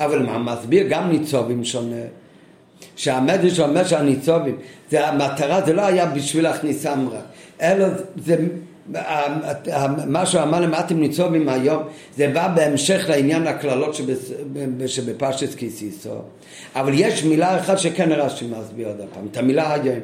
אבל 0.00 0.22
מה 0.22 0.38
מסביר 0.38 0.86
גם 0.88 1.10
ניצובים 1.10 1.64
שונה. 1.64 1.96
שהמדרש 2.96 3.60
אומר 3.60 3.84
שהניצובים, 3.84 4.56
זה 4.90 5.08
המטרה, 5.08 5.66
זה 5.66 5.72
לא 5.72 5.82
היה 5.82 6.06
בשביל 6.06 6.44
להכניסם 6.44 7.08
רק, 7.12 7.24
אלא 7.62 7.86
זה, 8.24 8.36
מה 10.06 10.26
שהוא 10.26 10.42
אמר 10.42 10.60
למטים 10.60 11.00
ניצובים 11.00 11.48
היום, 11.48 11.82
זה 12.16 12.28
בא 12.28 12.48
בהמשך 12.48 13.04
לעניין 13.08 13.46
הקללות 13.46 13.96
שבפרשת 14.86 15.54
כיסיסו. 15.54 16.10
אבל 16.74 16.92
יש 16.94 17.24
מילה 17.24 17.58
אחת 17.58 17.78
שכן 17.78 18.12
רש"י 18.12 18.46
מסביר 18.46 18.88
עוד 18.88 18.96
פעם, 19.14 19.26
את 19.32 19.36
המילה 19.36 19.72
היום. 19.72 20.00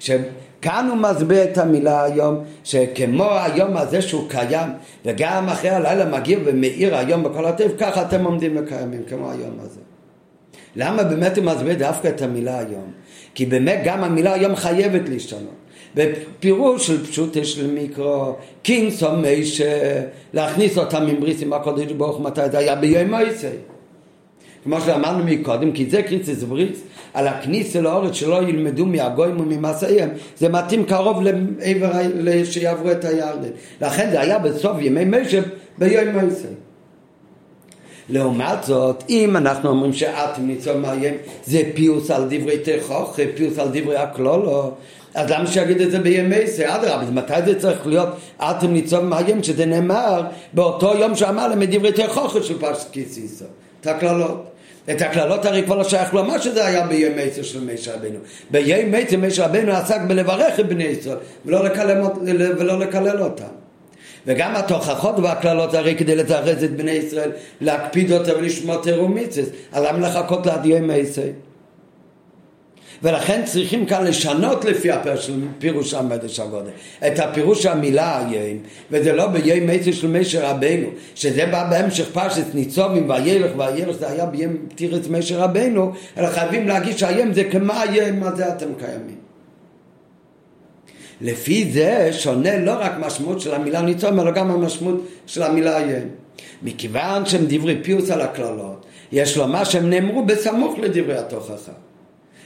שכאן 0.00 0.86
הוא 0.90 0.96
מסביר 0.96 1.44
את 1.44 1.58
המילה 1.58 2.04
היום, 2.04 2.44
שכמו 2.64 3.30
היום 3.30 3.76
הזה 3.76 4.02
שהוא 4.02 4.28
קיים, 4.28 4.68
וגם 5.04 5.48
אחרי 5.48 5.70
הלילה 5.70 6.04
מגיע 6.04 6.38
ומאיר 6.44 6.96
היום 6.96 7.22
בכל 7.22 7.44
הטבע, 7.46 7.76
ככה 7.78 8.02
אתם 8.02 8.24
עומדים 8.24 8.56
וקיימים, 8.56 9.02
כמו 9.08 9.30
היום 9.30 9.56
הזה. 9.60 9.80
למה 10.76 11.02
באמת 11.02 11.38
הוא 11.38 11.44
מסביר 11.44 11.74
דווקא 11.74 12.08
את 12.08 12.22
המילה 12.22 12.58
היום? 12.58 12.92
כי 13.34 13.46
באמת 13.46 13.80
גם 13.84 14.04
המילה 14.04 14.32
היום 14.32 14.56
חייבת 14.56 15.08
להשתנות. 15.08 15.67
בפירוש 15.98 16.86
של 16.86 17.06
פשוטי 17.06 17.44
של 17.44 17.70
מיקרו, 17.70 18.34
קינסו 18.62 19.12
מיישה, 19.12 20.02
להכניס 20.34 20.78
אותם 20.78 21.06
עם 21.06 21.20
בריס 21.20 21.42
עם 21.42 21.52
הקודש 21.52 21.92
ברוך 21.92 22.20
מתי 22.20 22.50
זה 22.50 22.58
היה 22.58 22.74
ביום 22.74 23.10
מויסי. 23.10 23.46
כמו 24.64 24.80
שאמרנו 24.80 25.24
מקודם, 25.24 25.72
כי 25.72 25.90
זה 25.90 26.02
קריציס 26.02 26.42
בריס, 26.42 26.78
על 27.14 27.28
הכניסה 27.28 27.80
לאורץ 27.80 28.12
שלא 28.12 28.42
ילמדו 28.42 28.86
מהגויים 28.86 29.40
וממעשיהם, 29.40 30.10
זה 30.36 30.48
מתאים 30.48 30.84
קרוב 30.84 31.22
לעבר 31.22 31.90
שיעברו 32.44 32.90
את 32.90 33.04
הירדן. 33.04 33.48
לכן 33.80 34.10
זה 34.10 34.20
היה 34.20 34.38
בסוף 34.38 34.76
ימי 34.80 35.04
מיישה 35.04 35.40
ביום 35.78 36.08
מויסי. 36.08 36.46
לעומת 38.10 38.64
זאת, 38.64 39.04
אם 39.08 39.36
אנחנו 39.36 39.70
אומרים 39.70 39.92
שאתם 39.92 40.46
ניצול 40.46 40.76
מאיים 40.76 41.14
זה 41.44 41.62
פיוס 41.74 42.10
על 42.10 42.24
דברי 42.30 42.58
תכוך, 42.58 43.18
פיוס 43.34 43.58
על 43.58 43.68
דברי 43.72 43.96
הכלולו, 43.96 44.72
אז 45.14 45.30
למה 45.30 45.46
שיגיד 45.46 45.80
את 45.80 45.90
זה 45.90 45.98
בימי 45.98 46.46
זה? 46.46 46.74
אדרבה, 46.74 47.10
מתי 47.10 47.34
זה 47.44 47.60
צריך 47.60 47.86
להיות 47.86 48.08
אתם 48.38 48.72
ניצול 48.72 49.00
מאיים, 49.00 49.42
שזה 49.42 49.66
נאמר 49.66 50.22
באותו 50.52 50.94
יום 50.98 51.14
שאמר 51.14 51.48
להם 51.48 51.62
את 51.62 51.70
דברי 51.70 51.92
תכוך 51.92 52.36
של 52.42 52.58
פרשת 52.58 52.90
כיסיסו, 52.92 53.44
את 53.80 53.86
הכללות. 53.86 54.44
את 54.90 55.02
הכללות 55.02 55.44
הרי 55.44 55.62
כבר 55.62 55.76
לא 55.76 55.84
שייך 55.84 56.14
לומר 56.14 56.38
שזה 56.38 56.66
היה 56.66 56.86
בימי 56.86 57.22
עצר 57.22 57.42
של 57.42 57.64
משה 57.64 57.94
רבנו. 57.94 58.18
בימי 58.50 59.02
עצר 59.02 59.16
משה 59.16 59.46
רבנו 59.46 59.72
עסק 59.72 60.00
בלברך 60.08 60.60
את 60.60 60.68
בני 60.68 60.84
ישראל 60.84 61.16
ולא 61.44 62.78
לקלל 62.78 63.22
אותם. 63.22 63.44
וגם 64.26 64.56
התוכחות 64.56 65.18
והקללות 65.18 65.74
הרי 65.74 65.94
כדי 65.94 66.16
לזרז 66.16 66.64
את 66.64 66.76
בני 66.76 66.90
ישראל 66.90 67.30
להקפיד 67.60 68.12
אותה 68.12 68.36
ולשמוע 68.38 68.76
תרומיצס 68.82 69.46
אז 69.72 69.84
למה 69.84 69.98
לחכות 69.98 70.46
לעד 70.46 70.66
יום 70.66 70.90
עשר? 70.92 71.22
ולכן 73.02 73.42
צריכים 73.44 73.86
כאן 73.86 74.04
לשנות 74.04 74.64
לפי 74.64 74.90
הפירוש 74.90 75.94
המדש 75.94 76.40
הגודל 76.40 76.70
את 77.06 77.18
הפירוש 77.18 77.66
המילה 77.66 78.26
היום 78.26 78.58
וזה 78.90 79.12
לא 79.12 79.26
ביום 79.26 79.70
עצר 79.70 79.92
של 79.92 80.06
משה 80.20 80.50
רבנו 80.50 80.88
שזה 81.14 81.46
בא 81.46 81.70
בהמשך 81.70 82.08
פרשת 82.12 82.54
ניצובים 82.54 83.10
וילך 83.10 83.50
וילך 83.58 83.96
זה 83.96 84.10
היה 84.10 84.26
ביום 84.26 84.56
פטירת 84.68 85.08
משה 85.10 85.44
רבנו 85.44 85.92
אלא 86.18 86.26
חייבים 86.26 86.68
להגיד 86.68 86.98
שהיום 86.98 87.32
זה 87.32 87.44
כמו 87.44 87.72
היום 87.72 88.22
הזה 88.22 88.48
אתם 88.48 88.68
קיימים 88.78 89.28
לפי 91.20 91.70
זה 91.72 92.08
שונה 92.12 92.58
לא 92.58 92.72
רק 92.80 92.92
משמעות 93.00 93.40
של 93.40 93.54
המילה 93.54 93.82
ניצום, 93.82 94.20
אלא 94.20 94.30
גם 94.30 94.50
המשמעות 94.50 95.06
של 95.26 95.42
המילה 95.42 95.78
עיין. 95.78 96.08
מכיוון 96.62 97.26
שהם 97.26 97.44
דברי 97.48 97.82
פיוס 97.82 98.10
על 98.10 98.20
הקללות, 98.20 98.86
יש 99.12 99.36
לומר 99.36 99.64
שהם 99.64 99.90
נאמרו 99.90 100.24
בסמוך 100.24 100.78
לדברי 100.78 101.16
התוכחה. 101.16 101.72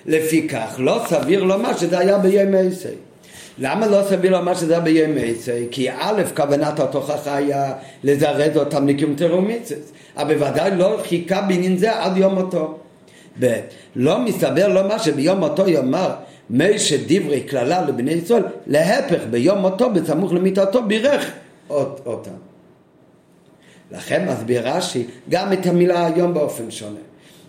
לפיכך, 0.06 0.74
לא 0.78 1.00
סביר 1.06 1.42
לומר 1.42 1.76
שזה 1.76 1.98
היה 1.98 2.18
בימי 2.18 2.58
עשי. 2.58 2.88
למה 3.58 3.86
לא 3.86 4.02
סביר 4.08 4.30
לומר 4.32 4.54
שזה 4.54 4.72
היה 4.72 4.80
בימי 4.80 5.30
עשי? 5.30 5.66
כי 5.70 5.90
א', 5.90 6.22
כוונת 6.36 6.80
התוכחה 6.80 7.36
היה 7.36 7.72
לזרז 8.04 8.56
אותם 8.56 8.88
לקיום 8.88 9.14
טרומיצס, 9.14 9.92
אבל 10.16 10.34
בוודאי 10.34 10.70
לא 10.76 11.00
חיכה 11.08 11.40
בעניין 11.40 11.76
זה 11.76 12.02
עד 12.02 12.16
יום 12.16 12.34
מותו. 12.34 12.78
לא 13.96 14.18
מסתבר 14.18 14.68
לו 14.68 14.88
מה 14.88 14.98
שביום 14.98 15.38
מותו 15.38 15.68
יאמר 15.68 16.10
מי 16.50 16.78
שדברי 16.78 17.40
קללה 17.40 17.82
לבני 17.82 18.12
ישראל, 18.12 18.42
להפך 18.66 19.20
ביום 19.30 19.58
מותו 19.58 19.90
בסמוך 19.90 20.32
למיטתו 20.32 20.82
בירך 20.82 21.30
אותם. 21.70 22.30
לכן 23.92 24.28
מסביר 24.28 24.68
רש"י 24.68 25.06
גם 25.28 25.52
את 25.52 25.66
המילה 25.66 26.06
היום 26.06 26.34
באופן 26.34 26.70
שונה. 26.70 26.98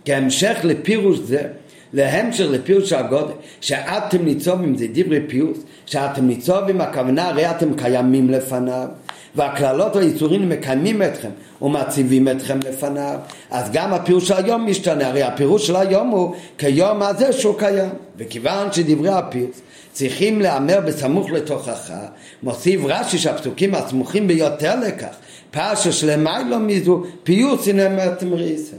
כהמשך 0.06 0.58
לפירוש 0.64 1.20
זה, 1.20 1.48
להמשך 1.94 2.46
לפירוש 2.50 2.94
הגודל, 2.94 3.34
שאתם 3.62 4.26
ניצובים 4.26 4.78
זה 4.78 4.86
דברי 4.94 5.20
פיוס, 5.28 5.58
שאתם 5.86 6.28
ניצובים 6.28 6.82
הכוונה 6.82 7.30
הרי 7.30 7.52
אתם 7.52 7.74
קיימים 7.74 8.30
לפניו, 8.30 8.88
והקללות 9.36 9.96
והיצורים 9.96 10.50
מקיימים 10.50 11.02
אתכם 11.02 11.30
ומציבים 11.62 12.28
אתכם 12.28 12.60
לפניו, 12.70 13.20
אז 13.52 13.72
גם 13.72 13.94
הפירוש 13.94 14.28
של 14.28 14.34
היום 14.34 14.70
משתנה, 14.70 15.08
הרי 15.08 15.24
הפירוש 15.24 15.68
של 15.68 15.76
היום 15.76 16.08
הוא 16.10 16.36
כיום 16.58 17.02
הזה 17.02 17.34
שהוא 17.34 17.60
קיים, 17.60 17.90
וכיוון 18.18 18.72
שדברי 18.72 19.10
הפיוס 19.10 19.62
צריכים 19.92 20.42
להיאמר 20.42 20.80
בסמוך 20.86 21.32
לתוכך, 21.32 21.92
מוסיף 22.44 22.82
רש"י 22.86 23.18
שהפסוקים 23.18 23.76
הסמוכים 23.76 24.28
ביותר 24.28 24.80
לכך, 24.80 25.16
פרשה 25.52 25.92
שלמיילו 25.92 26.60
מזו 26.60 27.04
פיוס 27.24 27.68
הנה 27.68 27.90
מריסם. 28.26 28.78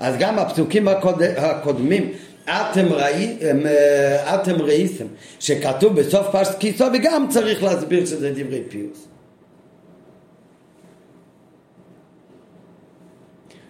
אז 0.00 0.14
גם 0.18 0.38
הפסוקים 0.38 0.88
הקוד... 0.88 1.22
הקודמים 1.22 2.12
אתם, 2.48 2.92
ראי, 2.92 3.36
אה, 3.42 4.34
אתם 4.34 4.62
ראיתם 4.62 5.04
שכתוב 5.40 6.00
בסוף 6.00 6.26
פרשת 6.32 6.58
כיסו 6.58 6.84
וגם 6.94 7.26
צריך 7.30 7.62
להסביר 7.62 8.06
שזה 8.06 8.30
דברי 8.34 8.62
פיוס. 8.68 9.08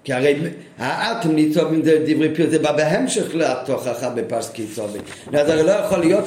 כי 0.08 0.14
הרי 0.14 0.36
האטום 0.78 1.34
ניצובים 1.34 1.84
זה 1.84 1.98
דברי 2.06 2.34
פיר, 2.34 2.50
זה 2.50 2.58
בא 2.58 2.72
בהמשך 2.72 3.34
לתוכחה 3.34 4.08
בפרס 4.08 4.50
קיסובי. 4.50 4.98
אז 5.32 5.48
הרי 5.48 5.62
לא 5.62 5.72
יכול 5.72 5.98
להיות 5.98 6.24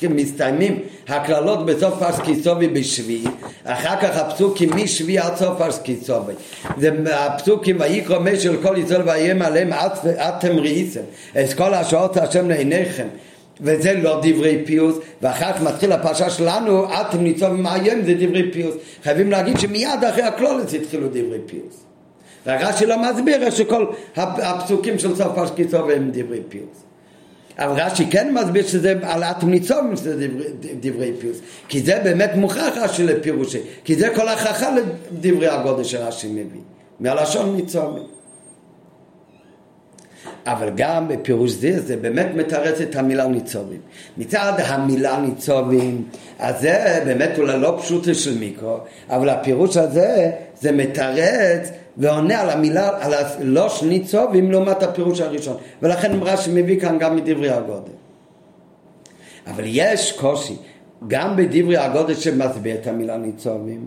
שמסתיימים 0.00 0.78
הקללות 1.08 1.66
בסוף 1.66 1.98
פרס 1.98 2.20
קיסובי 2.20 2.68
בשביעי, 2.68 3.24
אחר 3.64 3.96
כך 4.00 4.16
הפסוקים 4.16 4.70
משביעי 4.76 5.18
עד 5.18 5.36
סוף 5.36 5.58
פרס 5.58 5.78
קיסובי. 5.78 6.32
זה 6.78 6.90
הפסוקים 7.10 7.76
ויקרא 7.80 8.18
מי 8.18 8.40
של 8.40 8.62
כל 8.62 8.74
ישראל 8.78 9.02
ואיים 9.06 9.42
עליהם 9.42 9.70
אתם 10.28 10.58
ראיתם, 10.58 11.00
את 11.40 11.52
כל 11.52 11.74
השעות 11.74 12.16
השם 12.16 12.48
לעיניכם. 12.48 13.06
וזה 13.60 13.92
לא 13.92 14.20
דברי 14.22 14.62
פיוס, 14.66 14.96
ואחר 15.22 15.52
כך 15.52 15.62
מתחיל 15.62 15.92
הפרשה 15.92 16.30
שלנו, 16.30 16.84
אתם 16.84 17.22
ניצובים 17.22 17.62
מאיים 17.62 18.04
זה 18.04 18.14
דברי 18.14 18.50
פיוס. 18.52 18.74
חייבים 19.02 19.30
להגיד 19.30 19.58
שמיד 19.58 20.04
אחרי 20.08 20.22
הקלולת 20.22 20.72
התחילו 20.72 21.08
דברי 21.08 21.38
פיוס. 21.46 21.91
והרש"י 22.46 22.86
לא 22.86 22.96
מסביר 23.02 23.42
איך 23.42 23.56
שכל 23.56 23.86
הפסוקים 24.16 24.98
של 24.98 25.16
סוף 25.16 25.34
פרשקיסוב 25.34 25.90
הם 25.90 26.10
דברי 26.12 26.40
פיוס. 26.48 26.82
אבל 27.58 27.80
רש"י 27.80 28.06
כן 28.10 28.34
מסביר 28.34 28.66
שזה 28.66 28.94
על 29.02 29.24
אטום 29.24 29.50
ניצום 29.50 29.96
שזה 29.96 30.28
דברי, 30.28 30.46
דברי 30.80 31.12
פיוס 31.20 31.38
כי 31.68 31.80
זה 31.80 32.00
באמת 32.04 32.30
מוכרח 32.34 32.76
רש"י 32.76 33.04
לפירושי 33.04 33.58
כי 33.84 33.94
זה 33.94 34.08
כל 34.14 34.28
הכרחה 34.28 34.70
לדברי 35.12 35.48
הגודל 35.48 35.84
שרש"י 35.84 36.28
מביא 36.28 36.60
מהלשון 37.00 37.56
ניצומים 37.56 38.06
אבל 40.46 40.70
גם 40.76 41.08
בפירוש 41.08 41.50
זה, 41.50 41.80
זה 41.80 41.96
באמת 41.96 42.26
מתרץ 42.34 42.80
את 42.80 42.96
המילה 42.96 43.26
ניצובים. 43.26 43.80
מצד 44.18 44.52
המילה 44.58 45.20
ניצובים, 45.20 46.04
אז 46.38 46.60
זה 46.60 47.02
באמת 47.04 47.38
אולי 47.38 47.58
לא 47.58 47.78
פשוט 47.82 48.14
של 48.14 48.38
מיקרו, 48.38 48.78
אבל 49.10 49.28
הפירוש 49.28 49.76
הזה, 49.76 50.30
זה 50.60 50.72
מתרץ 50.72 51.70
ועונה 51.96 52.40
על 52.40 52.50
המילה, 52.50 53.04
על 53.04 53.14
הלוש 53.14 53.82
ניצובים 53.82 54.50
לעומת 54.50 54.82
הפירוש 54.82 55.20
הראשון. 55.20 55.56
ולכן 55.82 56.12
רש"י 56.22 56.50
מביא 56.54 56.80
כאן 56.80 56.98
גם 56.98 57.16
מדברי 57.16 57.50
הגודל. 57.50 57.92
אבל 59.46 59.64
יש 59.66 60.12
קושי, 60.12 60.56
גם 61.08 61.36
בדברי 61.36 61.76
הגודל 61.76 62.14
שמסביר 62.14 62.74
את 62.74 62.86
המילה 62.86 63.16
ניצובים, 63.16 63.86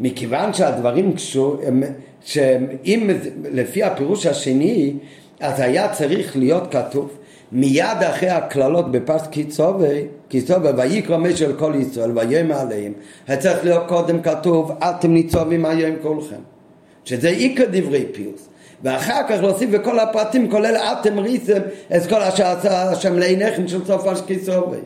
מכיוון 0.00 0.54
שהדברים 0.54 1.12
קשורים, 1.12 1.82
שאם 2.24 3.10
לפי 3.52 3.82
הפירוש 3.82 4.26
השני, 4.26 4.94
אז 5.40 5.60
היה 5.60 5.88
צריך 5.88 6.36
להיות 6.36 6.72
כתוב 6.72 7.10
מיד 7.52 8.02
אחרי 8.10 8.28
הקללות 8.28 8.90
בפס 8.90 9.26
קיצובי, 9.26 10.04
קיצובי 10.28 10.68
ויקרא 10.76 11.16
מי 11.16 11.36
של 11.36 11.52
כל 11.52 11.72
ישראל 11.76 12.18
ויאמר 12.18 12.58
עליהם, 12.58 12.92
היה 13.26 13.36
צריך 13.36 13.64
להיות 13.64 13.88
קודם 13.88 14.22
כתוב 14.22 14.72
אתם 14.78 15.12
ניצובים 15.12 15.64
היום 15.66 15.96
כולכם. 16.02 16.55
שזה 17.06 17.28
עיקר 17.28 17.64
דברי 17.70 18.04
פיוס. 18.12 18.48
ואחר 18.82 19.20
כך 19.28 19.36
להוסיף 19.42 19.70
בכל 19.70 19.98
הפרטים, 19.98 20.50
כולל 20.50 20.76
אתם 20.76 21.18
ריסם, 21.18 21.60
את 21.96 22.06
כל 22.08 22.22
אשר 22.22 22.46
עשה 22.46 22.90
השם 22.90 23.18
לעיניכם 23.18 23.68
של 23.68 23.84
סוף 23.84 24.06
אשקיסובי. 24.06 24.78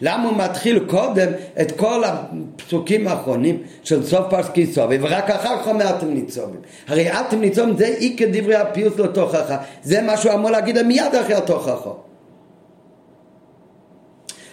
למה 0.00 0.28
הוא 0.28 0.36
מתחיל 0.36 0.78
קודם 0.78 1.28
את 1.60 1.72
כל 1.72 2.02
הפסוקים 2.04 3.08
האחרונים 3.08 3.62
של 3.82 4.06
סוף 4.06 4.26
פרס 4.30 4.46
סובי 4.74 4.98
ורק 5.00 5.30
אחר 5.30 5.56
כך 5.60 5.68
אומר 5.68 5.90
אתם 5.90 6.08
ניצובים 6.14 6.60
הרי 6.88 7.10
אתם 7.10 7.40
ניצובים 7.40 7.76
זה 7.76 7.86
עיקר 7.86 8.24
דברי 8.32 8.54
הפיוס 8.54 8.98
לתוכחה 8.98 9.56
זה 9.82 10.02
מה 10.02 10.16
שהוא 10.16 10.32
אמור 10.32 10.50
להגיד 10.50 10.82
מיד 10.82 11.14
אחרי 11.20 11.34
התוכחה 11.34 11.90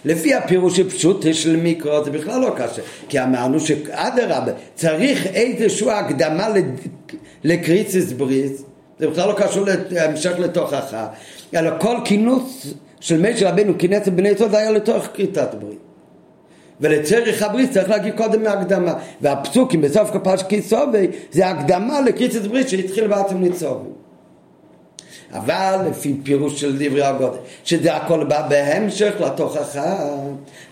לפי 0.06 0.34
הפירוש 0.34 0.78
הפשוט 0.78 1.26
של 1.32 1.56
מיקרו 1.56 2.04
זה 2.04 2.10
בכלל 2.10 2.40
לא 2.40 2.54
קשה. 2.56 2.82
כי 3.08 3.22
אמרנו 3.22 3.60
שאדרבה 3.60 4.52
צריך 4.74 5.26
איזושהי 5.26 5.90
הקדמה 5.90 6.48
לקריציס 7.44 8.12
בריס 8.12 8.62
זה 8.98 9.08
בכלל 9.08 9.28
לא 9.28 9.34
קשור 9.38 9.64
להמשך 9.90 10.32
לתוכחה. 10.38 11.06
אלא 11.54 11.70
כל 11.80 11.96
כינוס 12.04 12.66
של 13.00 13.30
משה 13.30 13.50
רבנו 13.50 13.78
כינס 13.78 14.08
בני 14.08 14.34
זה 14.34 14.58
היה 14.58 14.70
לתוך 14.70 15.06
כריתת 15.14 15.54
ברית. 15.60 15.78
ולצריך 16.80 17.42
הברית 17.42 17.70
צריך 17.70 17.90
להגיד 17.90 18.16
קודם 18.16 18.42
מהקדמה. 18.42 18.94
והפסוקים 19.20 19.80
בסוף 19.80 20.10
כפרש 20.10 20.42
כיסובי 20.42 21.06
זה 21.30 21.46
הקדמה 21.46 22.00
לקריצת 22.00 22.46
ברית 22.46 22.68
שהתחיל 22.68 23.06
בעצם 23.06 23.36
ניצובים 23.36 24.05
אבל 25.32 25.76
לפי 25.90 26.14
פירוש 26.22 26.60
של 26.60 26.76
דברי 26.78 27.02
הגודל, 27.02 27.36
שזה 27.64 27.96
הכל 27.96 28.24
בא 28.24 28.48
בהמשך 28.48 29.12
לתוכחה, 29.20 29.96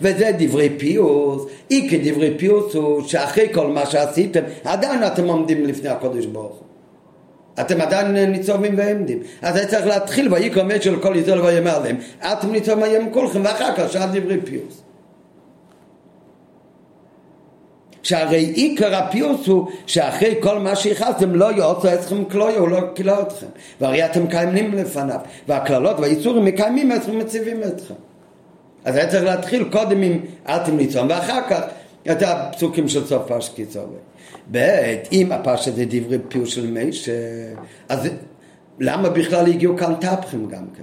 וזה 0.01 0.31
דברי 0.39 0.71
פיוס, 0.79 1.43
אי 1.71 1.89
כדברי 1.91 2.35
פיוס 2.39 2.75
הוא 2.75 3.09
שאחרי 3.09 3.49
כל 3.55 3.67
מה 3.67 3.87
שעשיתם, 3.87 4.41
עדיין 4.65 5.07
אתם 5.07 5.29
עומדים 5.29 5.67
לפני 5.67 5.89
הקודש 5.89 6.27
ברוך 6.27 6.53
הוא. 6.53 6.65
אתם 7.61 7.81
עדיין 7.81 8.17
ניצובים 8.17 8.75
ועמדים. 8.79 9.19
אז 9.43 9.57
היה 9.57 9.67
צריך 9.67 9.87
להתחיל 9.87 10.35
ויקרא 10.35 10.63
מת 10.63 10.83
של 10.83 11.01
כל 11.01 11.15
ישראל 11.17 11.41
ויאמר 11.41 11.79
להם, 11.79 11.97
אתם 12.33 12.53
ניצובים 12.53 12.83
ויאמר 12.83 13.13
כולכם, 13.13 13.41
ואחר 13.45 13.77
כך 13.77 13.93
שאל 13.93 14.07
דברי 14.13 14.41
פיוס. 14.45 14.84
שהרי 18.05 18.45
עיקר 18.45 18.95
הפיוס 18.95 19.47
הוא 19.47 19.69
שאחרי 19.87 20.35
כל 20.41 20.59
מה 20.59 20.77
שהכנסתם 20.77 21.35
לא 21.35 21.53
יעוצו 21.53 21.95
אתכם 21.95 22.25
כלויה, 22.25 22.59
הוא 22.59 22.69
לא 22.69 22.81
כילה 22.95 23.21
אתכם. 23.21 23.47
והרי 23.81 24.05
אתם 24.05 24.27
קיימים 24.27 24.75
לפניו, 24.75 25.19
והקללות 25.49 26.01
והאיסורים 26.01 26.45
מקיימים 26.45 26.93
אתכם 26.93 27.13
ומציבים 27.13 27.63
אתכם. 27.63 27.95
אז 28.85 28.97
היה 28.97 29.11
צריך 29.11 29.25
להתחיל 29.25 29.65
קודם 29.73 30.03
עם 30.03 30.21
אתם 30.45 30.77
ניצום, 30.77 31.07
ואחר 31.11 31.41
כך 31.51 31.61
את 32.11 32.23
הפסוקים 32.23 32.89
של 32.89 33.07
סוף 33.07 33.23
פרש 33.27 33.49
קיצורי. 33.49 33.97
ב', 34.51 34.59
אם 35.13 35.33
הפרשה 35.33 35.71
זה 35.71 35.85
דברי 35.89 36.19
פיוס 36.29 36.49
של 36.49 36.67
מישה, 36.67 37.13
אז 37.89 38.09
למה 38.81 39.09
בכלל 39.09 39.47
הגיעו 39.47 39.77
כאן 39.77 39.95
תפחים 40.01 40.49
גם 40.49 40.65
כן? 40.77 40.83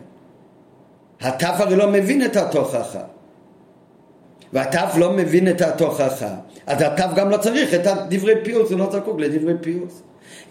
התף 1.22 1.56
הרי 1.60 1.76
לא 1.76 1.92
מבין 1.92 2.26
את 2.26 2.36
התוכחה. 2.36 3.04
והתף 4.54 4.94
לא 4.98 5.14
מבין 5.14 5.48
את 5.48 5.62
התוכחה, 5.62 6.36
אז 6.68 6.82
התף 6.82 7.08
גם 7.16 7.30
לא 7.30 7.38
צריך 7.38 7.74
את 7.74 7.88
דברי 8.10 8.34
פיוס, 8.44 8.72
הוא 8.72 8.80
לא 8.80 8.90
זקוק 8.92 9.20
לדברי 9.20 9.54
פיוס. 9.62 10.02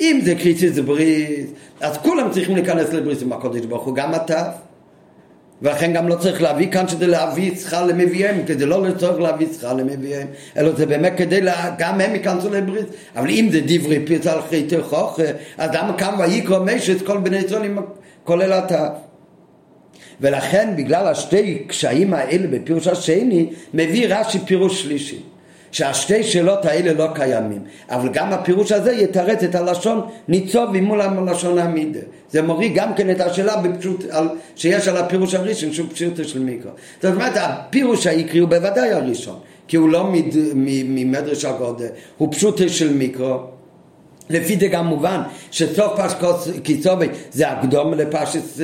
אם 0.01 0.21
זה 0.25 0.35
קריסיס 0.35 0.79
בריס, 0.79 1.51
אז 1.81 1.99
כולם 1.99 2.31
צריכים 2.31 2.55
להיכנס 2.55 2.93
לבריס 2.93 3.23
עם 3.23 3.33
הקודש 3.33 3.65
ברוך 3.65 3.85
הוא, 3.85 3.95
גם 3.95 4.15
התף. 4.15 4.47
ולכן 5.63 5.93
גם 5.93 6.09
לא 6.09 6.15
צריך 6.15 6.43
להביא 6.43 6.71
כאן 6.71 6.89
שזה 6.89 7.07
להביא 7.07 7.57
שכר 7.57 7.87
למביאם, 7.87 8.47
כדי 8.47 8.67
לא 8.67 8.83
לצורך 8.83 9.21
להביא 9.21 9.47
שכר 9.53 9.73
למביאם, 9.73 10.27
אלא 10.57 10.73
זה 10.73 10.87
באמת 10.87 11.13
כדי, 11.17 11.41
לה, 11.41 11.75
גם 11.79 12.01
הם 12.01 12.15
ייכנסו 12.15 12.51
לברית. 12.51 12.87
אבל 13.17 13.31
אם 13.31 13.49
זה 13.53 13.61
דברי 13.67 14.07
פיוס 14.07 14.27
על 14.27 14.43
חיטי 14.43 14.83
חוכר, 14.83 15.25
אז 15.59 15.71
למה 15.75 15.99
כאן 15.99 16.15
ויקרא 16.19 16.59
משת 16.59 17.07
כל 17.07 17.19
בני 17.19 17.37
ישראל 17.37 17.73
כולל 18.25 18.53
התף? 18.53 19.10
ולכן 20.21 20.75
בגלל 20.77 21.07
השתי 21.07 21.63
קשיים 21.67 22.15
האלה 22.15 22.47
בפירוש 22.47 22.87
השני 22.87 23.47
מביא 23.75 24.07
רש"י 24.09 24.39
פירוש 24.39 24.83
שלישי 24.83 25.19
שהשתי 25.73 26.23
שאלות 26.23 26.65
האלה 26.65 26.93
לא 26.93 27.07
קיימים. 27.15 27.63
אבל 27.89 28.09
גם 28.13 28.33
הפירוש 28.33 28.73
הזה 28.73 28.93
יתרץ 28.93 29.43
את 29.43 29.55
הלשון 29.55 30.01
ניצוב 30.29 30.77
מול 30.77 31.01
הלשון 31.01 31.59
העמידה. 31.59 32.01
זה 32.31 32.43
מוריד 32.43 32.73
גם 32.75 32.95
כן 32.95 33.11
את 33.11 33.21
השאלה 33.21 33.57
בפשוט, 33.57 34.05
על, 34.11 34.29
שיש 34.57 34.89
על 34.89 34.97
הפירוש 34.97 35.35
הראשון 35.35 35.73
שהוא 35.73 35.89
פשוט 35.93 36.29
של 36.29 36.39
מיקרו. 36.39 36.71
זאת 37.03 37.15
אומרת 37.15 37.33
הפירוש 37.37 38.07
העיקרי 38.07 38.39
הוא 38.41 38.49
בוודאי 38.49 38.93
הראשון 38.93 39.39
כי 39.69 39.77
הוא 39.77 39.89
לא 39.89 40.13
ממדרש 40.65 41.45
הגודל 41.45 41.87
הוא 42.19 42.33
פשוט 42.33 42.61
של 42.69 42.93
מיקרו 42.93 43.39
לפי 44.31 44.57
זה 44.57 44.69
גם 44.69 44.87
מובן 44.87 45.21
שסוף 45.51 45.97
פרשקוס 45.97 46.49
קיצובי 46.63 47.09
זה 47.33 47.49
הקדום 47.49 47.95
לפרשס 47.95 48.61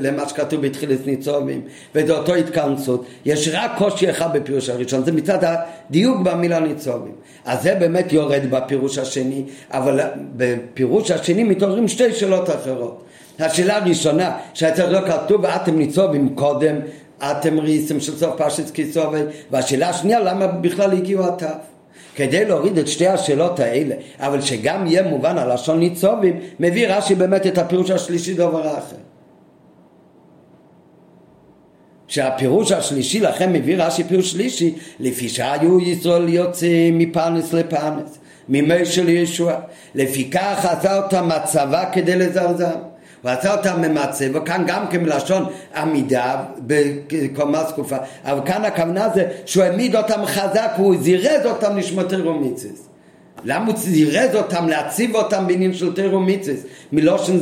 למה 0.00 0.28
שכתוב 0.28 0.66
בתחילת 0.66 1.06
ניצובים 1.06 1.60
וזה 1.94 2.12
אותו 2.12 2.34
התכנסות. 2.34 3.04
יש 3.24 3.48
רק 3.52 3.70
קושי 3.78 4.10
אחד 4.10 4.38
בפירוש 4.38 4.68
הראשון 4.68 5.04
זה 5.04 5.12
מצד 5.12 5.38
הדיוק 5.42 6.20
במילה 6.20 6.60
ניצובים. 6.60 7.12
אז 7.44 7.62
זה 7.62 7.74
באמת 7.74 8.12
יורד 8.12 8.42
בפירוש 8.50 8.98
השני 8.98 9.44
אבל 9.70 10.00
בפירוש 10.36 11.10
השני 11.10 11.44
מתעוררים 11.44 11.88
שתי 11.88 12.12
שאלות 12.12 12.50
אחרות. 12.50 13.04
השאלה 13.38 13.76
הראשונה 13.76 14.36
שהייתה 14.54 14.86
לא 14.90 15.00
כתוב 15.06 15.44
ואתם 15.44 15.78
ניצובים 15.78 16.34
קודם 16.34 16.76
אתם 17.18 17.58
ריסם 17.58 18.00
של 18.00 18.16
סוף 18.16 18.36
פרשת 18.36 18.70
קיצובי 18.70 19.20
והשאלה 19.50 19.88
השנייה 19.88 20.20
למה 20.20 20.46
בכלל 20.46 20.92
הגיעו 20.92 21.26
התו 21.26 21.46
כדי 22.14 22.44
להוריד 22.44 22.78
את 22.78 22.88
שתי 22.88 23.06
השאלות 23.06 23.60
האלה, 23.60 23.94
אבל 24.18 24.40
שגם 24.40 24.86
יהיה 24.86 25.02
מובן 25.02 25.38
הלשון 25.38 25.78
ניצובים, 25.78 26.40
מביא 26.60 26.88
רש"י 26.88 27.14
באמת 27.14 27.46
את 27.46 27.58
הפירוש 27.58 27.90
השלישי 27.90 28.34
דבר 28.34 28.78
אחר. 28.78 28.96
שהפירוש 32.08 32.72
השלישי 32.72 33.20
לכן 33.20 33.52
מביא 33.52 33.76
רש"י 33.78 34.04
פירוש 34.04 34.30
שלישי 34.30 34.74
לפי 35.00 35.28
שהיו 35.28 35.80
ישראל 35.80 36.28
יוצאים 36.28 36.98
מפרנס 36.98 37.52
לפרנס 37.52 38.18
ממי 38.48 38.84
של 38.84 39.08
ישוע 39.08 39.54
לפיכך 39.94 40.66
עשה 40.70 40.96
אותה 40.96 41.22
מצבה 41.22 41.84
כדי 41.92 42.16
לזרזם 42.16 42.89
ועשה 43.24 43.56
אותם 43.56 43.82
ממצה, 43.82 44.26
וכאן 44.34 44.64
גם 44.66 44.86
כן 44.90 45.02
מלשון 45.02 45.44
עמידה 45.76 46.42
בקומה 46.58 47.64
זקופה, 47.64 47.96
אבל 48.24 48.46
כאן 48.46 48.64
הכוונה 48.64 49.08
זה 49.14 49.26
שהוא 49.46 49.64
העמיד 49.64 49.96
אותם 49.96 50.20
חזק 50.26 50.70
והוא 50.78 50.96
זירז 51.00 51.46
אותם 51.46 51.76
לשמוע 51.76 52.04
תרומיציס. 52.04 52.86
למה 53.44 53.66
הוא 53.66 53.74
זירז 53.76 54.34
אותם, 54.34 54.68
להציב 54.68 55.14
אותם 55.14 55.46
בעניין 55.46 55.74
של 55.74 55.94
תרומיציס? 55.94 56.64
מלושן 56.92 57.38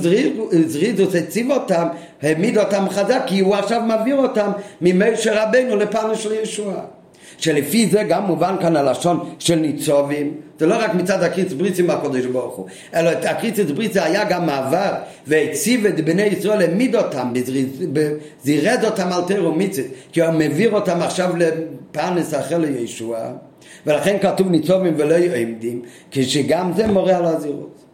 זריזוס 0.67 1.15
הציב 1.15 1.51
אותם, 1.51 1.89
העמיד 2.23 2.59
אותם 2.59 2.85
חזק, 2.91 3.23
כי 3.27 3.41
הוא 3.41 3.55
עכשיו 3.55 3.81
מעביר 3.83 4.17
אותם 4.17 4.51
ממשה 4.81 5.43
רבנו 5.45 5.77
לפנו 5.77 6.17
של 6.17 6.33
ישוע. 6.33 6.75
שלפי 7.39 7.87
זה 7.87 8.03
גם 8.03 8.27
מובן 8.27 8.55
כאן 8.61 8.77
הלשון 8.77 9.31
של 9.39 9.55
ניצובים, 9.55 10.35
זה 10.59 10.67
לא 10.67 10.75
רק 10.79 10.95
מצד 10.95 11.23
הקריץ 11.23 11.53
בריצי 11.53 11.83
מהקודש 11.83 12.25
ברוך 12.25 12.57
הוא, 12.57 12.67
אלא 12.95 13.11
הקריץ 13.11 13.59
בריצי 13.61 14.01
היה 14.01 14.25
גם 14.25 14.47
מעבר 14.47 14.93
והציב 15.27 15.87
את 15.87 16.05
בני 16.05 16.23
ישראל, 16.23 16.61
העמיד 16.61 16.97
אותם, 16.97 17.33
זירז 18.43 18.85
אותם 18.85 19.13
על 19.13 19.23
תירו 19.27 19.53
מיצית, 19.53 19.87
כי 20.13 20.23
הוא 20.23 20.31
מעביר 20.31 20.75
אותם 20.75 21.03
עכשיו 21.03 21.35
לפרנס 21.37 22.35
אחר 22.35 22.59
לישוע, 22.59 23.19
ולכן 23.87 24.17
כתוב 24.23 24.51
ניצובים 24.51 24.95
ולא 24.97 25.15
עמדים, 25.15 25.83
כשגם 26.11 26.73
זה 26.77 26.87
מורה 26.87 27.17
על 27.17 27.25
הזירות. 27.25 27.85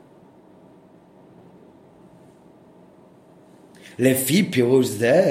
לפי 3.99 4.43
פירוש 4.43 4.87
זה, 4.87 5.23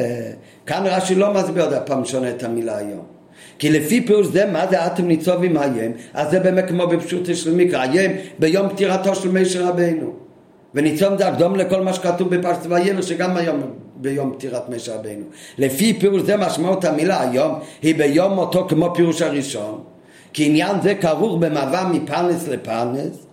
כאן 0.66 0.84
רש"י 0.86 1.16
לא 1.16 1.34
מסביר 1.34 1.64
עוד 1.64 1.74
פעם 1.86 2.06
שונה 2.06 2.30
את 2.30 2.44
המילה 2.44 2.78
היום. 2.78 3.13
כי 3.60 3.72
לפי 3.72 4.02
פירוש 4.02 4.28
זה, 4.28 4.46
מה 4.46 4.68
זה 4.68 4.86
אתם 4.86 5.08
ניצובים 5.08 5.58
היום? 5.58 5.94
אז 6.14 6.32
זה 6.32 6.40
באמת 6.40 6.68
כמו 6.68 6.88
בפשוט 6.88 7.36
של 7.36 7.56
מקרא, 7.56 7.82
היום 7.82 8.14
ביום 8.40 8.70
פטירתו 8.70 9.16
של 9.16 9.32
משה 9.32 9.70
רבינו. 9.70 10.14
וניצום 10.76 11.18
זה 11.18 11.28
הקדום 11.28 11.56
לכל 11.56 11.82
מה 11.82 11.94
שכתוב 11.94 12.36
בפרשת 12.36 12.66
וילך, 12.70 13.04
שגם 13.04 13.38
היום 13.38 13.62
ביום 13.96 14.34
פטירת 14.38 14.70
משה 14.70 14.96
רבינו. 14.96 15.26
לפי 15.58 15.94
פירוש 15.94 16.22
זה 16.22 16.38
משמעות 16.38 16.86
המילה 16.86 17.22
היום, 17.22 17.60
היא 17.82 17.96
ביום 17.96 18.34
מותו 18.34 18.68
כמו 18.70 18.94
פירוש 18.96 19.22
הראשון. 19.22 19.84
כי 20.34 20.46
עניין 20.46 20.82
זה 20.82 20.96
כרוך 20.96 21.40
במעבר 21.40 21.88
מפרנס 21.92 22.48
לפרנס, 22.48 23.26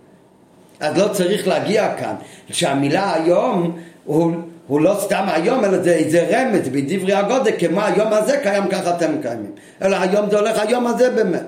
אז 0.79 0.97
לא 0.97 1.07
צריך 1.07 1.47
להגיע 1.47 1.95
כאן. 1.95 2.15
שהמילה 2.49 3.13
היום 3.13 3.77
הוא 4.05 4.31
הוא 4.71 4.81
לא 4.81 4.95
סתם 4.99 5.25
היום, 5.27 5.65
אלא 5.65 5.77
זה 5.77 5.93
איזה 5.93 6.27
רמז 6.31 6.69
בדברי 6.69 7.13
הגודל, 7.13 7.51
כמו 7.59 7.81
היום 7.81 8.13
הזה 8.13 8.37
קיים, 8.43 8.67
ככה 8.67 8.95
אתם 8.97 9.11
קיימים. 9.21 9.51
אלא 9.81 9.97
היום 10.01 10.29
זה 10.29 10.39
הולך 10.39 10.59
היום 10.59 10.87
הזה 10.87 11.09
באמת. 11.09 11.43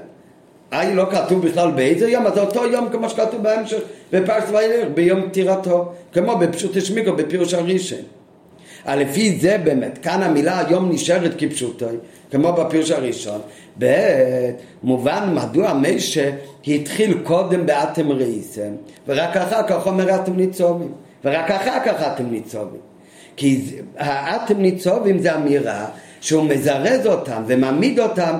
היי 0.71 0.95
לא 0.95 1.05
כתוב 1.11 1.47
בכלל 1.47 1.71
באיזה 1.71 2.09
יום, 2.09 2.28
אז 2.28 2.34
זה 2.34 2.41
אותו 2.41 2.65
יום 2.65 2.89
כמו 2.91 3.09
שכתוב 3.09 3.43
בהמשך 3.43 3.78
בפרס 4.11 4.43
וילך, 4.49 4.88
ביום 4.93 5.30
פטירתו, 5.30 5.91
כמו 6.13 6.38
בפשוט 6.38 6.78
השמיקו, 6.78 7.13
בפירוש 7.13 7.53
הראשון. 7.53 7.99
לפי 8.88 9.39
זה 9.39 9.57
באמת, 9.63 9.97
כאן 9.97 10.24
המילה 10.24 10.67
היום 10.67 10.91
נשארת 10.91 11.32
כפשוטו, 11.38 11.86
כמו 12.32 12.53
בפירוש 12.53 12.91
הראשון. 12.91 13.41
ב' 13.80 13.86
מובן 14.84 15.36
מדוע 15.36 15.74
משה 15.74 16.32
התחיל 16.67 17.17
קודם 17.24 17.65
באתם 17.65 18.11
ראיסם, 18.11 18.71
ורק 19.07 19.38
אחר 19.38 19.67
כך 19.67 19.88
אומר 19.88 20.15
אתם 20.15 20.38
ניצובים, 20.38 20.91
ורק 21.26 21.51
אחר 21.51 21.80
כך 21.86 22.07
אתם 22.13 22.26
ניצובים. 22.32 22.93
כי 23.36 23.61
האתם 23.97 24.61
ניצובים 24.61 25.19
זה 25.19 25.36
אמירה 25.36 25.86
שהוא 26.21 26.43
מזרז 26.43 27.07
אותם 27.07 27.43
ומעמיד 27.47 27.99
אותם, 27.99 28.39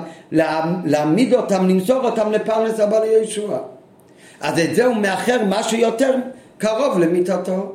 להעמיד 0.84 1.34
אותם, 1.34 1.68
למסור 1.68 2.04
אותם 2.04 2.32
לפרנס 2.32 2.80
הבא 2.80 2.98
לישוע. 2.98 3.58
אז 4.40 4.58
את 4.58 4.74
זה 4.74 4.84
הוא 4.84 4.96
מאחר 4.96 5.36
משהו 5.48 5.78
יותר 5.78 6.14
קרוב 6.58 6.98
למיטתו. 6.98 7.72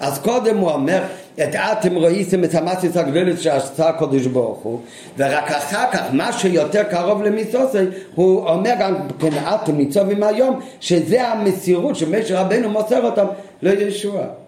אז 0.00 0.18
קודם 0.18 0.56
הוא 0.56 0.70
אומר, 0.70 1.02
את 1.34 1.54
אתם 1.54 1.98
ראיתם 1.98 2.44
את 2.44 2.54
המסיס 2.54 2.96
הגדולת 2.96 3.40
שעשה 3.40 3.88
הקדוש 3.88 4.26
ברוך 4.26 4.58
הוא, 4.58 4.80
ורק 5.18 5.50
אחר 5.50 5.84
כך, 5.92 6.02
מה 6.12 6.32
שיותר 6.32 6.82
קרוב 6.82 7.22
למיסוסי, 7.22 7.78
הוא 8.14 8.48
אומר 8.48 8.72
גם 8.80 8.94
כן 9.18 9.28
אתם 9.54 9.76
ניצובים 9.76 10.22
היום, 10.22 10.60
שזה 10.80 11.28
המסירות 11.28 11.96
שמשה 11.96 12.40
רבנו 12.40 12.70
מוסר 12.70 13.04
אותם 13.04 13.26
לישוע. 13.62 14.41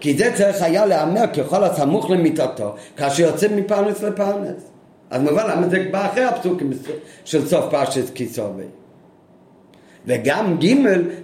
כי 0.00 0.18
זה 0.18 0.32
צריך 0.34 0.62
היה 0.62 0.86
להיאמר 0.86 1.26
ככל 1.26 1.64
הסמוך 1.64 2.10
למיטתו, 2.10 2.74
כאשר 2.96 3.22
יוצא 3.22 3.48
מפרנס 3.56 4.02
לפרנס. 4.02 4.62
אז 5.10 5.22
מובן 5.22 5.50
למה 5.50 5.68
זה 5.68 5.86
בא 5.90 6.06
אחרי 6.06 6.24
הפסוקים 6.24 6.70
של 7.24 7.48
סוף 7.48 7.64
פרשת 7.70 8.14
כיסובי. 8.14 8.62
וגם 10.06 10.56
ג' 10.60 10.74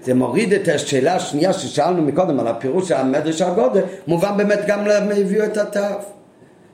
זה 0.02 0.14
מוריד 0.14 0.52
את 0.52 0.68
השאלה 0.68 1.14
השנייה 1.14 1.52
ששאלנו 1.52 2.02
מקודם 2.02 2.40
על 2.40 2.48
הפירוש 2.48 2.88
של 2.88 2.94
המדרש 2.94 3.42
הגודל, 3.42 3.82
מובן 4.06 4.36
באמת 4.36 4.60
גם 4.66 4.86
למה 4.86 5.14
הביאו 5.14 5.44
את 5.44 5.56
התו. 5.56 5.80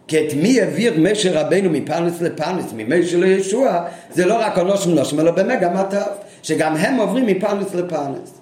כי 0.08 0.28
את 0.28 0.34
מי 0.34 0.60
העביר 0.60 0.94
משה 0.98 1.40
רבנו 1.40 1.70
מפרנס 1.70 2.20
לפרנס, 2.20 2.72
ממשה 2.76 3.18
לישוע, 3.18 3.84
זה 4.10 4.26
לא 4.26 4.34
רק 4.40 4.58
הנושם 4.58 4.90
נושם, 4.90 5.20
אלא 5.20 5.30
באמת 5.30 5.60
גם 5.60 5.76
התו, 5.76 5.96
שגם 6.42 6.76
הם 6.76 6.96
עוברים 6.96 7.26
מפרנס 7.26 7.74
לפרנס. 7.74 8.39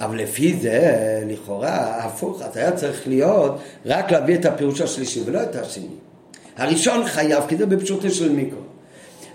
אבל 0.00 0.16
לפי 0.16 0.56
זה, 0.60 1.20
לכאורה, 1.28 2.04
הפוך, 2.04 2.42
אז 2.42 2.56
היה 2.56 2.72
צריך 2.72 3.08
להיות 3.08 3.58
רק 3.86 4.12
להביא 4.12 4.34
את 4.34 4.44
הפירוש 4.44 4.80
השלישי 4.80 5.20
ולא 5.24 5.42
את 5.42 5.56
השני. 5.56 5.86
הראשון 6.56 7.06
חייב, 7.06 7.44
כי 7.48 7.56
זה 7.56 7.66
בפשוטו 7.66 8.10
של 8.10 8.32
מיקרו. 8.32 8.60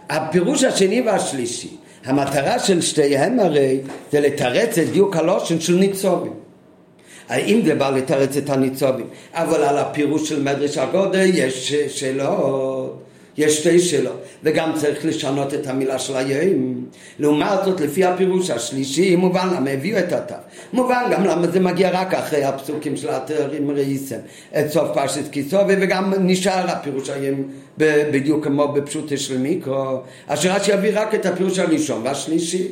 הפירוש 0.10 0.64
השני 0.64 1.02
והשלישי, 1.02 1.78
המטרה 2.06 2.60
של 2.60 2.82
שתיהם 2.82 3.40
הרי 3.40 3.80
זה 4.12 4.20
לתרץ 4.20 4.78
את 4.78 4.92
דיוק 4.92 5.16
הלושן 5.16 5.60
של 5.60 5.76
ניצובים. 5.76 6.34
האם 7.30 7.62
זה 7.66 7.76
בא 7.76 7.90
לתרץ 7.90 8.38
את 8.38 8.50
הניצובים, 8.50 9.08
אבל 9.34 9.64
על 9.64 9.78
הפירוש 9.78 10.30
של 10.30 10.44
מדרש 10.44 10.78
הגודל 10.78 11.30
יש 11.34 11.74
שאלות. 11.74 13.07
יש 13.38 13.58
שתי 13.58 13.80
שאלות, 13.80 14.22
וגם 14.44 14.72
צריך 14.76 15.06
לשנות 15.06 15.54
את 15.54 15.68
המילה 15.68 16.00
של 16.00 16.16
היום. 16.16 16.86
לעומת 17.20 17.66
זאת, 17.66 17.82
לפי 17.82 18.06
הפירוש 18.06 18.50
השלישי, 18.50 19.16
מובן 19.16 19.48
למה 19.56 19.70
הביאו 19.70 20.00
את 20.00 20.14
התו. 20.14 20.36
מובן 20.74 21.04
גם 21.12 21.26
למה 21.26 21.48
זה 21.48 21.60
מגיע 21.60 21.90
רק 21.94 22.14
אחרי 22.14 22.44
הפסוקים 22.44 22.98
של 22.98 23.10
התארים 23.10 23.72
ראיסם, 23.72 24.20
את 24.60 24.72
סוף 24.72 24.88
פרשת 24.94 25.32
כיסו, 25.32 25.58
וגם 25.68 26.14
נשאר 26.20 26.70
הפירוש 26.70 27.10
היום 27.10 27.44
בדיוק 27.78 28.44
כמו 28.44 28.68
בפשוטו 28.68 29.18
של 29.18 29.38
מיקרו, 29.38 30.00
אשר 30.28 30.52
רש"י 30.52 30.74
יביא 30.74 30.92
רק 30.94 31.16
את 31.16 31.26
הפירוש 31.26 31.60
הראשון 31.60 32.02
והשלישי. 32.04 32.68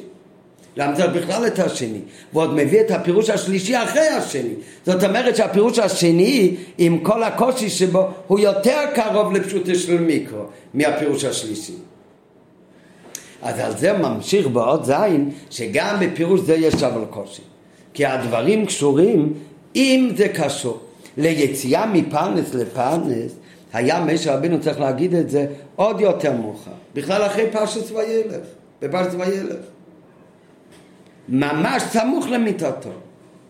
צריך 0.75 1.09
בכלל 1.15 1.47
את 1.47 1.59
השני? 1.59 1.99
ועוד 2.33 2.53
מביא 2.53 2.81
את 2.81 2.91
הפירוש 2.91 3.29
השלישי 3.29 3.77
אחרי 3.77 4.07
השני. 4.07 4.53
זאת 4.85 5.03
אומרת 5.03 5.35
שהפירוש 5.35 5.79
השני, 5.79 6.55
עם 6.77 6.99
כל 6.99 7.23
הקושי 7.23 7.69
שבו, 7.69 8.07
הוא 8.27 8.39
יותר 8.39 8.79
קרוב 8.95 9.33
לפשוטו 9.33 9.75
של 9.75 10.01
מיקרו 10.01 10.43
מהפירוש 10.73 11.23
השלישי. 11.23 11.73
אז 13.41 13.59
על 13.59 13.77
זה 13.77 13.93
ממשיך 13.93 14.47
בעוד 14.47 14.83
זין, 14.83 15.29
שגם 15.49 15.97
בפירוש 15.99 16.39
זה 16.39 16.55
יש 16.55 16.83
אבל 16.83 17.05
קושי. 17.09 17.41
כי 17.93 18.05
הדברים 18.05 18.65
קשורים, 18.65 19.33
אם 19.75 20.09
זה 20.17 20.27
קשור 20.27 20.79
ליציאה 21.17 21.85
מפרנס 21.85 22.53
לפרנס, 22.53 23.31
היה 23.73 24.05
משה 24.05 24.35
רבינו 24.35 24.61
צריך 24.61 24.79
להגיד 24.79 25.13
את 25.15 25.29
זה 25.29 25.45
עוד 25.75 26.01
יותר 26.01 26.31
מאוחר. 26.31 26.71
בכלל 26.93 27.25
אחרי 27.25 27.51
פרשת 27.51 27.91
וילך, 27.91 28.45
בפרשת 28.81 29.13
וילך. 29.19 29.55
ממש 31.29 31.83
סמוך 31.83 32.27
למיטתו. 32.27 32.89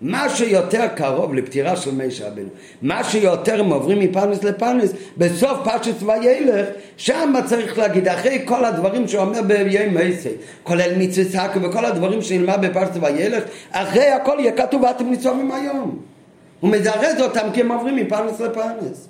מה 0.02 0.30
שיותר 0.30 0.88
קרוב 0.96 1.34
לפטירה 1.34 1.76
של 1.76 1.92
משה 1.92 2.28
רבנו, 2.28 2.50
מה 2.82 3.04
שיותר 3.04 3.60
הם 3.60 3.70
עוברים 3.70 4.00
מפרנס 4.00 4.44
לפרנס, 4.44 4.94
בסוף 5.18 5.58
פרשת 5.64 6.04
וילך, 6.04 6.68
שם 6.98 7.34
צריך 7.46 7.78
להגיד, 7.78 8.08
אחרי 8.08 8.42
כל 8.46 8.66
הדברים 8.66 9.08
שהוא 9.08 9.22
אומר 9.22 9.42
בימי 9.42 9.88
מייסי, 9.88 10.30
כולל 10.64 10.98
מצווה 10.98 11.26
סקו 11.26 11.62
וכל 11.62 11.86
הדברים 11.86 12.22
שנלמד 12.22 12.58
בפרשת 12.62 12.92
וילך, 13.02 13.44
אחרי 13.72 14.08
הכל 14.08 14.36
יהיה 14.40 14.52
כתוב 14.52 14.84
ואתם 14.84 15.10
ניצובים 15.10 15.52
היום. 15.52 16.00
הוא 16.60 16.72
מזרז 16.72 17.22
אותם 17.22 17.48
כי 17.54 17.62
הם 17.62 17.72
עוברים 17.72 17.96
מפרנס 17.96 18.40
לפרנס. 18.40 19.08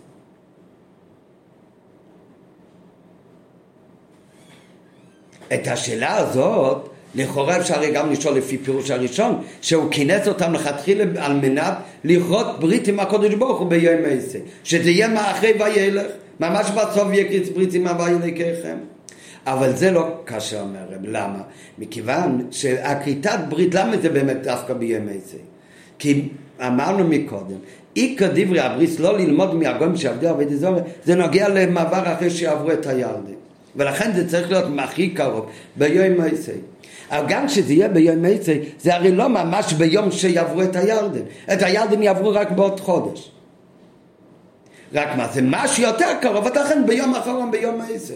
את 5.54 5.68
השאלה 5.68 6.18
הזאת 6.18 6.90
לכאורה 7.16 7.58
אפשר 7.58 7.92
גם 7.94 8.12
לשאול 8.12 8.38
לפי 8.38 8.58
פירוש 8.58 8.92
הראשון, 8.92 9.42
שהוא 9.62 9.92
כינס 9.92 10.28
אותם 10.28 10.54
לכתחילה 10.54 11.26
על 11.26 11.34
מנת 11.34 11.74
לכרות 12.04 12.60
ברית 12.60 12.88
עם 12.88 13.00
הקודש 13.00 13.34
ברוך 13.34 13.60
הוא 13.60 13.70
ביום 13.70 14.02
עשר, 14.10 14.40
שזה 14.64 14.90
יהיה 14.90 15.08
מאחרי 15.08 15.54
וילך, 15.60 16.06
ממש 16.40 16.68
בסוף 16.72 17.08
יקריץ 17.14 17.50
ברית 17.50 17.74
עם 17.74 17.88
הוילקחם. 17.88 18.78
אבל 19.48 19.76
זה 19.76 19.92
לא 19.92 20.08
קשה 20.26 20.62
אומר 20.62 20.80
למה? 21.04 21.42
מכיוון 21.78 22.48
שהכריתת 22.52 23.40
ברית, 23.50 23.76
למה 23.76 23.98
זה 23.98 24.10
באמת 24.10 24.44
דווקא 24.44 24.74
ביום 24.74 25.08
עשר? 25.10 25.38
כי 26.00 26.30
אמרנו 26.68 27.08
מקודם, 27.08 27.58
עיקר 27.94 28.30
דברי 28.36 28.60
הבריס 28.60 29.00
לא 29.00 29.18
ללמוד 29.18 29.56
מהגויים 29.56 29.98
שעבדו 29.98 30.28
עבדי 30.28 30.56
זוהר, 30.56 30.80
זה 31.06 31.16
נוגע 31.16 31.50
למעבר 31.50 32.14
אחרי 32.14 32.30
שעברו 32.30 32.72
את 32.72 32.88
הילדים. 32.88 33.36
ולכן 33.76 34.12
זה 34.16 34.30
צריך 34.30 34.52
להיות 34.52 34.66
הכי 34.80 35.10
קרוב, 35.10 35.50
ביום 35.76 36.22
עשר. 36.22 36.54
אבל 37.12 37.26
גם 37.28 37.48
כשזה 37.48 37.74
יהיה 37.74 37.88
ביום 37.88 38.26
עצי, 38.26 38.60
זה 38.80 38.96
הרי 38.96 39.12
לא 39.12 39.30
ממש 39.30 39.74
ביום 39.74 40.12
שיעברו 40.12 40.62
את 40.62 40.76
הירדן. 40.76 41.22
את 41.54 41.64
הירדן 41.64 42.04
יעברו 42.04 42.30
רק 42.30 42.52
בעוד 42.52 42.80
חודש. 42.80 43.32
רק 44.94 45.08
מה, 45.18 45.28
זה 45.28 45.42
משהו 45.44 45.84
יותר 45.84 46.10
קרוב, 46.22 46.46
ולכן 46.46 46.84
ביום 46.88 47.14
האחרון 47.14 47.52
ביום 47.52 47.82
עצי. 47.96 48.14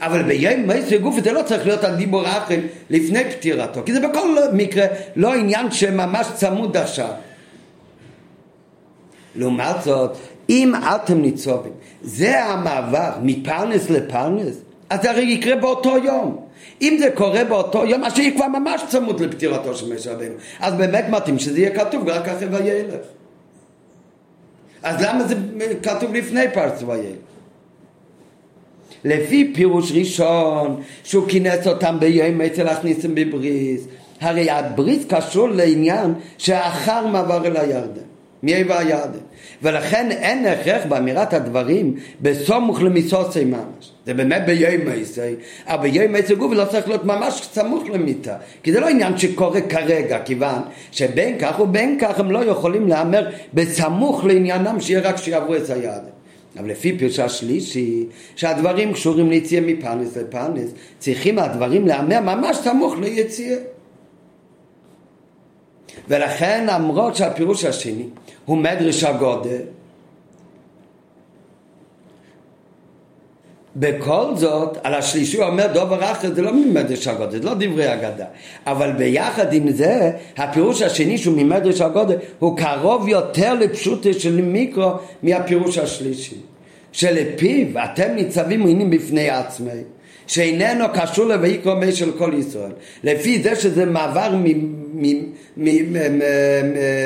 אבל 0.00 0.22
ביום 0.22 0.66
מעשה 0.66 0.98
גוף 0.98 1.14
זה 1.24 1.32
לא 1.32 1.42
צריך 1.42 1.66
להיות 1.66 1.84
על 1.84 1.94
דיבור 1.94 2.26
אחר 2.26 2.58
לפני 2.90 3.24
פטירתו, 3.30 3.80
כי 3.86 3.92
זה 3.92 4.08
בכל 4.08 4.28
מקרה 4.52 4.86
לא 5.16 5.34
עניין 5.34 5.70
שממש 5.70 6.26
צמוד 6.34 6.76
עכשיו. 6.76 7.10
לעומת 9.36 9.82
זאת, 9.84 10.16
אם 10.50 10.72
אתם 10.74 11.20
ניצובים, 11.22 11.72
זה 12.02 12.44
המעבר 12.44 13.10
מפרנס 13.22 13.90
לפרנס, 13.90 14.56
אז 14.90 15.02
זה 15.02 15.10
הרי 15.10 15.22
יקרה 15.22 15.56
באותו 15.56 15.98
יום. 15.98 16.46
אם 16.82 16.96
זה 17.00 17.10
קורה 17.14 17.44
באותו 17.44 17.86
יום, 17.86 18.04
אז 18.04 18.14
שיהיה 18.14 18.34
כבר 18.34 18.48
ממש 18.48 18.82
צמוד 18.88 19.20
לפטירתו 19.20 19.74
של 19.74 19.94
משה 19.94 20.12
רבינו. 20.12 20.34
אז 20.60 20.74
באמת 20.74 21.04
מתאים 21.08 21.38
שזה 21.38 21.60
יהיה 21.60 21.74
כתוב 21.74 22.08
רק 22.08 22.28
אחרי 22.28 22.48
וילך. 22.48 23.06
אז 24.82 25.02
למה 25.02 25.24
זה 25.24 25.34
כתוב 25.82 26.14
לפני 26.14 26.44
פרס 26.54 26.82
וילך? 26.82 27.16
לפי 29.04 29.52
פירוש 29.54 29.92
ראשון, 29.92 30.82
שהוא 31.04 31.28
כינס 31.28 31.66
אותם 31.66 31.96
ביום 32.00 32.40
אצל 32.40 32.64
להכניסם 32.64 33.14
בבריס, 33.14 33.86
הרי 34.20 34.50
הבריס 34.50 35.04
קשור 35.08 35.48
לעניין 35.48 36.14
שאחר 36.38 37.06
מעבר 37.06 37.46
אל 37.46 37.56
הירדן, 37.56 38.00
מעבר 38.42 38.74
הירדן. 38.74 39.18
ולכן 39.62 40.10
אין 40.10 40.46
הכרח 40.46 40.86
באמירת 40.88 41.34
הדברים 41.34 41.94
בסמוך 42.20 42.82
למיסוסי 42.82 43.44
ממש. 43.44 43.92
זה 44.06 44.14
באמת 44.14 44.42
ביום 44.46 44.84
מייסי, 44.84 45.20
אבל 45.66 45.90
ביום 45.90 46.12
מייסי 46.12 46.34
גוף 46.34 46.52
לא 46.52 46.64
צריך 46.64 46.88
להיות 46.88 47.04
ממש 47.04 47.48
סמוך 47.52 47.84
למיטה, 47.92 48.36
כי 48.62 48.72
זה 48.72 48.80
לא 48.80 48.88
עניין 48.88 49.18
שקורה 49.18 49.60
כרגע, 49.60 50.18
כיוון 50.24 50.62
שבין 50.90 51.38
כך 51.38 51.60
ובין 51.60 51.98
כך 52.00 52.18
הם 52.18 52.30
לא 52.30 52.44
יכולים 52.44 52.88
להמר 52.88 53.30
בסמוך 53.54 54.24
לעניינם 54.24 54.80
שיהיה 54.80 55.00
רק 55.00 55.16
שיעברו 55.16 55.56
את 55.56 55.70
היד. 55.70 56.02
אבל 56.58 56.70
לפי 56.70 56.98
פרשה 56.98 57.24
השלישי, 57.24 58.04
שהדברים 58.36 58.92
קשורים 58.92 59.30
ליציאה 59.30 59.60
מפרנס 59.60 60.16
לפרנס, 60.16 60.70
צריכים 60.98 61.38
הדברים 61.38 61.86
להמר 61.86 62.20
ממש 62.20 62.56
סמוך 62.56 62.94
ליציאה. 63.00 63.56
ולכן 66.08 66.66
למרות 66.68 67.16
שהפירוש 67.16 67.64
השני 67.64 68.06
הוא 68.44 68.56
מדרש 68.58 69.04
הגודל, 69.04 69.60
בכל 73.76 74.26
זאת, 74.34 74.78
על 74.82 74.94
השלישי 74.94 75.36
הוא 75.36 75.46
אומר 75.46 75.66
דובר 75.72 76.04
אחר, 76.04 76.34
זה 76.34 76.42
לא 76.42 76.52
ממדרש 76.52 77.08
הגודל, 77.08 77.30
זה 77.30 77.44
לא 77.44 77.54
דברי 77.54 77.94
אגדה. 77.94 78.24
אבל 78.66 78.92
ביחד 78.92 79.52
עם 79.52 79.70
זה, 79.70 80.10
הפירוש 80.36 80.82
השני 80.82 81.18
שהוא 81.18 81.36
ממדרש 81.36 81.80
הגודל, 81.80 82.16
הוא 82.38 82.56
קרוב 82.56 83.08
יותר 83.08 83.54
לפשוטו 83.54 84.14
של 84.14 84.40
מיקרו 84.42 84.92
מהפירוש 85.22 85.78
השלישי. 85.78 86.36
שלפיו 86.92 87.66
אתם 87.84 88.12
ניצבים 88.14 88.62
עניינים 88.62 88.90
בפני 88.90 89.30
עצמי. 89.30 89.70
שאיננו 90.26 90.84
קשור 90.94 91.24
לויקרו 91.24 91.76
מי 91.76 91.92
של 91.92 92.12
כל 92.18 92.32
ישראל. 92.38 92.72
לפי 93.04 93.42
זה 93.42 93.56
שזה 93.56 93.84
מעבר 93.84 94.34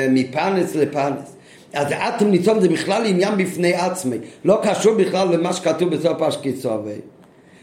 מפרנס 0.09 0.75
לפרנס. 0.75 1.35
אז 1.73 1.87
אטום 1.91 2.31
ניצום 2.31 2.61
זה 2.61 2.69
בכלל 2.69 3.05
עניין 3.05 3.37
בפני 3.37 3.73
עצמי, 3.73 4.17
לא 4.45 4.59
קשור 4.63 4.93
בכלל 4.93 5.27
למה 5.33 5.53
שכתוב 5.53 5.89
בסוף 5.89 6.21
אשקיצובי. 6.21 6.91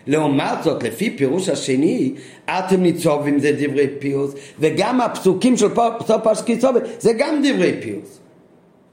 לעומת 0.06 0.62
זאת, 0.62 0.82
לפי 0.82 1.10
פירוש 1.10 1.48
השני, 1.48 2.12
אתם 2.46 2.82
ניצובים 2.82 3.38
זה 3.38 3.52
דברי 3.58 3.86
פיוס, 3.98 4.34
וגם 4.60 5.00
הפסוקים 5.00 5.56
של 5.56 5.68
סוף 6.06 6.26
אשקיצובי 6.26 6.78
זה 6.98 7.12
גם 7.12 7.42
דברי 7.44 7.72
פיוס. 7.80 8.18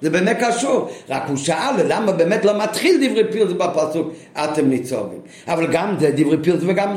זה 0.05 0.11
באמת 0.11 0.37
קשור, 0.39 0.89
רק 1.09 1.23
הוא 1.27 1.37
שאל 1.37 1.75
למה 1.87 2.11
באמת 2.11 2.45
לא 2.45 2.63
מתחיל 2.63 3.07
דברי 3.07 3.31
פיוס 3.31 3.51
בפסוק 3.51 4.13
אתם 4.33 4.69
ניצובים. 4.69 5.19
אבל 5.47 5.67
גם 5.71 5.95
זה 5.99 6.11
דברי 6.15 6.37
פיוס 6.43 6.59
וגם 6.67 6.95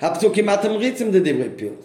הפסוקים 0.00 0.50
אתם 0.50 0.70
ריצים 0.70 1.12
זה 1.12 1.20
דברי 1.20 1.48
פיוס. 1.56 1.84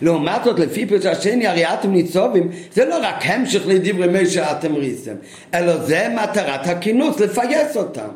לעומת 0.00 0.44
זאת, 0.44 0.58
לפי 0.58 0.86
פירוש 0.86 1.06
השני, 1.06 1.46
הרי 1.46 1.64
אתם 1.64 1.92
ניצובים, 1.92 2.48
זה 2.72 2.84
לא 2.84 2.96
רק 3.02 3.14
המשך 3.22 3.62
לדברי 3.66 4.08
מי 4.08 4.26
שאתם 4.26 4.74
ריסם, 4.74 5.14
אלא 5.54 5.76
זה 5.76 6.08
מטרת 6.22 6.66
הכינוס, 6.66 7.20
לפייס 7.20 7.76
אותם. 7.76 8.08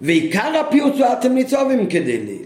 ועיקר 0.00 0.58
הפיוס 0.60 0.98
הוא 0.98 1.06
אתם 1.12 1.32
ניצובים 1.32 1.86
כדי 1.86 2.18
לי. 2.18 2.38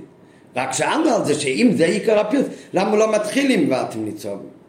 רק 0.56 0.72
שאלנו 0.72 1.10
על 1.10 1.24
זה 1.24 1.34
שאם 1.34 1.70
זה 1.76 1.86
עיקר 1.86 2.18
הפיוס, 2.18 2.46
למה 2.74 2.96
לא 2.96 3.12
מתחילים 3.12 3.72
ואתם 3.72 4.04
ניצובים? 4.04 4.61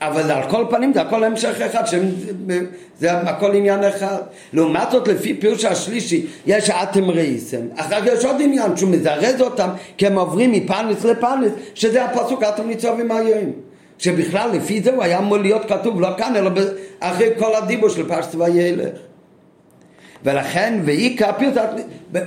אבל 0.00 0.30
על 0.30 0.50
כל 0.50 0.64
פנים 0.70 0.92
זה 0.94 1.00
הכל 1.00 1.24
המשך 1.24 1.60
אחד, 1.60 1.84
זה 2.98 3.12
הכל 3.12 3.54
עניין 3.54 3.84
אחד. 3.84 4.18
לעומת 4.52 4.90
זאת 4.90 5.08
לפי 5.08 5.34
פירוש 5.34 5.64
השלישי 5.64 6.26
יש 6.46 6.70
אתם 6.70 7.10
ראיסם, 7.10 7.62
אחר 7.76 8.00
כך 8.00 8.06
יש 8.06 8.24
עוד 8.24 8.36
עניין 8.40 8.76
שהוא 8.76 8.90
מזרז 8.90 9.40
אותם 9.40 9.68
כי 9.96 10.06
הם 10.06 10.18
עוברים 10.18 10.52
מפרנס 10.52 11.04
לפרנס, 11.04 11.52
שזה 11.74 12.04
הפסוק 12.04 12.42
אתם 12.42 12.66
ניצובים 12.66 13.12
היום. 13.12 13.52
שבכלל 13.98 14.50
לפי 14.52 14.82
זה 14.82 14.92
הוא 14.92 15.02
היה 15.02 15.18
אמור 15.18 15.38
להיות 15.38 15.62
כתוב 15.68 16.00
לא 16.00 16.08
כאן 16.18 16.36
אלא 16.36 16.50
אחרי 17.00 17.28
כל 17.38 17.54
הדיבור 17.54 17.88
של 17.88 18.08
פרשת 18.08 18.34
וילך. 18.34 18.88
ולכן 20.24 20.80
ועיקר 20.84 21.30
פירוש, 21.38 21.56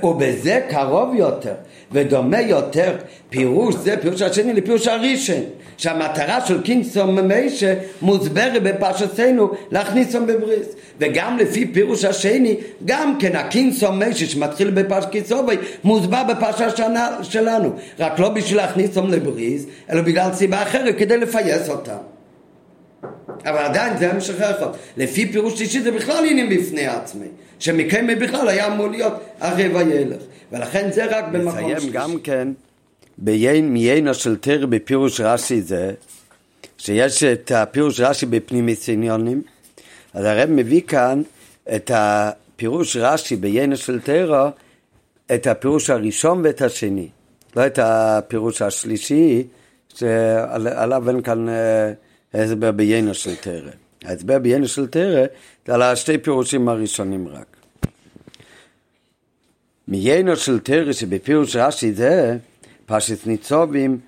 ובזה 0.02 0.60
קרוב 0.70 1.14
יותר 1.14 1.54
ודומה 1.92 2.40
יותר 2.40 2.96
פירוש 3.30 3.74
זה 3.74 3.96
פירוש 3.96 4.22
השני 4.22 4.52
לפירוש 4.52 4.88
הראשון 4.88 5.42
שהמטרה 5.76 6.46
של 6.46 6.62
קינסום 6.62 7.16
ממישה 7.16 7.74
מוסברת 8.02 8.62
בפרשתנו 8.62 9.50
להכניסום 9.70 10.26
בבריס. 10.26 10.66
וגם 10.98 11.38
לפי 11.38 11.66
פירוש 11.66 12.04
השני 12.04 12.56
גם 12.84 13.16
כן 13.18 13.36
הקינסום 13.36 13.98
מישה 13.98 14.26
שמתחיל 14.26 14.70
בפרש 14.70 15.04
קיסובי 15.10 15.56
מוסבר 15.84 16.22
בפרשה 16.28 16.68
שלנו. 17.22 17.72
רק 17.98 18.18
לא 18.18 18.28
בשביל 18.28 18.56
להכניסום 18.56 19.10
לבריס 19.10 19.66
אלא 19.90 20.02
בגלל 20.02 20.32
סיבה 20.32 20.62
אחרת 20.62 20.98
כדי 20.98 21.16
לפייס 21.18 21.68
אותם 21.68 22.13
אבל 23.44 23.58
עדיין 23.58 23.96
זה 23.96 24.10
המשך 24.12 24.40
אחד. 24.40 24.66
לפי 24.96 25.32
פירוש 25.32 25.58
שישי 25.58 25.80
זה 25.80 25.90
בכלל 25.90 26.24
עניין 26.26 26.48
בפני 26.50 26.86
עצמי. 26.86 27.26
שמקיימי 27.58 28.14
בכלל 28.14 28.48
היה 28.48 28.66
אמור 28.66 28.88
להיות 28.88 29.12
אחרי 29.38 29.68
וילך. 29.68 30.22
ולכן 30.52 30.90
זה 30.92 31.04
רק 31.04 31.24
במקום 31.32 31.52
שלישי. 31.52 31.74
נסיים 31.74 31.90
גם 31.92 32.18
כן 32.18 32.48
מיינו 33.62 34.14
של 34.14 34.36
תרא 34.36 34.66
בפירוש 34.66 35.20
רש"י 35.20 35.60
זה, 35.60 35.92
שיש 36.78 37.24
את 37.24 37.52
הפירוש 37.54 38.00
רש"י 38.00 38.26
בפנימיס 38.26 38.88
עניונים, 38.88 39.42
אז 40.14 40.24
הרב 40.24 40.50
מביא 40.50 40.80
כאן 40.80 41.22
את 41.76 41.90
הפירוש 41.94 42.96
רש"י 42.96 43.36
ביינו 43.36 43.76
של 43.76 44.00
תרא, 44.00 44.50
את 45.34 45.46
הפירוש 45.46 45.90
הראשון 45.90 46.40
ואת 46.44 46.62
השני, 46.62 47.08
לא 47.56 47.66
את 47.66 47.78
הפירוש 47.82 48.62
השלישי, 48.62 49.42
שעליו 49.94 51.08
אין 51.08 51.22
כאן 51.22 51.46
אה, 52.34 52.42
הסבר 52.42 52.72
ביינו 52.72 53.14
של 53.14 53.36
תרא. 53.36 53.70
ההסבר 54.04 54.38
ביינו 54.38 54.68
של 54.68 54.86
תרא 54.86 55.24
זה 55.66 55.74
על 55.74 55.82
השתי 55.82 56.18
פירושים 56.18 56.68
הראשונים 56.68 57.28
רק. 57.28 57.56
מיינו 59.88 60.36
של 60.36 60.58
תרא 60.58 60.92
שבפירוש 60.92 61.56
רש"י 61.56 61.92
זה 61.92 62.36
פרשת 62.86 63.26
ניצובים 63.26 63.98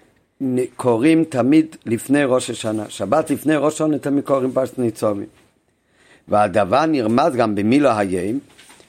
קוראים 0.76 1.24
תמיד 1.24 1.76
לפני 1.86 2.24
ראש 2.24 2.50
השנה. 2.50 2.84
שבת 2.88 3.30
לפני 3.30 3.56
ראש 3.56 3.74
השנה 3.74 3.98
תמיד 3.98 4.24
קוראים 4.24 4.52
פרשת 4.52 4.78
ניצובים. 4.78 5.26
והדבר 6.28 6.86
נרמז 6.86 7.34
גם 7.36 7.54
במילו 7.54 7.90
היים, 7.90 8.38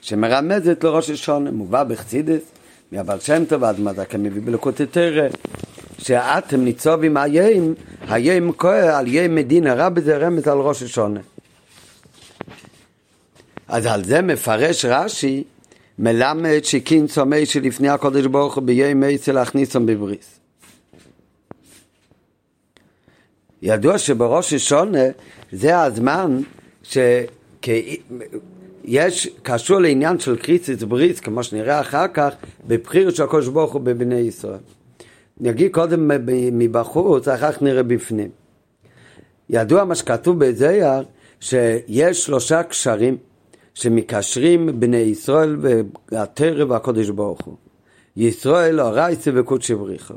שמרמזת 0.02 0.84
לראש 0.84 1.10
השנה, 1.10 1.52
מובא 1.52 1.84
בחסידס, 1.84 2.42
מהבעל 2.92 3.20
שם 3.20 3.46
טוב 3.46 3.64
עד 3.64 3.80
מדע 3.80 4.06
כמביא 4.06 4.42
בלקוטטרא, 4.46 5.28
שאתם 5.98 6.64
ניצובים 6.64 7.18
היים, 7.18 7.76
היים 8.08 8.52
כהה 8.58 9.00
על 9.00 9.08
יים 9.08 9.36
מדין 9.36 9.68
הרע 9.68 9.90
בזה 9.90 10.18
רמז 10.18 10.48
על 10.48 10.58
ראש 10.58 10.84
השנה. 10.84 11.20
אז 13.68 13.86
על 13.86 14.04
זה 14.04 14.22
מפרש 14.22 14.86
רש"י, 14.86 15.44
מלמד 16.00 16.64
שכין 16.64 17.08
צומי 17.08 17.46
שלפני 17.46 17.90
הקודש 17.90 18.26
ברוך 18.26 18.56
הוא 18.56 18.64
ביום 18.64 19.04
עצה 19.04 19.32
להכניסם 19.32 19.86
בבריס. 19.86 20.40
ידוע 23.62 23.98
שבראש 23.98 24.54
השונה 24.54 25.04
זה 25.52 25.82
הזמן 25.82 26.42
שיש, 26.84 28.08
קשור 29.44 29.80
לעניין 29.80 30.20
של 30.20 30.36
קריציס 30.36 30.84
בריס, 30.84 31.20
כמו 31.20 31.44
שנראה 31.44 31.82
אחר 31.82 32.08
כך, 32.08 32.34
בבחיר 32.68 33.10
של 33.10 33.24
הקודש 33.24 33.48
ברוך 33.48 33.74
הוא 33.74 33.82
בבני 33.82 34.20
ישראל. 34.20 34.77
נגיד 35.40 35.72
קודם 35.72 36.12
מבחוץ, 36.52 37.28
אחר 37.28 37.52
כך 37.52 37.62
נראה 37.62 37.84
בפנים. 37.84 38.30
ידוע 39.50 39.84
מה 39.84 39.96
שכתוב 39.96 40.46
בזייר, 40.46 41.04
שיש 41.40 42.26
שלושה 42.26 42.64
קשרים 42.64 43.18
שמקשרים 43.74 44.80
בני 44.80 44.98
ישראל 44.98 45.58
והתרא 46.12 46.66
והקודש 46.66 47.10
ברוך 47.10 47.42
הוא. 47.42 47.56
ישראל, 48.16 48.80
הרייסה 48.80 49.32
וקודשי 49.34 49.76
בריחו. 49.76 50.14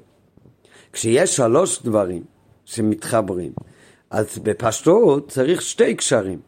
כשיש 0.92 1.36
שלוש 1.36 1.82
דברים 1.82 2.22
שמתחברים, 2.64 3.52
אז 4.10 4.38
בפשטות 4.38 5.28
צריך 5.30 5.62
שתי 5.62 5.94
קשרים. 5.94 6.38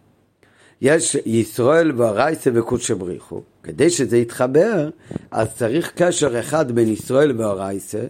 יש 0.82 1.14
ישראל 1.14 1.92
והרייסה 2.00 2.50
וקודשי 2.54 2.94
בריחו. 2.94 3.42
כדי 3.62 3.90
שזה 3.90 4.16
יתחבר, 4.16 4.90
אז 5.30 5.48
צריך 5.56 5.92
קשר 5.96 6.40
אחד 6.40 6.72
בין 6.72 6.88
ישראל 6.88 7.40
והרייסה, 7.40 8.02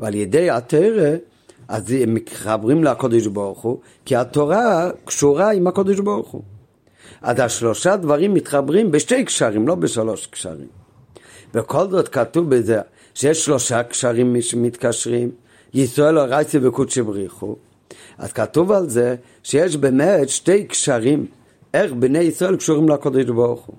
ועל 0.00 0.14
ידי 0.14 0.50
התרא, 0.50 1.16
אז 1.68 1.90
הם 1.90 2.14
מתחברים 2.14 2.84
לקודש 2.84 3.26
ברוך 3.26 3.60
הוא, 3.60 3.78
כי 4.04 4.16
התורה 4.16 4.90
קשורה 5.04 5.52
עם 5.52 5.66
הקודש 5.66 5.98
ברוך 5.98 6.28
הוא. 6.28 6.42
אז 7.22 7.40
השלושה 7.40 7.96
דברים 7.96 8.34
מתחברים 8.34 8.90
בשתי 8.90 9.24
קשרים, 9.24 9.68
לא 9.68 9.74
בשלוש 9.74 10.26
קשרים. 10.26 10.68
וכל 11.54 11.88
זאת 11.88 12.08
כתוב 12.08 12.50
בזה 12.50 12.80
שיש 13.14 13.44
שלושה 13.44 13.82
קשרים 13.82 14.42
שמתקשרים, 14.42 15.30
ישראל 15.74 16.18
הרייסי 16.18 16.58
וקודשי 16.62 17.02
בריחו. 17.02 17.56
אז 18.18 18.32
כתוב 18.32 18.72
על 18.72 18.88
זה 18.88 19.16
שיש 19.42 19.76
באמת 19.76 20.28
שתי 20.28 20.64
קשרים, 20.64 21.26
איך 21.74 21.92
בני 21.92 22.18
ישראל 22.18 22.56
קשורים 22.56 22.88
לקודש 22.88 23.24
ברוך 23.24 23.64
הוא. 23.64 23.76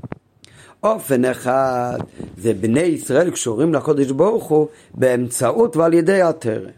אופן 0.83 1.25
אחד 1.25 1.97
זה 2.37 2.53
בני 2.53 2.79
ישראל 2.79 3.29
קשורים 3.29 3.73
לקודש 3.73 4.11
ברוך 4.11 4.43
הוא 4.43 4.67
באמצעות 4.93 5.75
ועל 5.75 5.93
ידי 5.93 6.21
הטרם. 6.21 6.69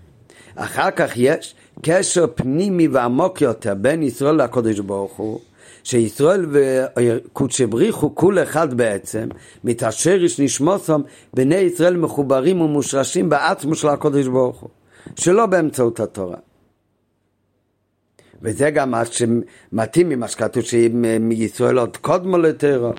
אחר 0.56 0.91
כך 0.91 1.12
יש 1.16 1.56
קשר 1.82 2.26
פנימי 2.36 2.88
ועמוק 2.88 3.41
יותר 3.41 3.74
בין 3.76 4.04
ישראל 4.04 4.43
לקודש 4.43 4.80
ברוך 4.80 5.18
הוא, 5.18 5.39
שישראל 5.84 6.45
וקודשי 6.52 7.66
בריחו 7.66 8.16
כול 8.16 8.43
אחד 8.43 8.74
בעצם, 8.74 9.30
מתעשר 9.64 10.18
איש 10.24 10.39
נשמוסם, 10.39 11.02
בני 11.34 11.56
ישראל 11.56 11.97
מחוברים 11.97 12.62
ומושרשים 12.62 13.30
בעצמו 13.30 13.76
של 13.76 13.88
הקודש 13.88 14.28
ברוך 14.28 14.60
הוא, 14.60 14.70
שלא 15.16 15.45
באמצעות 15.45 16.00
התורה. 16.00 16.38
וזה 18.41 18.70
גם 18.70 18.91
מה 18.91 19.04
שמתאים 19.06 20.10
ממה 20.10 20.28
שכתוב 20.28 20.64
שישראל 20.64 21.80
עוד 21.80 21.97
קודמו 21.97 22.38
לטרו. 22.38 22.91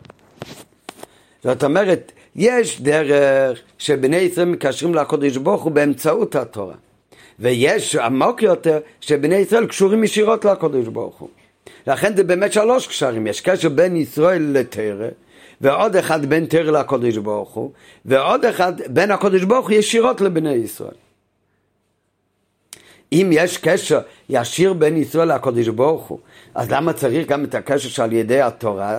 זאת 1.44 1.64
אומרת, 1.64 2.12
יש 2.36 2.80
דרך 2.80 3.58
שבני 3.78 4.16
ישראל 4.16 4.48
מקשרים 4.48 4.94
לקודש 4.94 5.36
ברוך 5.36 5.62
הוא 5.62 5.72
באמצעות 5.72 6.36
התורה. 6.36 6.74
ויש 7.38 7.96
עמוק 7.96 8.42
יותר 8.42 8.78
שבני 9.00 9.34
ישראל 9.34 9.66
קשורים 9.66 10.04
ישירות 10.04 10.44
לקודש 10.44 10.86
ברוך 10.86 11.18
הוא. 11.18 11.28
לכן 11.86 12.16
זה 12.16 12.24
באמת 12.24 12.52
שלוש 12.52 12.86
קשרים, 12.86 13.26
יש 13.26 13.40
קשר 13.40 13.68
בין 13.68 13.96
ישראל 13.96 14.42
לתרא, 14.42 15.08
ועוד 15.60 15.96
אחד 15.96 16.26
בין 16.26 16.46
תרא 16.46 16.80
לקודש 16.80 17.16
ברוך 17.16 17.50
הוא, 17.50 17.70
ועוד 18.04 18.44
אחד 18.44 18.72
בין 18.86 19.10
הקודש 19.10 19.42
ברוך 19.42 19.68
הוא 19.68 19.76
ישירות 19.76 20.20
לבני 20.20 20.52
ישראל. 20.52 20.94
אם 23.12 23.30
יש 23.32 23.58
קשר 23.58 24.00
ישיר 24.28 24.72
בין 24.72 24.96
ישראל 24.96 25.34
לקודש 25.34 25.68
ברוך 25.68 26.06
הוא, 26.06 26.18
אז 26.54 26.70
למה 26.70 26.92
צריך 26.92 27.28
גם 27.28 27.44
את 27.44 27.54
הקשר 27.54 27.88
שעל 27.88 28.12
ידי 28.12 28.40
התורה? 28.40 28.98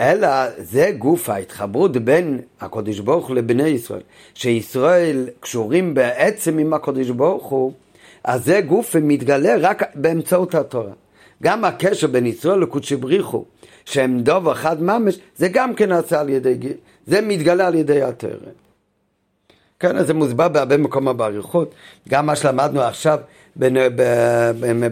אלא 0.00 0.28
זה 0.58 0.90
גוף 0.98 1.28
ההתחברות 1.28 1.96
בין 1.96 2.40
הקודש 2.60 2.98
ברוך 2.98 3.28
הוא 3.28 3.36
לבני 3.36 3.68
ישראל, 3.68 4.00
שישראל 4.34 5.28
קשורים 5.40 5.94
בעצם 5.94 6.58
עם 6.58 6.74
הקודש 6.74 7.10
ברוך 7.10 7.44
הוא, 7.44 7.72
אז 8.24 8.44
זה 8.44 8.60
גוף 8.60 8.96
מתגלה 9.02 9.56
רק 9.60 9.82
באמצעות 9.94 10.54
התורה. 10.54 10.92
גם 11.42 11.64
הקשר 11.64 12.06
בין 12.06 12.26
ישראל 12.26 12.58
לקודשי 12.58 12.96
בריחו, 12.96 13.44
שהם 13.84 14.20
דוב 14.20 14.48
אחד 14.48 14.82
ממש, 14.82 15.18
זה 15.36 15.48
גם 15.48 15.74
כן 15.74 15.88
נעשה 15.88 16.20
על 16.20 16.28
ידי, 16.28 16.58
זה 17.06 17.20
מתגלה 17.20 17.66
על 17.66 17.74
ידי 17.74 18.02
התרם. 18.02 18.38
כן, 19.80 20.04
זה 20.04 20.14
מוסבר 20.14 20.48
בהרבה 20.48 20.76
מקומות 20.76 21.16
באריכות, 21.16 21.74
גם 22.08 22.26
מה 22.26 22.36
שלמדנו 22.36 22.80
עכשיו 22.80 23.18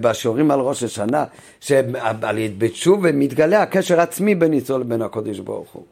בשיעורים 0.00 0.50
על 0.50 0.60
ראש 0.60 0.82
השנה, 0.82 1.24
שעל 1.60 2.38
ידי 2.38 2.68
תשובה 2.68 3.12
מתגלה 3.12 3.62
הקשר 3.62 4.00
עצמי 4.00 4.34
בין 4.34 4.52
ישראל 4.52 4.80
לבין 4.80 5.02
הקודש 5.02 5.38
ברוך 5.38 5.72
הוא. 5.72 5.84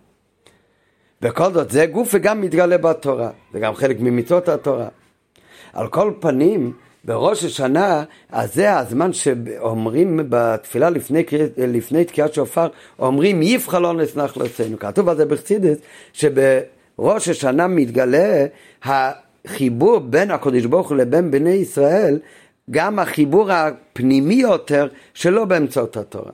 וכל 1.22 1.52
זאת, 1.52 1.70
זה 1.70 1.86
גוף 1.86 2.10
וגם 2.12 2.40
מתגלה 2.40 2.78
בתורה, 2.78 3.30
זה 3.52 3.60
גם 3.60 3.74
חלק 3.74 3.96
ממצוות 4.00 4.48
התורה. 4.48 4.88
על 5.72 5.88
כל 5.88 6.12
פנים, 6.20 6.72
בראש 7.04 7.44
השנה, 7.44 8.04
אז 8.32 8.54
זה 8.54 8.78
הזמן 8.78 9.12
שאומרים 9.12 10.20
בתפילה 10.28 10.90
לפני, 10.90 11.22
לפני 11.56 12.04
תקיעת 12.04 12.34
שופר, 12.34 12.68
אומרים 12.98 13.42
יבחר 13.42 13.78
לא 13.78 13.94
נסנח 13.94 14.36
לצאנו. 14.36 14.78
כתוב 14.78 15.08
על 15.08 15.16
זה 15.16 15.24
בחסידס, 15.24 15.78
שבראש 16.12 17.28
השנה 17.28 17.66
מתגלה 17.66 18.46
החיבור 18.84 19.98
בין 19.98 20.30
הקדוש 20.30 20.64
ברוך 20.64 20.88
הוא 20.88 20.96
לבין 20.96 21.30
בני 21.30 21.50
ישראל, 21.50 22.18
גם 22.70 22.98
החיבור 22.98 23.52
הפנימי 23.52 24.34
יותר 24.34 24.88
שלא 25.14 25.44
באמצעות 25.44 25.96
התורה. 25.96 26.32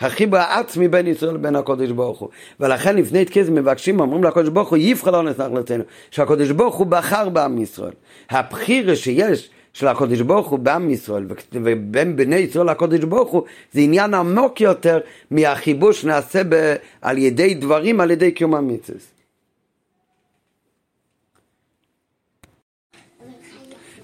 החיבור 0.00 0.38
העצמי 0.38 0.88
בין 0.88 1.06
ישראל 1.06 1.34
לבין 1.34 1.56
הקודש 1.56 1.90
ברוך 1.90 2.18
הוא. 2.18 2.28
ולכן 2.60 2.96
לפני 2.96 3.24
תקיעת 3.24 3.48
מבקשים, 3.48 4.00
אומרים 4.00 4.24
לקודש 4.24 4.48
ברוך 4.48 4.68
הוא, 4.68 4.78
יבחר 4.78 5.10
לא 5.10 5.22
נסנח 5.22 5.52
לצאנו. 5.52 5.84
שהקודש 6.10 6.50
ברוך 6.50 6.74
הוא 6.74 6.86
בחר 6.86 7.28
בעם 7.28 7.58
ישראל. 7.58 7.92
הבחירה 8.30 8.96
שיש 8.96 9.50
של 9.72 9.88
הקודש 9.88 10.20
ברוך 10.20 10.48
הוא 10.48 10.58
בעם 10.58 10.90
ישראל 10.90 11.26
ובין 11.52 12.16
בני 12.16 12.36
ישראל 12.36 12.70
לקודש 12.70 13.04
ברוך 13.04 13.30
הוא 13.30 13.42
זה 13.72 13.80
עניין 13.80 14.14
עמוק 14.14 14.60
יותר 14.60 14.98
מהחיבור 15.30 15.92
שנעשה 15.92 16.42
ב, 16.48 16.74
על 17.02 17.18
ידי 17.18 17.54
דברים 17.54 18.00
על 18.00 18.10
ידי 18.10 18.32
קיום 18.32 18.54
המצווה. 18.54 19.11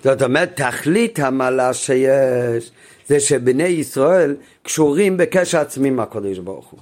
זאת 0.04 0.22
אומרת, 0.22 0.60
תכלית 0.60 1.18
המעלה 1.18 1.74
שיש 1.74 2.70
זה 3.08 3.20
שבני 3.20 3.64
ישראל 3.64 4.36
קשורים 4.62 5.16
בקשר 5.16 5.58
עצמי 5.58 5.88
עם 5.88 6.00
הקודש 6.00 6.38
ברוך 6.38 6.66
הוא. 6.66 6.80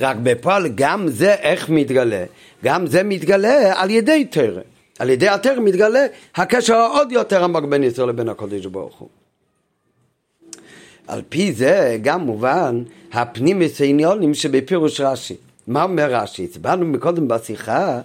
רק 0.00 0.16
בפועל 0.22 0.68
גם 0.74 1.08
זה 1.08 1.34
איך 1.34 1.70
מתגלה? 1.70 2.24
גם 2.64 2.86
זה 2.86 3.02
מתגלה 3.02 3.82
על 3.82 3.90
ידי 3.90 4.24
תרם. 4.24 4.62
על 4.98 5.10
ידי 5.10 5.28
התר 5.28 5.60
מתגלה 5.60 6.06
הקשר 6.36 6.74
העוד 6.74 7.12
יותר 7.12 7.44
עמוק 7.44 7.64
בין 7.64 7.84
ישראל 7.84 8.08
לבין 8.08 8.28
הקודש 8.28 8.66
ברוך 8.66 8.98
הוא. 8.98 9.08
על 11.06 11.22
פי 11.28 11.52
זה 11.52 11.98
גם 12.02 12.20
מובן 12.20 12.82
הפנימיס 13.12 13.80
העניונים 13.80 14.34
שבפירוש 14.34 15.00
רש"י. 15.00 15.36
מה 15.66 15.82
אומר 15.82 16.14
רש"י? 16.14 16.44
הצבענו 16.44 16.86
מקודם 16.86 17.28
בשיחה 17.28 18.00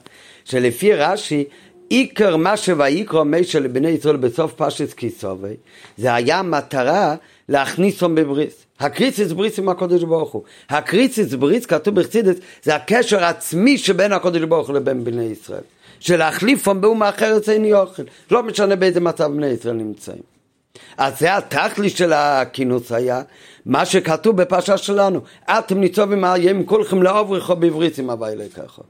שלפי 0.46 0.94
רש"י 0.94 1.44
עיקר 1.92 2.38
מה 2.38 2.58
שויקרא 2.58 3.24
משה 3.24 3.60
לבני 3.60 3.89
ישראל 3.89 4.16
בסוף 4.16 4.54
פשט 4.54 4.94
כיסובי 4.94 5.54
זה 5.98 6.14
היה 6.14 6.42
מטרה 6.42 7.16
להכניסם 7.50 8.16
בבריס. 8.16 8.66
הקריציס 8.80 9.32
בריס 9.32 9.60
עם 9.60 9.70
הקודש 9.70 10.04
ברוך 10.04 10.32
הוא. 10.32 10.44
הקריציס 10.70 11.34
בריס 11.34 11.66
כתוב 11.66 11.96
בחסידס 11.96 12.36
זה 12.64 12.76
הקשר 12.76 13.24
העצמי 13.24 13.78
שבין 13.78 14.14
הקודש 14.14 14.42
ברוך 14.42 14.68
הוא 14.68 14.76
לבין 14.76 15.04
בני 15.04 15.24
ישראל. 15.24 15.62
שלהחליפם 16.00 16.82
באומה 16.82 17.10
אחרת 17.10 17.50
אין 17.50 17.66
יוכל. 17.66 18.04
לא 18.32 18.44
משנה 18.44 18.76
באיזה 18.76 19.00
מצב 19.00 19.32
בני 19.32 19.48
ישראל 19.48 19.76
נמצאים. 19.76 20.22
אז 20.98 21.20
זה 21.20 21.38
התכלית 21.38 21.98
של 21.98 22.14
הכינוס 22.14 22.92
היה, 22.92 23.22
מה 23.66 23.86
שכתוב 23.86 24.42
בפרשה 24.42 24.78
שלנו, 24.78 25.22
אתם 25.50 25.80
ניצובים 25.80 26.24
עם 26.24 26.64
כולכם 26.64 27.04
לעובריכו 27.04 27.56
בבריס 27.56 28.00
עם 28.00 28.10
הווי 28.10 28.36
לקחו. 28.36 28.82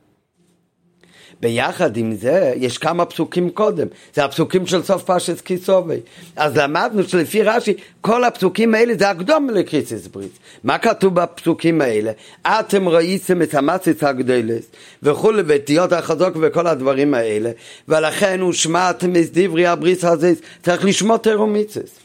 ביחד 1.42 1.98
עם 1.98 2.16
זה, 2.16 2.54
יש 2.56 2.78
כמה 2.78 3.06
פסוקים 3.06 3.50
קודם, 3.50 3.88
זה 4.14 4.26
הפסוקים 4.26 4.68
של 4.68 4.84
סוף 4.84 5.04
פרשת 5.04 5.42
כיסובי. 5.42 6.00
אז 6.36 6.58
למדנו 6.58 7.04
שלפי 7.04 7.44
רש"י, 7.44 7.74
כל 8.02 8.24
הפסוקים 8.24 8.76
האלה 8.76 8.94
זה 9.00 9.10
הקדום 9.10 9.50
לקריסיס 9.50 10.08
ברית. 10.08 10.40
מה 10.64 10.78
כתוב 10.78 11.16
בפסוקים 11.16 11.82
האלה? 11.82 12.12
אתם 12.42 12.90
ראיתם 12.90 13.42
את 13.42 13.56
המסית 13.56 14.04
הגדלס 14.04 14.64
וכולי, 15.04 15.44
ותיות 15.48 15.94
החזוק 15.94 16.38
וכל 16.42 16.68
הדברים 16.68 17.14
האלה, 17.14 17.52
ולכן 17.88 18.40
הוא 18.40 18.54
שמעתם 18.54 19.16
את 19.16 19.30
דברי 19.34 19.68
הבריס 19.68 20.06
הזה, 20.06 20.34
צריך 20.64 20.86
לשמוע 20.86 21.18
תרומיצס. 21.18 22.01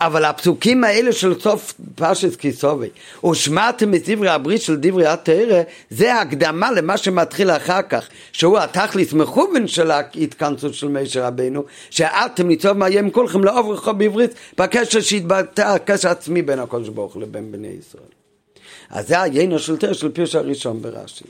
אבל 0.00 0.24
הפסוקים 0.24 0.84
האלה 0.84 1.12
של 1.12 1.40
סוף 1.40 1.74
פרשת 1.94 2.36
כיסובי, 2.36 2.88
ושמעתם 3.30 3.94
את 3.94 4.08
דברי 4.08 4.28
הברית 4.28 4.62
של 4.62 4.76
דברי 4.76 5.06
התרא, 5.06 5.62
זה 5.90 6.14
הקדמה 6.14 6.72
למה 6.72 6.96
שמתחיל 6.96 7.50
אחר 7.50 7.82
כך, 7.82 8.08
שהוא 8.32 8.58
התכלית 8.58 9.12
מכוון 9.12 9.66
של 9.66 9.90
ההתכנסות 9.90 10.74
של 10.74 10.88
משה 10.88 11.26
רבינו, 11.26 11.64
שאתם 11.90 12.48
ניצוב 12.48 12.72
מאיים 12.72 13.10
כולכם 13.10 13.44
לעוברכו 13.44 13.94
בעברית, 13.94 14.34
בקשר 14.58 15.00
שהתבטא 15.00 15.62
הקשר 15.62 16.08
עצמי 16.08 16.42
בין 16.42 16.58
הקדוש 16.58 16.88
ברוך 16.88 17.16
לבין 17.16 17.52
בני 17.52 17.68
ישראל. 17.68 18.18
אז 18.90 19.08
זה 19.08 19.22
היינו 19.22 19.58
של 19.58 19.76
תרא 19.76 19.92
של 19.92 20.08
פירוש 20.08 20.34
הראשון 20.34 20.82
ברש"י. 20.82 21.24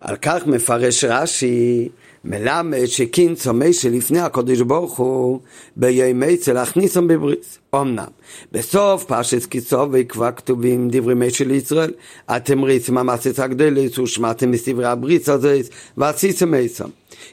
על 0.00 0.16
כך 0.16 0.46
מפרש 0.46 1.04
רש"י 1.04 1.88
מלמד 2.26 2.86
שקינצו 2.86 3.52
מייסה 3.52 3.88
לפני 3.88 4.20
הקודש 4.20 4.60
ברוך 4.60 4.98
הוא 4.98 5.40
בימי 5.76 6.36
צל 6.36 6.52
להכניסם 6.52 7.08
בבריס. 7.08 7.58
אמנם, 7.74 8.04
בסוף 8.52 9.04
פרשת 9.04 9.44
קיצו 9.44 9.92
ויקבע 9.92 10.32
כתובים 10.32 10.88
דברי 10.90 11.14
מייסה 11.14 11.44
לישראל, 11.44 11.92
אתם 12.36 12.64
ריצם 12.64 12.98
המסת 12.98 13.38
הגדלת 13.38 13.98
ושמעתם 13.98 14.50
מסדברי 14.50 14.86
הבריס 14.86 15.28
הזה 15.28 15.60
ועשיתם 15.96 16.50
מייסם. 16.50 16.88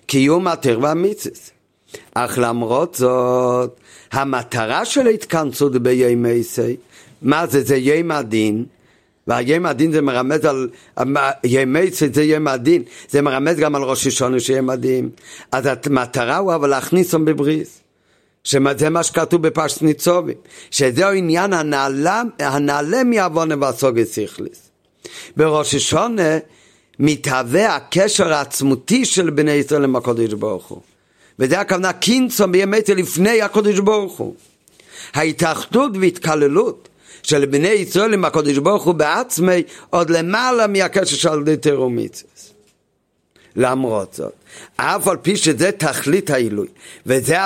קיום 0.05 0.47
התר 0.47 0.79
והמיצס. 0.81 1.51
אך 2.13 2.39
למרות 2.41 2.95
זאת, 2.95 3.79
המטרה 4.11 4.85
של 4.85 5.07
ההתכנסות 5.07 5.75
בימי 5.75 6.43
סי, 6.43 6.75
מה 7.21 7.47
זה? 7.47 7.63
זה 7.63 7.77
יום 7.77 8.11
הדין. 8.11 8.65
והיום 9.27 9.65
הדין 9.65 9.91
זה 9.91 10.01
מרמז 10.01 10.45
על, 10.45 10.69
ימי 11.43 11.89
זה 12.13 12.23
יום 12.23 12.47
הדין, 12.47 12.83
זה 13.09 13.21
מרמז 13.21 13.57
גם 13.57 13.75
על 13.75 13.83
ראש 13.83 14.07
השונה 14.07 14.39
שיום 14.39 14.69
הדין. 14.69 15.09
אז 15.51 15.69
המטרה 15.85 16.37
הוא 16.37 16.55
אבל 16.55 16.69
להכניס 16.69 17.13
אותם 17.13 17.25
בבריס. 17.25 17.79
שזה 18.43 18.89
מה 18.89 19.03
שכתוב 19.03 19.47
בפרשת 19.47 19.81
ניצובים, 19.81 20.35
שזהו 20.71 21.11
עניין 21.11 21.53
הנעלה, 21.53 22.23
הנעלה 22.39 23.03
מעוונה 23.03 23.55
והסוגת 23.61 24.07
סיכליס. 24.07 24.69
בראש 25.37 25.75
השונה 25.75 26.37
מתהווה 26.99 27.75
הקשר 27.75 28.33
העצמותי 28.33 29.05
של 29.05 29.29
בני 29.29 29.51
ישראל 29.51 29.83
עם 29.83 29.95
הקודש 29.95 30.33
ברוך 30.33 30.67
הוא. 30.67 30.81
וזה 31.39 31.59
הכוונה 31.59 31.93
קינסון 31.93 32.51
בימי 32.51 32.77
לפני 32.95 33.41
הקודש 33.41 33.79
ברוך 33.79 34.17
הוא. 34.17 34.35
ההתאחדות 35.13 35.91
והתקללות 36.01 36.89
של 37.23 37.45
בני 37.45 37.67
ישראל 37.67 38.13
עם 38.13 38.25
הקודש 38.25 38.57
ברוך 38.57 38.83
הוא 38.83 38.93
בעצמי 38.93 39.63
עוד 39.89 40.09
למעלה 40.09 40.67
מהקשר 40.67 41.15
של 41.15 41.41
ידי 41.41 41.57
תרומיצס. 41.57 42.53
למרות 43.55 44.13
זאת, 44.13 44.33
אף 44.75 45.07
על 45.07 45.17
פי 45.17 45.37
שזה 45.37 45.71
תכלית 45.71 46.29
העילוי, 46.29 46.67
וזה 47.05 47.37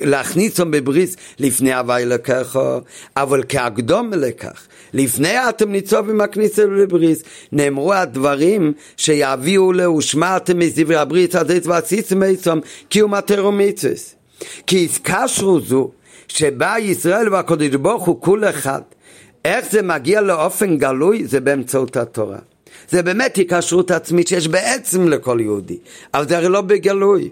להכניס 0.00 0.60
אותם 0.60 0.70
בבריס 0.70 1.16
לפני 1.38 1.74
הווי 1.74 2.04
לקחו, 2.04 2.78
אבל 3.16 3.42
כהקדום 3.48 4.12
לכך, 4.12 4.66
לפני 4.94 5.48
אתם 5.48 5.72
ניצוב 5.72 6.10
עם 6.10 6.20
הכניסה 6.20 6.64
לבריס, 6.64 7.22
נאמרו 7.52 7.94
הדברים 7.94 8.72
שיביאו 8.96 9.72
להושמעתם 9.72 10.58
מזברי 10.58 10.96
הברית 10.96 11.34
הזאת 11.34 11.66
ועשיתם 11.66 12.22
עצם 12.22 12.58
קיום 12.88 13.14
התרומיצס. 13.14 14.14
כי 14.66 14.84
התקשרו 14.84 15.60
זו 15.60 15.90
שבה 16.28 16.74
ישראל 16.78 17.32
והקודש 17.32 17.74
ברוך 17.74 18.04
הוא 18.04 18.20
כול 18.20 18.44
אחד. 18.44 18.80
איך 19.44 19.70
זה 19.70 19.82
מגיע 19.82 20.20
לאופן 20.20 20.76
גלוי? 20.78 21.26
זה 21.26 21.40
באמצעות 21.40 21.96
התורה. 21.96 22.38
זה 22.90 23.02
באמת 23.02 23.36
היקשרות 23.36 23.90
עצמית 23.90 24.28
שיש 24.28 24.48
בעצם 24.48 25.08
לכל 25.08 25.38
יהודי, 25.40 25.78
אבל 26.14 26.28
זה 26.28 26.36
הרי 26.36 26.48
לא 26.48 26.60
בגלוי. 26.60 27.30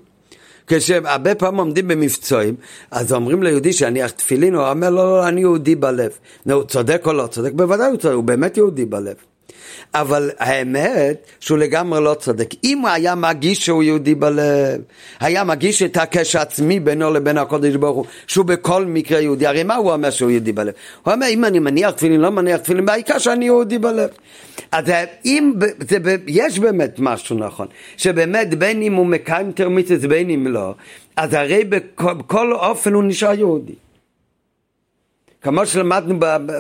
כשהרבה 0.67 1.35
פעמים 1.35 1.59
עומדים 1.59 1.89
במבצועים, 1.89 2.55
אז 2.91 3.13
אומרים 3.13 3.43
ליהודי 3.43 3.73
שיניח 3.73 4.11
תפילין, 4.11 4.55
הוא 4.55 4.69
אומר 4.69 4.91
לא, 4.91 5.05
לא, 5.05 5.29
אני 5.29 5.41
יהודי 5.41 5.75
בלב. 5.75 6.11
נו, 6.47 6.55
הוא 6.55 6.65
צודק 6.65 7.03
או 7.07 7.13
לא 7.13 7.27
צודק? 7.27 7.53
בוודאי 7.53 7.91
הוא 7.91 7.97
צודק, 7.97 8.15
הוא 8.15 8.25
באמת 8.25 8.57
יהודי 8.57 8.85
בלב. 8.85 9.15
אבל 9.95 10.31
האמת 10.39 11.27
שהוא 11.41 11.59
לגמרי 11.59 12.01
לא 12.01 12.15
צודק. 12.15 12.55
אם 12.65 12.79
הוא 12.79 12.89
היה 12.89 13.15
מגיש 13.15 13.65
שהוא 13.65 13.83
יהודי 13.83 14.15
בלב, 14.15 14.81
היה 15.21 15.45
מגיש 15.45 15.83
את 15.83 15.97
הקשר 15.97 16.41
עצמי 16.41 16.81
בינו 16.81 17.11
לבין 17.11 17.39
הקודש 17.39 17.75
ברוך 17.75 17.97
הוא, 17.97 18.05
שהוא 18.27 18.45
בכל 18.45 18.85
מקרה 18.85 19.21
יהודי, 19.21 19.47
הרי 19.47 19.63
מה 19.63 19.75
הוא 19.75 19.93
אומר 19.93 20.11
שהוא 20.11 20.31
יהודי 20.31 20.53
בלב? 20.53 20.73
הוא 21.03 21.15
אומר 21.15 21.27
אם 21.31 21.45
אני 21.45 21.59
מניח 21.59 21.91
תפילין, 21.91 22.21
לא 22.21 22.31
מניח 22.31 22.61
תפילין, 22.61 22.87
בעיקר 22.87 23.19
שאני 23.19 23.45
יהודי 23.45 23.79
בלב. 23.79 24.11
אז 24.73 24.85
אם, 25.25 25.53
זה, 25.89 26.17
יש 26.27 26.59
באמת 26.59 26.95
משהו 26.99 27.39
נכון, 27.39 27.67
שבאמת 27.97 28.55
בין 28.55 28.83
אם 28.83 28.95
הוא 28.95 29.07
מקיים 29.07 29.53
תרמיצס 29.53 30.05
בין 30.05 30.31
אם 30.31 30.47
לא, 30.47 30.75
אז 31.17 31.35
הרי 31.35 31.65
בכל 31.65 32.53
אופן 32.53 32.93
הוא 32.93 33.05
נשאר 33.05 33.35
יהודי. 33.35 33.75
כמו 35.43 35.67
שלמדנו 35.67 36.17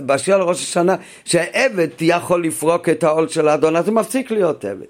בשיר 0.06 0.34
על 0.34 0.42
ראש 0.42 0.62
השנה, 0.62 0.96
שעבד 1.24 1.88
יכול 2.00 2.44
לפרוק 2.44 2.88
את 2.88 3.04
העול 3.04 3.28
של 3.28 3.48
האדון, 3.48 3.76
אז 3.76 3.88
הוא 3.88 3.94
מפסיק 3.94 4.30
להיות 4.30 4.64
עבד. 4.64 4.86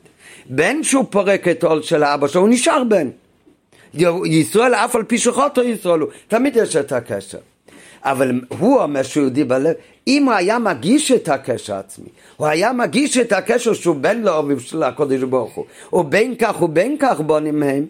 בן 0.46 0.82
שהוא 0.82 1.04
פורק 1.10 1.48
את 1.48 1.64
העול 1.64 1.82
של 1.82 2.02
האבא 2.02 2.28
שלו, 2.28 2.40
הוא 2.40 2.48
נשאר 2.48 2.84
בן. 2.84 3.08
ישראל, 4.24 4.74
אף 4.74 4.96
על 4.96 5.02
פי 5.02 5.18
שחוטו 5.18 5.62
ישראל 5.62 6.00
הוא, 6.00 6.08
תמיד 6.28 6.56
יש 6.56 6.76
את 6.76 6.92
הקשר. 6.92 7.38
אבל 8.04 8.40
הוא 8.48 8.82
אומר 8.82 9.02
שהוא 9.02 9.22
יהודי 9.22 9.44
בלב, 9.44 9.74
אם 10.06 10.24
הוא 10.24 10.32
היה 10.32 10.58
מגיש 10.58 11.12
את 11.12 11.28
הקשר 11.28 11.74
עצמי, 11.74 12.08
הוא 12.36 12.46
היה 12.46 12.72
מגיש 12.72 13.16
את 13.16 13.32
הקשר 13.32 13.72
שהוא 13.72 13.96
בן 13.96 14.22
לאוביב 14.22 14.60
של 14.60 14.82
הקודש 14.82 15.22
ברוך 15.22 15.54
הוא, 15.54 15.64
ובין 15.92 16.34
כך 16.38 16.62
ובין 16.62 16.96
כך 17.00 17.20
בונים 17.20 17.60
מהם, 17.60 17.86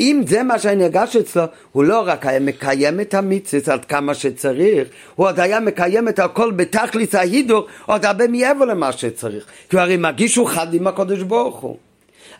אם 0.00 0.22
זה 0.26 0.42
מה 0.42 0.58
שנרגש 0.58 1.16
אצלו, 1.16 1.42
הוא 1.72 1.84
לא 1.84 2.02
רק 2.06 2.26
היה 2.26 2.40
מקיים 2.40 3.00
את 3.00 3.14
המצווה 3.14 3.74
עד 3.74 3.84
כמה 3.84 4.14
שצריך, 4.14 4.88
הוא 5.14 5.26
עוד 5.26 5.40
היה 5.40 5.60
מקיים 5.60 6.08
את 6.08 6.18
הכל 6.18 6.50
בתכלית 6.50 7.14
ההידור, 7.14 7.66
עוד 7.86 8.04
הרבה 8.04 8.28
מעבר 8.28 8.64
למה 8.64 8.92
שצריך. 8.92 9.46
כי 9.70 9.76
הוא 9.76 9.82
הרי 9.82 9.96
מרגיש 9.96 10.34
שהוא 10.34 10.48
חד 10.48 10.74
עם 10.74 10.86
הקודש 10.86 11.22
ברוך 11.22 11.56
הוא. 11.56 11.76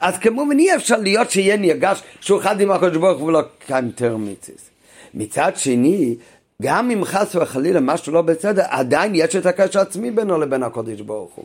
אז 0.01 0.19
כמובן 0.19 0.59
אי 0.59 0.75
אפשר 0.75 0.97
להיות 0.97 1.31
שיהיה 1.31 1.57
נרגש 1.57 2.03
שהוא 2.21 2.41
חד 2.41 2.61
עם 2.61 2.71
הקודש 2.71 2.97
ברוך 2.97 3.21
הוא 3.21 3.29
ולא 3.29 3.43
קיים 3.67 3.87
יותר 3.87 4.17
מצווה. 4.17 4.59
מצד 5.15 5.53
שני, 5.57 6.17
גם 6.63 6.91
אם 6.91 7.05
חס 7.05 7.37
וחלילה 7.37 7.81
משהו 7.81 8.13
לא 8.13 8.23
בסדר, 8.23 8.63
עדיין 8.69 9.15
יש 9.15 9.37
את 9.37 9.47
הקשר 9.47 9.79
העצמי 9.79 10.11
בינו 10.11 10.39
לבין 10.39 10.63
הקודש 10.63 11.01
ברוך 11.01 11.33
הוא. 11.35 11.45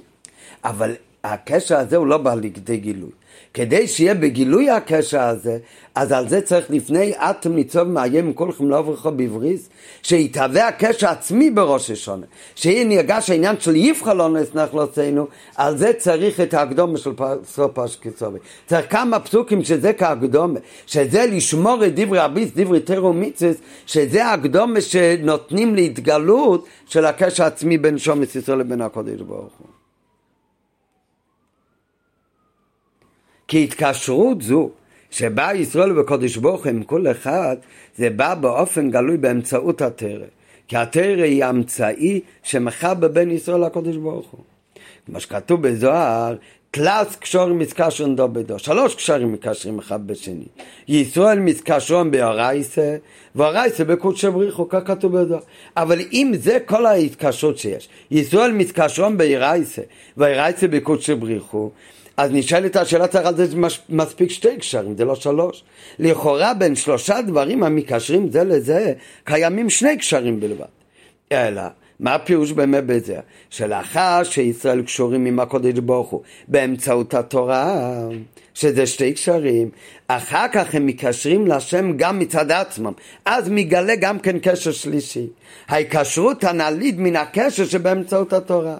אבל 0.64 0.92
הקשר 1.24 1.78
הזה 1.78 1.98
הוא 1.98 2.08
לא 2.08 2.18
בא 2.18 2.34
לידי 2.34 2.78
גילוי. 2.78 3.10
כדי 3.54 3.88
שיהיה 3.88 4.14
בגילוי 4.14 4.70
הקשר 4.70 5.22
הזה, 5.22 5.58
אז 5.96 6.12
על 6.12 6.30
זה 6.30 6.42
צריך 6.42 6.66
לפני 6.70 7.14
אתם 7.18 7.56
ניצוב 7.56 7.84
מאיים 7.84 8.34
כולכם 8.34 8.70
לא 8.70 8.78
עברכו 8.78 9.12
בבריס, 9.12 9.70
שיתהווה 10.04 10.68
הקשר 10.68 11.08
עצמי 11.08 11.52
בראש 11.52 11.92
השונה, 11.92 12.26
שיהיה 12.56 12.84
נרגש 12.84 13.30
העניין 13.30 13.60
של 13.60 13.76
יבחר 13.76 14.14
לא 14.14 14.30
נסנח 14.30 14.74
לא 14.74 14.88
ציינו, 14.94 15.28
על 15.56 15.78
זה 15.78 15.94
צריך 15.94 16.40
את 16.40 16.54
ההקדומה 16.54 16.98
של 16.98 17.12
סוף 17.46 17.72
פשקצובי. 17.74 18.40
צריך 18.68 18.86
כמה 18.92 19.20
פסוקים 19.20 19.64
שזה 19.64 19.94
כהקדומה, 19.94 20.60
שזה 20.88 21.26
לשמור 21.26 21.86
את 21.86 21.96
דברי 21.96 22.20
הביס, 22.20 22.50
דברי 22.56 22.80
תרו 22.80 23.14
מיצס, 23.14 23.56
שזה 23.86 24.26
ההקדומה 24.26 24.82
שנותנים 24.82 25.76
להתגלות 25.76 26.66
של 26.86 27.06
הקשר 27.06 27.44
העצמי 27.44 27.78
בין 27.78 27.98
שומס 27.98 28.36
ישראל 28.36 28.60
לבין 28.60 28.82
הקודש 28.82 29.22
ברוך 29.22 29.54
הוא. 29.58 29.71
כי 33.52 33.64
התקשרות 33.64 34.42
זו 34.42 34.70
שבא 35.10 35.54
ישראל 35.54 36.00
וקודש 36.00 36.38
ברוך 36.38 36.68
הם 36.68 36.84
כל 36.84 37.12
אחד, 37.12 37.56
זה 37.98 38.10
בא 38.10 38.36
באופן 38.36 38.92
גלוי 38.92 39.18
באמצעות 39.18 39.82
התרא. 39.82 40.26
כי 40.68 40.78
התרא 40.78 41.24
היא 41.24 41.46
האמצעי 41.46 42.22
שמחבר 42.44 43.08
בין 43.08 43.32
ישראל 43.32 43.66
לקודש 43.66 43.96
ברוך 43.96 44.28
הוא. 44.32 44.42
כמו 45.06 45.20
שכתוב 45.20 45.62
בזוהר, 45.62 46.36
קלאס 46.72 47.16
קשורים 47.16 47.60
מתקשרים 47.60 48.16
דו 48.16 48.28
בדו, 48.28 48.60
שלוש 48.60 48.96
קשרים 48.96 49.34
מקשרים 49.34 49.80
אחד 49.80 50.08
בשני. 50.08 50.46
ישראל 50.88 51.40
מתקשרים 51.40 52.12
באורייסה, 52.12 52.96
ואורייסה 53.36 53.84
בקודש 53.84 54.26
בריחו, 54.26 54.70
כך 54.70 54.80
כתוב 54.86 55.18
בזוהר. 55.18 55.42
אבל 55.78 56.00
אם 56.12 56.32
זה 56.40 56.58
כל 56.66 56.86
ההתקשרות 56.86 57.58
שיש, 57.58 57.90
ישראל 58.12 58.52
מתקשרים 58.52 59.18
באורייסה, 59.18 59.82
ואורייסה 60.18 60.68
בקודש 60.68 61.10
בריחו, 61.10 61.70
אז 62.22 62.32
נשאלת 62.32 62.76
השאלה 62.76 63.08
צריך 63.08 63.26
על 63.26 63.36
זה 63.36 63.46
מספיק 63.90 64.30
שתי 64.30 64.58
קשרים, 64.58 64.98
זה 64.98 65.06
לא 65.06 65.16
שלוש. 65.16 65.64
לכאורה 66.00 66.54
בין 66.54 66.76
שלושה 66.76 67.22
דברים 67.22 67.64
המקשרים 67.64 68.30
זה 68.32 68.44
לזה, 68.44 68.94
קיימים 69.24 69.70
שני 69.70 69.98
קשרים 69.98 70.40
בלבד. 70.40 70.66
אלא, 71.32 71.62
מה 72.00 72.16
הפירוש 72.16 72.52
באמת 72.52 72.86
בזה? 72.86 73.20
שלאחר 73.50 74.24
שישראל 74.24 74.82
קשורים 74.82 75.26
עם 75.26 75.40
הקודש 75.40 75.80
ברוך 75.80 76.10
הוא 76.10 76.22
באמצעות 76.48 77.14
התורה, 77.14 77.90
שזה 78.54 78.88
שתי 78.88 79.14
קשרים, 79.14 79.70
אחר 80.08 80.46
כך 80.54 80.76
הם 80.76 80.86
מקשרים 80.86 81.48
להשם 81.48 81.98
גם 81.98 82.20
מצד 82.20 82.52
עצמם, 82.52 82.94
אז 83.26 83.50
מגלה 83.50 83.96
גם 83.96 84.20
כן 84.20 84.40
קשר 84.40 84.72
שלישי. 84.72 85.28
ההיקשרות 85.68 86.44
הנעלית 86.44 86.96
מן 86.98 87.16
הקשר 87.16 87.66
שבאמצעות 87.66 88.34
התורה. 88.34 88.78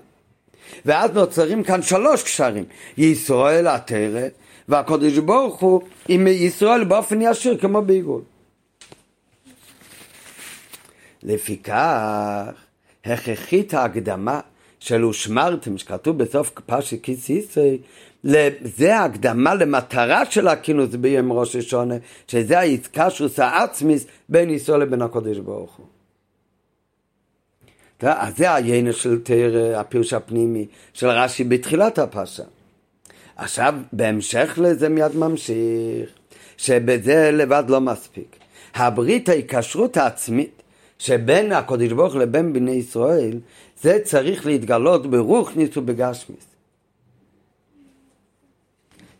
ואז 0.86 1.12
נוצרים 1.12 1.64
כאן 1.64 1.82
שלוש 1.82 2.24
קשרים, 2.24 2.64
ישראל 2.98 3.68
התרא 3.68 4.28
והקודש 4.70 5.18
ברוך 5.18 5.60
הוא 5.60 5.82
עם 6.08 6.28
ישראל 6.28 6.84
באופן 6.84 7.22
ישיר 7.22 7.58
כמו 7.58 7.82
בעיגול. 7.82 8.22
לפיכך 11.24 12.52
הכרחית 13.06 13.74
ההקדמה 13.74 14.40
של 14.80 15.06
ושמרתם 15.06 15.78
שכתוב 15.78 16.18
בסוף 16.18 16.50
פרשת 16.66 17.02
כיס 17.04 17.30
ישראל 17.30 17.78
זה 18.64 18.96
ההקדמה 18.98 19.56
למטרה 19.56 20.32
של 20.32 20.48
הכינוס 20.48 20.96
ביום 20.96 21.32
ראש 21.32 21.56
השונה 21.56 21.96
שזה 22.28 22.60
ההתקשרוס 22.60 23.40
העצמיס 23.40 24.06
בין 24.30 24.50
ישראל 24.50 24.80
לבין 24.80 25.02
הקודש 25.02 25.38
ברוך 25.38 25.76
הוא 25.76 25.86
אז 28.04 28.38
זה 28.38 28.52
העניין 28.52 28.92
של 28.92 29.20
תרא, 29.24 29.80
הפירוש 29.80 30.14
הפנימי 30.14 30.66
של 30.94 31.08
רש"י 31.08 31.44
בתחילת 31.44 32.00
הפרשה. 32.00 32.44
עכשיו, 33.36 33.76
בהמשך 33.94 34.60
לזה 34.62 34.90
מיד 34.90 35.16
ממשיך, 35.16 36.10
שבזה 36.58 37.32
לבד 37.32 37.64
לא 37.68 37.82
מספיק. 37.82 38.36
הברית 38.76 39.30
ההיקשרות 39.30 39.98
העצמית 39.98 40.62
שבין 41.00 41.52
הקודש 41.52 41.92
ברוך 41.92 42.16
לבין 42.16 42.54
בני 42.54 42.72
ישראל, 42.72 43.40
זה 43.82 44.00
צריך 44.04 44.46
להתגלות 44.46 45.08
ברוכניס 45.08 45.78
ובגשמיס. 45.78 46.46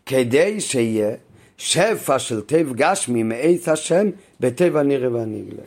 כדי 0.06 0.60
שיהיה 0.60 1.14
שפע 1.58 2.18
של 2.18 2.40
טב 2.40 2.72
גשמי 2.72 3.22
מעץ 3.22 3.68
השם 3.68 4.10
בטבע 4.40 4.80
הנראה 4.80 5.12
והנגלה. 5.12 5.62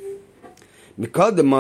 מקודם 0.98 1.54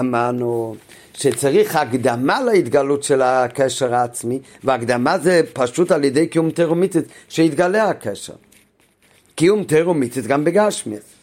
אמרנו 0.00 0.76
שצריך 1.14 1.76
הקדמה 1.76 2.40
להתגלות 2.40 3.02
של 3.02 3.22
הקשר 3.22 3.94
העצמי, 3.94 4.40
והקדמה 4.64 5.18
זה 5.18 5.42
פשוט 5.52 5.92
על 5.92 6.04
ידי 6.04 6.26
קיום 6.26 6.50
תרומיתית 6.50 7.04
שיתגלה 7.28 7.88
הקשר. 7.88 8.34
קיום 9.34 9.64
תרומיתית 9.64 10.26
גם 10.26 10.44
בגשמיס. 10.44 11.19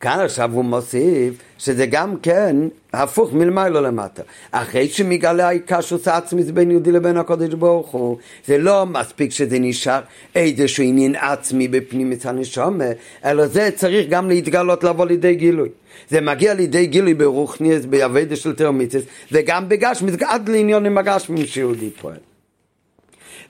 כאן 0.00 0.20
עכשיו 0.20 0.52
הוא 0.52 0.64
מוסיף 0.64 1.34
שזה 1.58 1.86
גם 1.86 2.16
כן 2.22 2.56
הפוך 2.92 3.32
מלמעלה 3.32 3.80
למטה. 3.80 4.22
אחרי 4.50 4.88
שמגלה 4.88 5.48
העיקשוס 5.48 6.08
העצמית 6.08 6.50
בין 6.50 6.70
יהודי 6.70 6.92
לבין 6.92 7.16
הקודש 7.16 7.54
ברוך 7.54 7.90
הוא, 7.90 8.18
זה 8.46 8.58
לא 8.58 8.86
מספיק 8.86 9.30
שזה 9.30 9.58
נשאר 9.58 10.00
איזשהו 10.34 10.84
עניין 10.84 11.14
עצמי 11.16 11.68
בפנימית 11.68 12.26
הנשומה, 12.26 12.84
אלא 13.24 13.46
זה 13.46 13.70
צריך 13.76 14.06
גם 14.08 14.28
להתגלות 14.28 14.84
לבוא 14.84 15.06
לידי 15.06 15.34
גילוי. 15.34 15.68
זה 16.10 16.20
מגיע 16.20 16.54
לידי 16.54 16.86
גילוי 16.86 17.14
ברוכניאס, 17.14 17.84
ביאבדה 17.84 18.36
של 18.36 18.54
תאומיצס, 18.54 19.02
וגם 19.32 19.68
בגשמיס, 19.68 20.14
עד 20.26 20.48
לעניון 20.48 20.86
עם 20.86 20.98
הגשמים 20.98 21.46
שיהודי 21.46 21.90
פועל. 21.90 22.18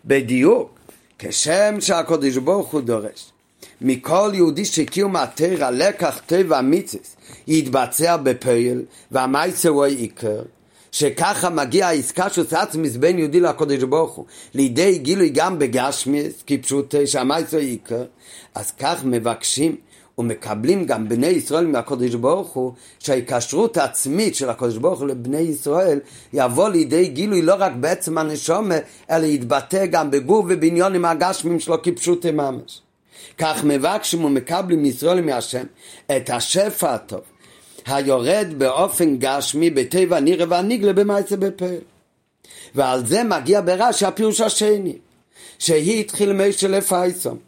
בדיוק, 0.05 0.79
כשם 1.19 1.77
שהקודש 1.81 2.37
ברוך 2.37 2.73
הוא 2.73 2.81
דורש. 2.81 3.36
מכל 3.81 4.31
יהודי 4.35 4.65
שקיום 4.65 5.17
התרא 5.17 5.71
לקח 5.71 6.21
טבע 6.27 6.59
המיצס 6.59 7.17
יתבצע 7.47 8.17
בפועל 8.17 8.83
והמייסר 9.11 9.69
הוא 9.69 9.85
העיקר 9.85 10.43
שככה 10.93 11.51
מגיע 11.51 11.87
העסקה 11.87 12.31
של 12.31 12.43
עצמיס 12.51 12.97
בין 12.97 13.19
יהודי 13.19 13.41
לקודש 13.41 13.83
ברוך 13.83 14.15
הוא. 14.15 14.25
לידי 14.55 14.99
גילוי 14.99 15.29
גם 15.29 15.59
בגשמיס 15.59 16.35
כפשוט 16.47 16.95
שהמייסר 17.07 17.57
העיקר 17.57 18.05
אז 18.55 18.71
כך 18.71 19.05
מבקשים 19.05 19.77
ומקבלים 20.19 20.85
גם 20.85 21.09
בני 21.09 21.27
ישראל 21.27 21.67
מהקודש 21.67 22.15
ברוך 22.15 22.53
הוא 22.53 22.73
שההיקשרות 22.99 23.77
העצמית 23.77 24.35
של 24.35 24.51
הקודש 24.51 24.77
ברוך 24.77 25.01
הוא 25.01 25.09
לבני 25.09 25.39
ישראל 25.39 26.01
יבוא 26.33 26.69
לידי 26.69 27.09
גילוי 27.09 27.43
לא 27.43 27.55
רק 27.59 27.73
בעצם 27.81 28.19
הנשומה 28.19 28.75
אלא 29.11 29.27
יתבטא 29.27 29.87
גם 29.87 30.11
בגוף 30.11 30.47
ובניונים 30.49 31.05
הגשמים 31.05 31.61
שלו 31.61 31.83
כפשוטי 31.83 32.31
ממש 32.31 32.81
כך 33.39 33.65
מבקשים 33.65 34.25
ומקבלים 34.25 34.85
ישראל 34.85 35.21
מהשם 35.21 35.65
את 36.17 36.31
השפע 36.31 36.95
הטוב 36.95 37.21
היורד 37.87 38.47
באופן 38.59 39.17
גשמי 39.19 39.71
בטבע 39.71 40.21
נראה 40.21 40.47
והניגלה 40.49 40.93
במעשה 40.93 41.37
בפה 41.37 41.67
ועל 42.75 43.07
זה 43.07 43.25
מגיע 43.25 43.61
ברש"י 43.61 44.07
הפירוש 44.07 44.41
השני 44.41 44.99
שהיא 45.59 46.01
התחיל 46.01 46.33
מישה 46.33 46.69
לפייסום. 46.69 47.39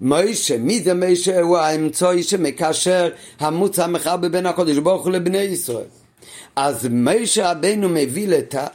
מוישה, 0.00 0.58
מי 0.58 0.80
זה 0.80 0.94
מוישה? 0.94 1.40
הוא 1.40 1.58
האמצעי 1.58 2.22
שמקשר 2.22 3.08
המוצא 3.40 3.84
המחבר 3.84 4.28
בין 4.28 4.46
הקודש 4.46 4.76
ברוך 4.76 5.04
הוא 5.04 5.12
לבני 5.12 5.38
ישראל 5.38 5.84
אז 6.56 6.88
משה 6.90 7.50
רבנו 7.50 7.88
מביא 7.88 8.28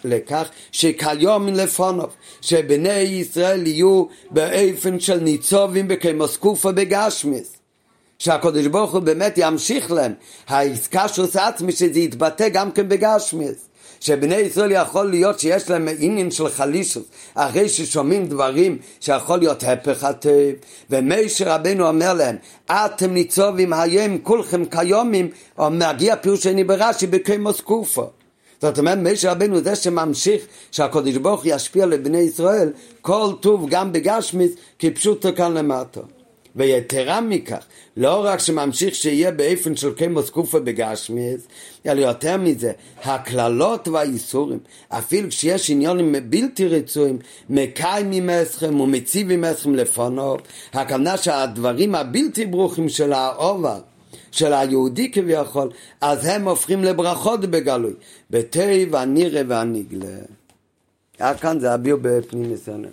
לכך 0.03 0.49
שכיום 0.71 1.47
לפונוב, 1.47 2.09
שבני 2.41 2.93
ישראל 2.93 3.67
יהיו 3.67 4.05
באופן 4.31 4.99
של 4.99 5.19
ניצובים 5.19 5.87
בקמוסקופה 5.87 6.71
בגשמיס. 6.71 7.55
שהקדוש 8.19 8.67
ברוך 8.67 8.93
הוא 8.93 8.99
באמת 8.99 9.33
ימשיך 9.37 9.91
להם, 9.91 10.13
העסקה 10.47 11.07
שהוא 11.07 11.25
עושה 11.25 11.47
עצמי 11.47 11.71
שזה 11.71 11.99
יתבטא 11.99 12.49
גם 12.49 12.71
כן 12.71 12.89
בגשמיס. 12.89 13.69
שבני 14.01 14.35
ישראל 14.35 14.71
יכול 14.71 15.09
להיות 15.09 15.39
שיש 15.39 15.69
להם 15.69 15.87
עניין 15.99 16.31
של 16.31 16.49
חלישות 16.49 17.05
אחרי 17.33 17.69
ששומעים 17.69 18.27
דברים 18.27 18.77
שיכול 18.99 19.39
להיות 19.39 19.63
הפך 19.63 20.03
הטב 20.03 20.51
ומשה 20.89 21.55
רבנו 21.55 21.87
אומר 21.87 22.13
להם 22.13 22.35
אתם 22.71 23.13
ניצובים 23.13 23.73
היום 23.73 24.17
כולכם 24.17 24.65
כיומים 24.65 25.29
או 25.57 25.69
מגיע 25.69 26.15
פירוש 26.15 26.43
שני 26.43 26.63
ברש"י 26.63 27.07
בקיימוס 27.07 27.61
קופו 27.61 28.09
זאת 28.61 28.79
אומרת, 28.79 28.97
משה 28.97 29.31
רבנו 29.31 29.61
זה 29.61 29.75
שממשיך 29.75 30.41
שהקדוש 30.71 31.17
ברוך 31.17 31.45
ישפיע 31.45 31.85
לבני 31.85 32.17
ישראל 32.17 32.69
כל 33.01 33.33
טוב 33.39 33.69
גם 33.69 33.91
בגשמיס 33.91 34.51
כפשוטו 34.79 35.29
כאן 35.35 35.53
למטה. 35.53 36.01
ויתרה 36.55 37.21
מכך, 37.21 37.65
לא 37.97 38.25
רק 38.25 38.39
שממשיך 38.39 38.95
שיהיה 38.95 39.31
באופן 39.31 39.75
של 39.75 39.91
כמו 39.97 40.21
זקופה 40.21 40.59
בגשמיאס, 40.59 41.41
אלא 41.85 42.01
יותר 42.01 42.37
מזה, 42.37 42.71
הקללות 43.03 43.87
והאיסורים, 43.87 44.59
אפילו 44.89 45.29
כשיש 45.29 45.69
עניונים 45.69 46.15
בלתי 46.29 46.67
רצויים, 46.67 47.19
מקיימים 47.49 48.29
אתכם 48.29 48.79
ומציבים 48.79 49.45
אתכם 49.45 49.75
לפונו, 49.75 50.37
הכוונה 50.73 51.17
שהדברים 51.17 51.95
הבלתי 51.95 52.45
ברוכים 52.45 52.89
של 52.89 53.13
האובר, 53.13 53.79
של 54.31 54.53
היהודי 54.53 55.11
כביכול, 55.11 55.69
אז 56.01 56.25
הם 56.25 56.47
הופכים 56.47 56.83
לברכות 56.83 57.39
בגלוי, 57.39 57.93
בתי 58.29 58.85
והנירה 58.91 59.41
והנגלה. 59.47 60.07
עד 61.19 61.39
כאן 61.39 61.59
זה 61.59 61.73
הביאו 61.73 61.97
בפנים 62.01 62.49
ניסיון. 62.49 62.85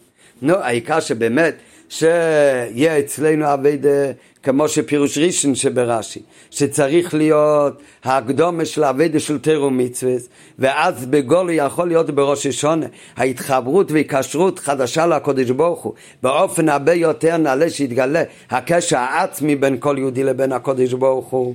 נו, 0.43 0.55
העיקר 0.55 1.01
שבאמת 1.01 1.55
שיהיה 1.89 2.99
אצלנו 2.99 3.55
אביידה 3.55 4.13
כמו 4.43 4.69
שפירוש 4.69 5.19
ראשון 5.19 5.55
שברש"י, 5.55 6.21
שצריך 6.51 7.15
להיות 7.15 7.83
הקדומה 8.05 8.65
של 8.65 8.85
אביידה 8.85 9.21
של 9.21 9.39
תירו 9.39 9.71
מצווה, 9.71 10.15
ואז 10.59 11.07
בגולו 11.07 11.51
יכול 11.51 11.89
להיות 11.89 12.11
בראש 12.11 12.47
השונה, 12.47 12.87
ההתחברות 13.17 13.93
והיקשרות 13.93 14.59
חדשה 14.59 15.07
לקודש 15.07 15.51
ברוך 15.51 15.83
הוא, 15.83 15.93
באופן 16.23 16.69
הרבה 16.69 16.95
יותר 16.95 17.37
נעלה 17.37 17.71
שיתגלה 17.71 18.23
הקשר 18.51 18.97
העצמי 18.97 19.57
בין 19.57 19.77
כל 19.81 19.97
יהודי 19.99 20.25
לבין 20.25 20.53
הקודש 20.53 20.93
ברוך 20.93 21.27
הוא. 21.27 21.55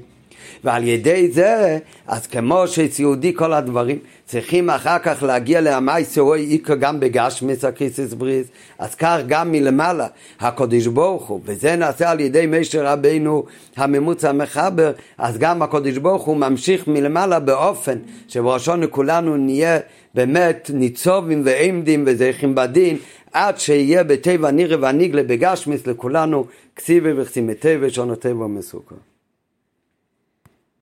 ועל 0.63 0.83
ידי 0.83 1.31
זה, 1.31 1.77
אז 2.07 2.27
כמו 2.27 2.63
שיהודי 2.67 3.33
כל 3.35 3.53
הדברים, 3.53 3.97
צריכים 4.25 4.69
אחר 4.69 4.99
כך 4.99 5.23
להגיע 5.23 5.61
לאמייס 5.61 6.17
רואי 6.17 6.45
איקר 6.45 6.75
גם 6.75 6.99
בגשמיס 6.99 7.65
הקריסיס 7.65 8.13
בריס, 8.13 8.47
אז 8.79 8.95
כך 8.95 9.17
גם 9.27 9.51
מלמעלה, 9.51 10.07
הקודש 10.39 10.87
ברוך 10.87 11.27
הוא, 11.27 11.39
וזה 11.45 11.75
נעשה 11.75 12.11
על 12.11 12.19
ידי 12.19 12.45
משר 12.49 12.85
רבינו 12.85 13.43
הממוצע 13.77 14.29
המחבר, 14.29 14.91
אז 15.17 15.37
גם 15.37 15.61
הקודש 15.61 15.97
ברוך 15.97 16.23
הוא 16.23 16.37
ממשיך 16.37 16.87
מלמעלה 16.87 17.39
באופן 17.39 17.97
שבראשון 18.27 18.83
כולנו 18.89 19.37
נהיה 19.37 19.79
באמת 20.13 20.71
ניצובים 20.73 21.41
ועמדים 21.45 22.03
וזכים 22.07 22.55
בדין, 22.55 22.97
עד 23.33 23.59
שיהיה 23.59 24.03
בטבע 24.03 24.51
נירה 24.51 24.77
והניגלה 24.81 25.23
בגשמיס 25.23 25.87
לכולנו, 25.87 26.45
כסיבי 26.75 27.21
וכסימי 27.21 27.55
טבע, 27.55 27.89
שונו 27.89 28.15
טבע. 28.15 28.47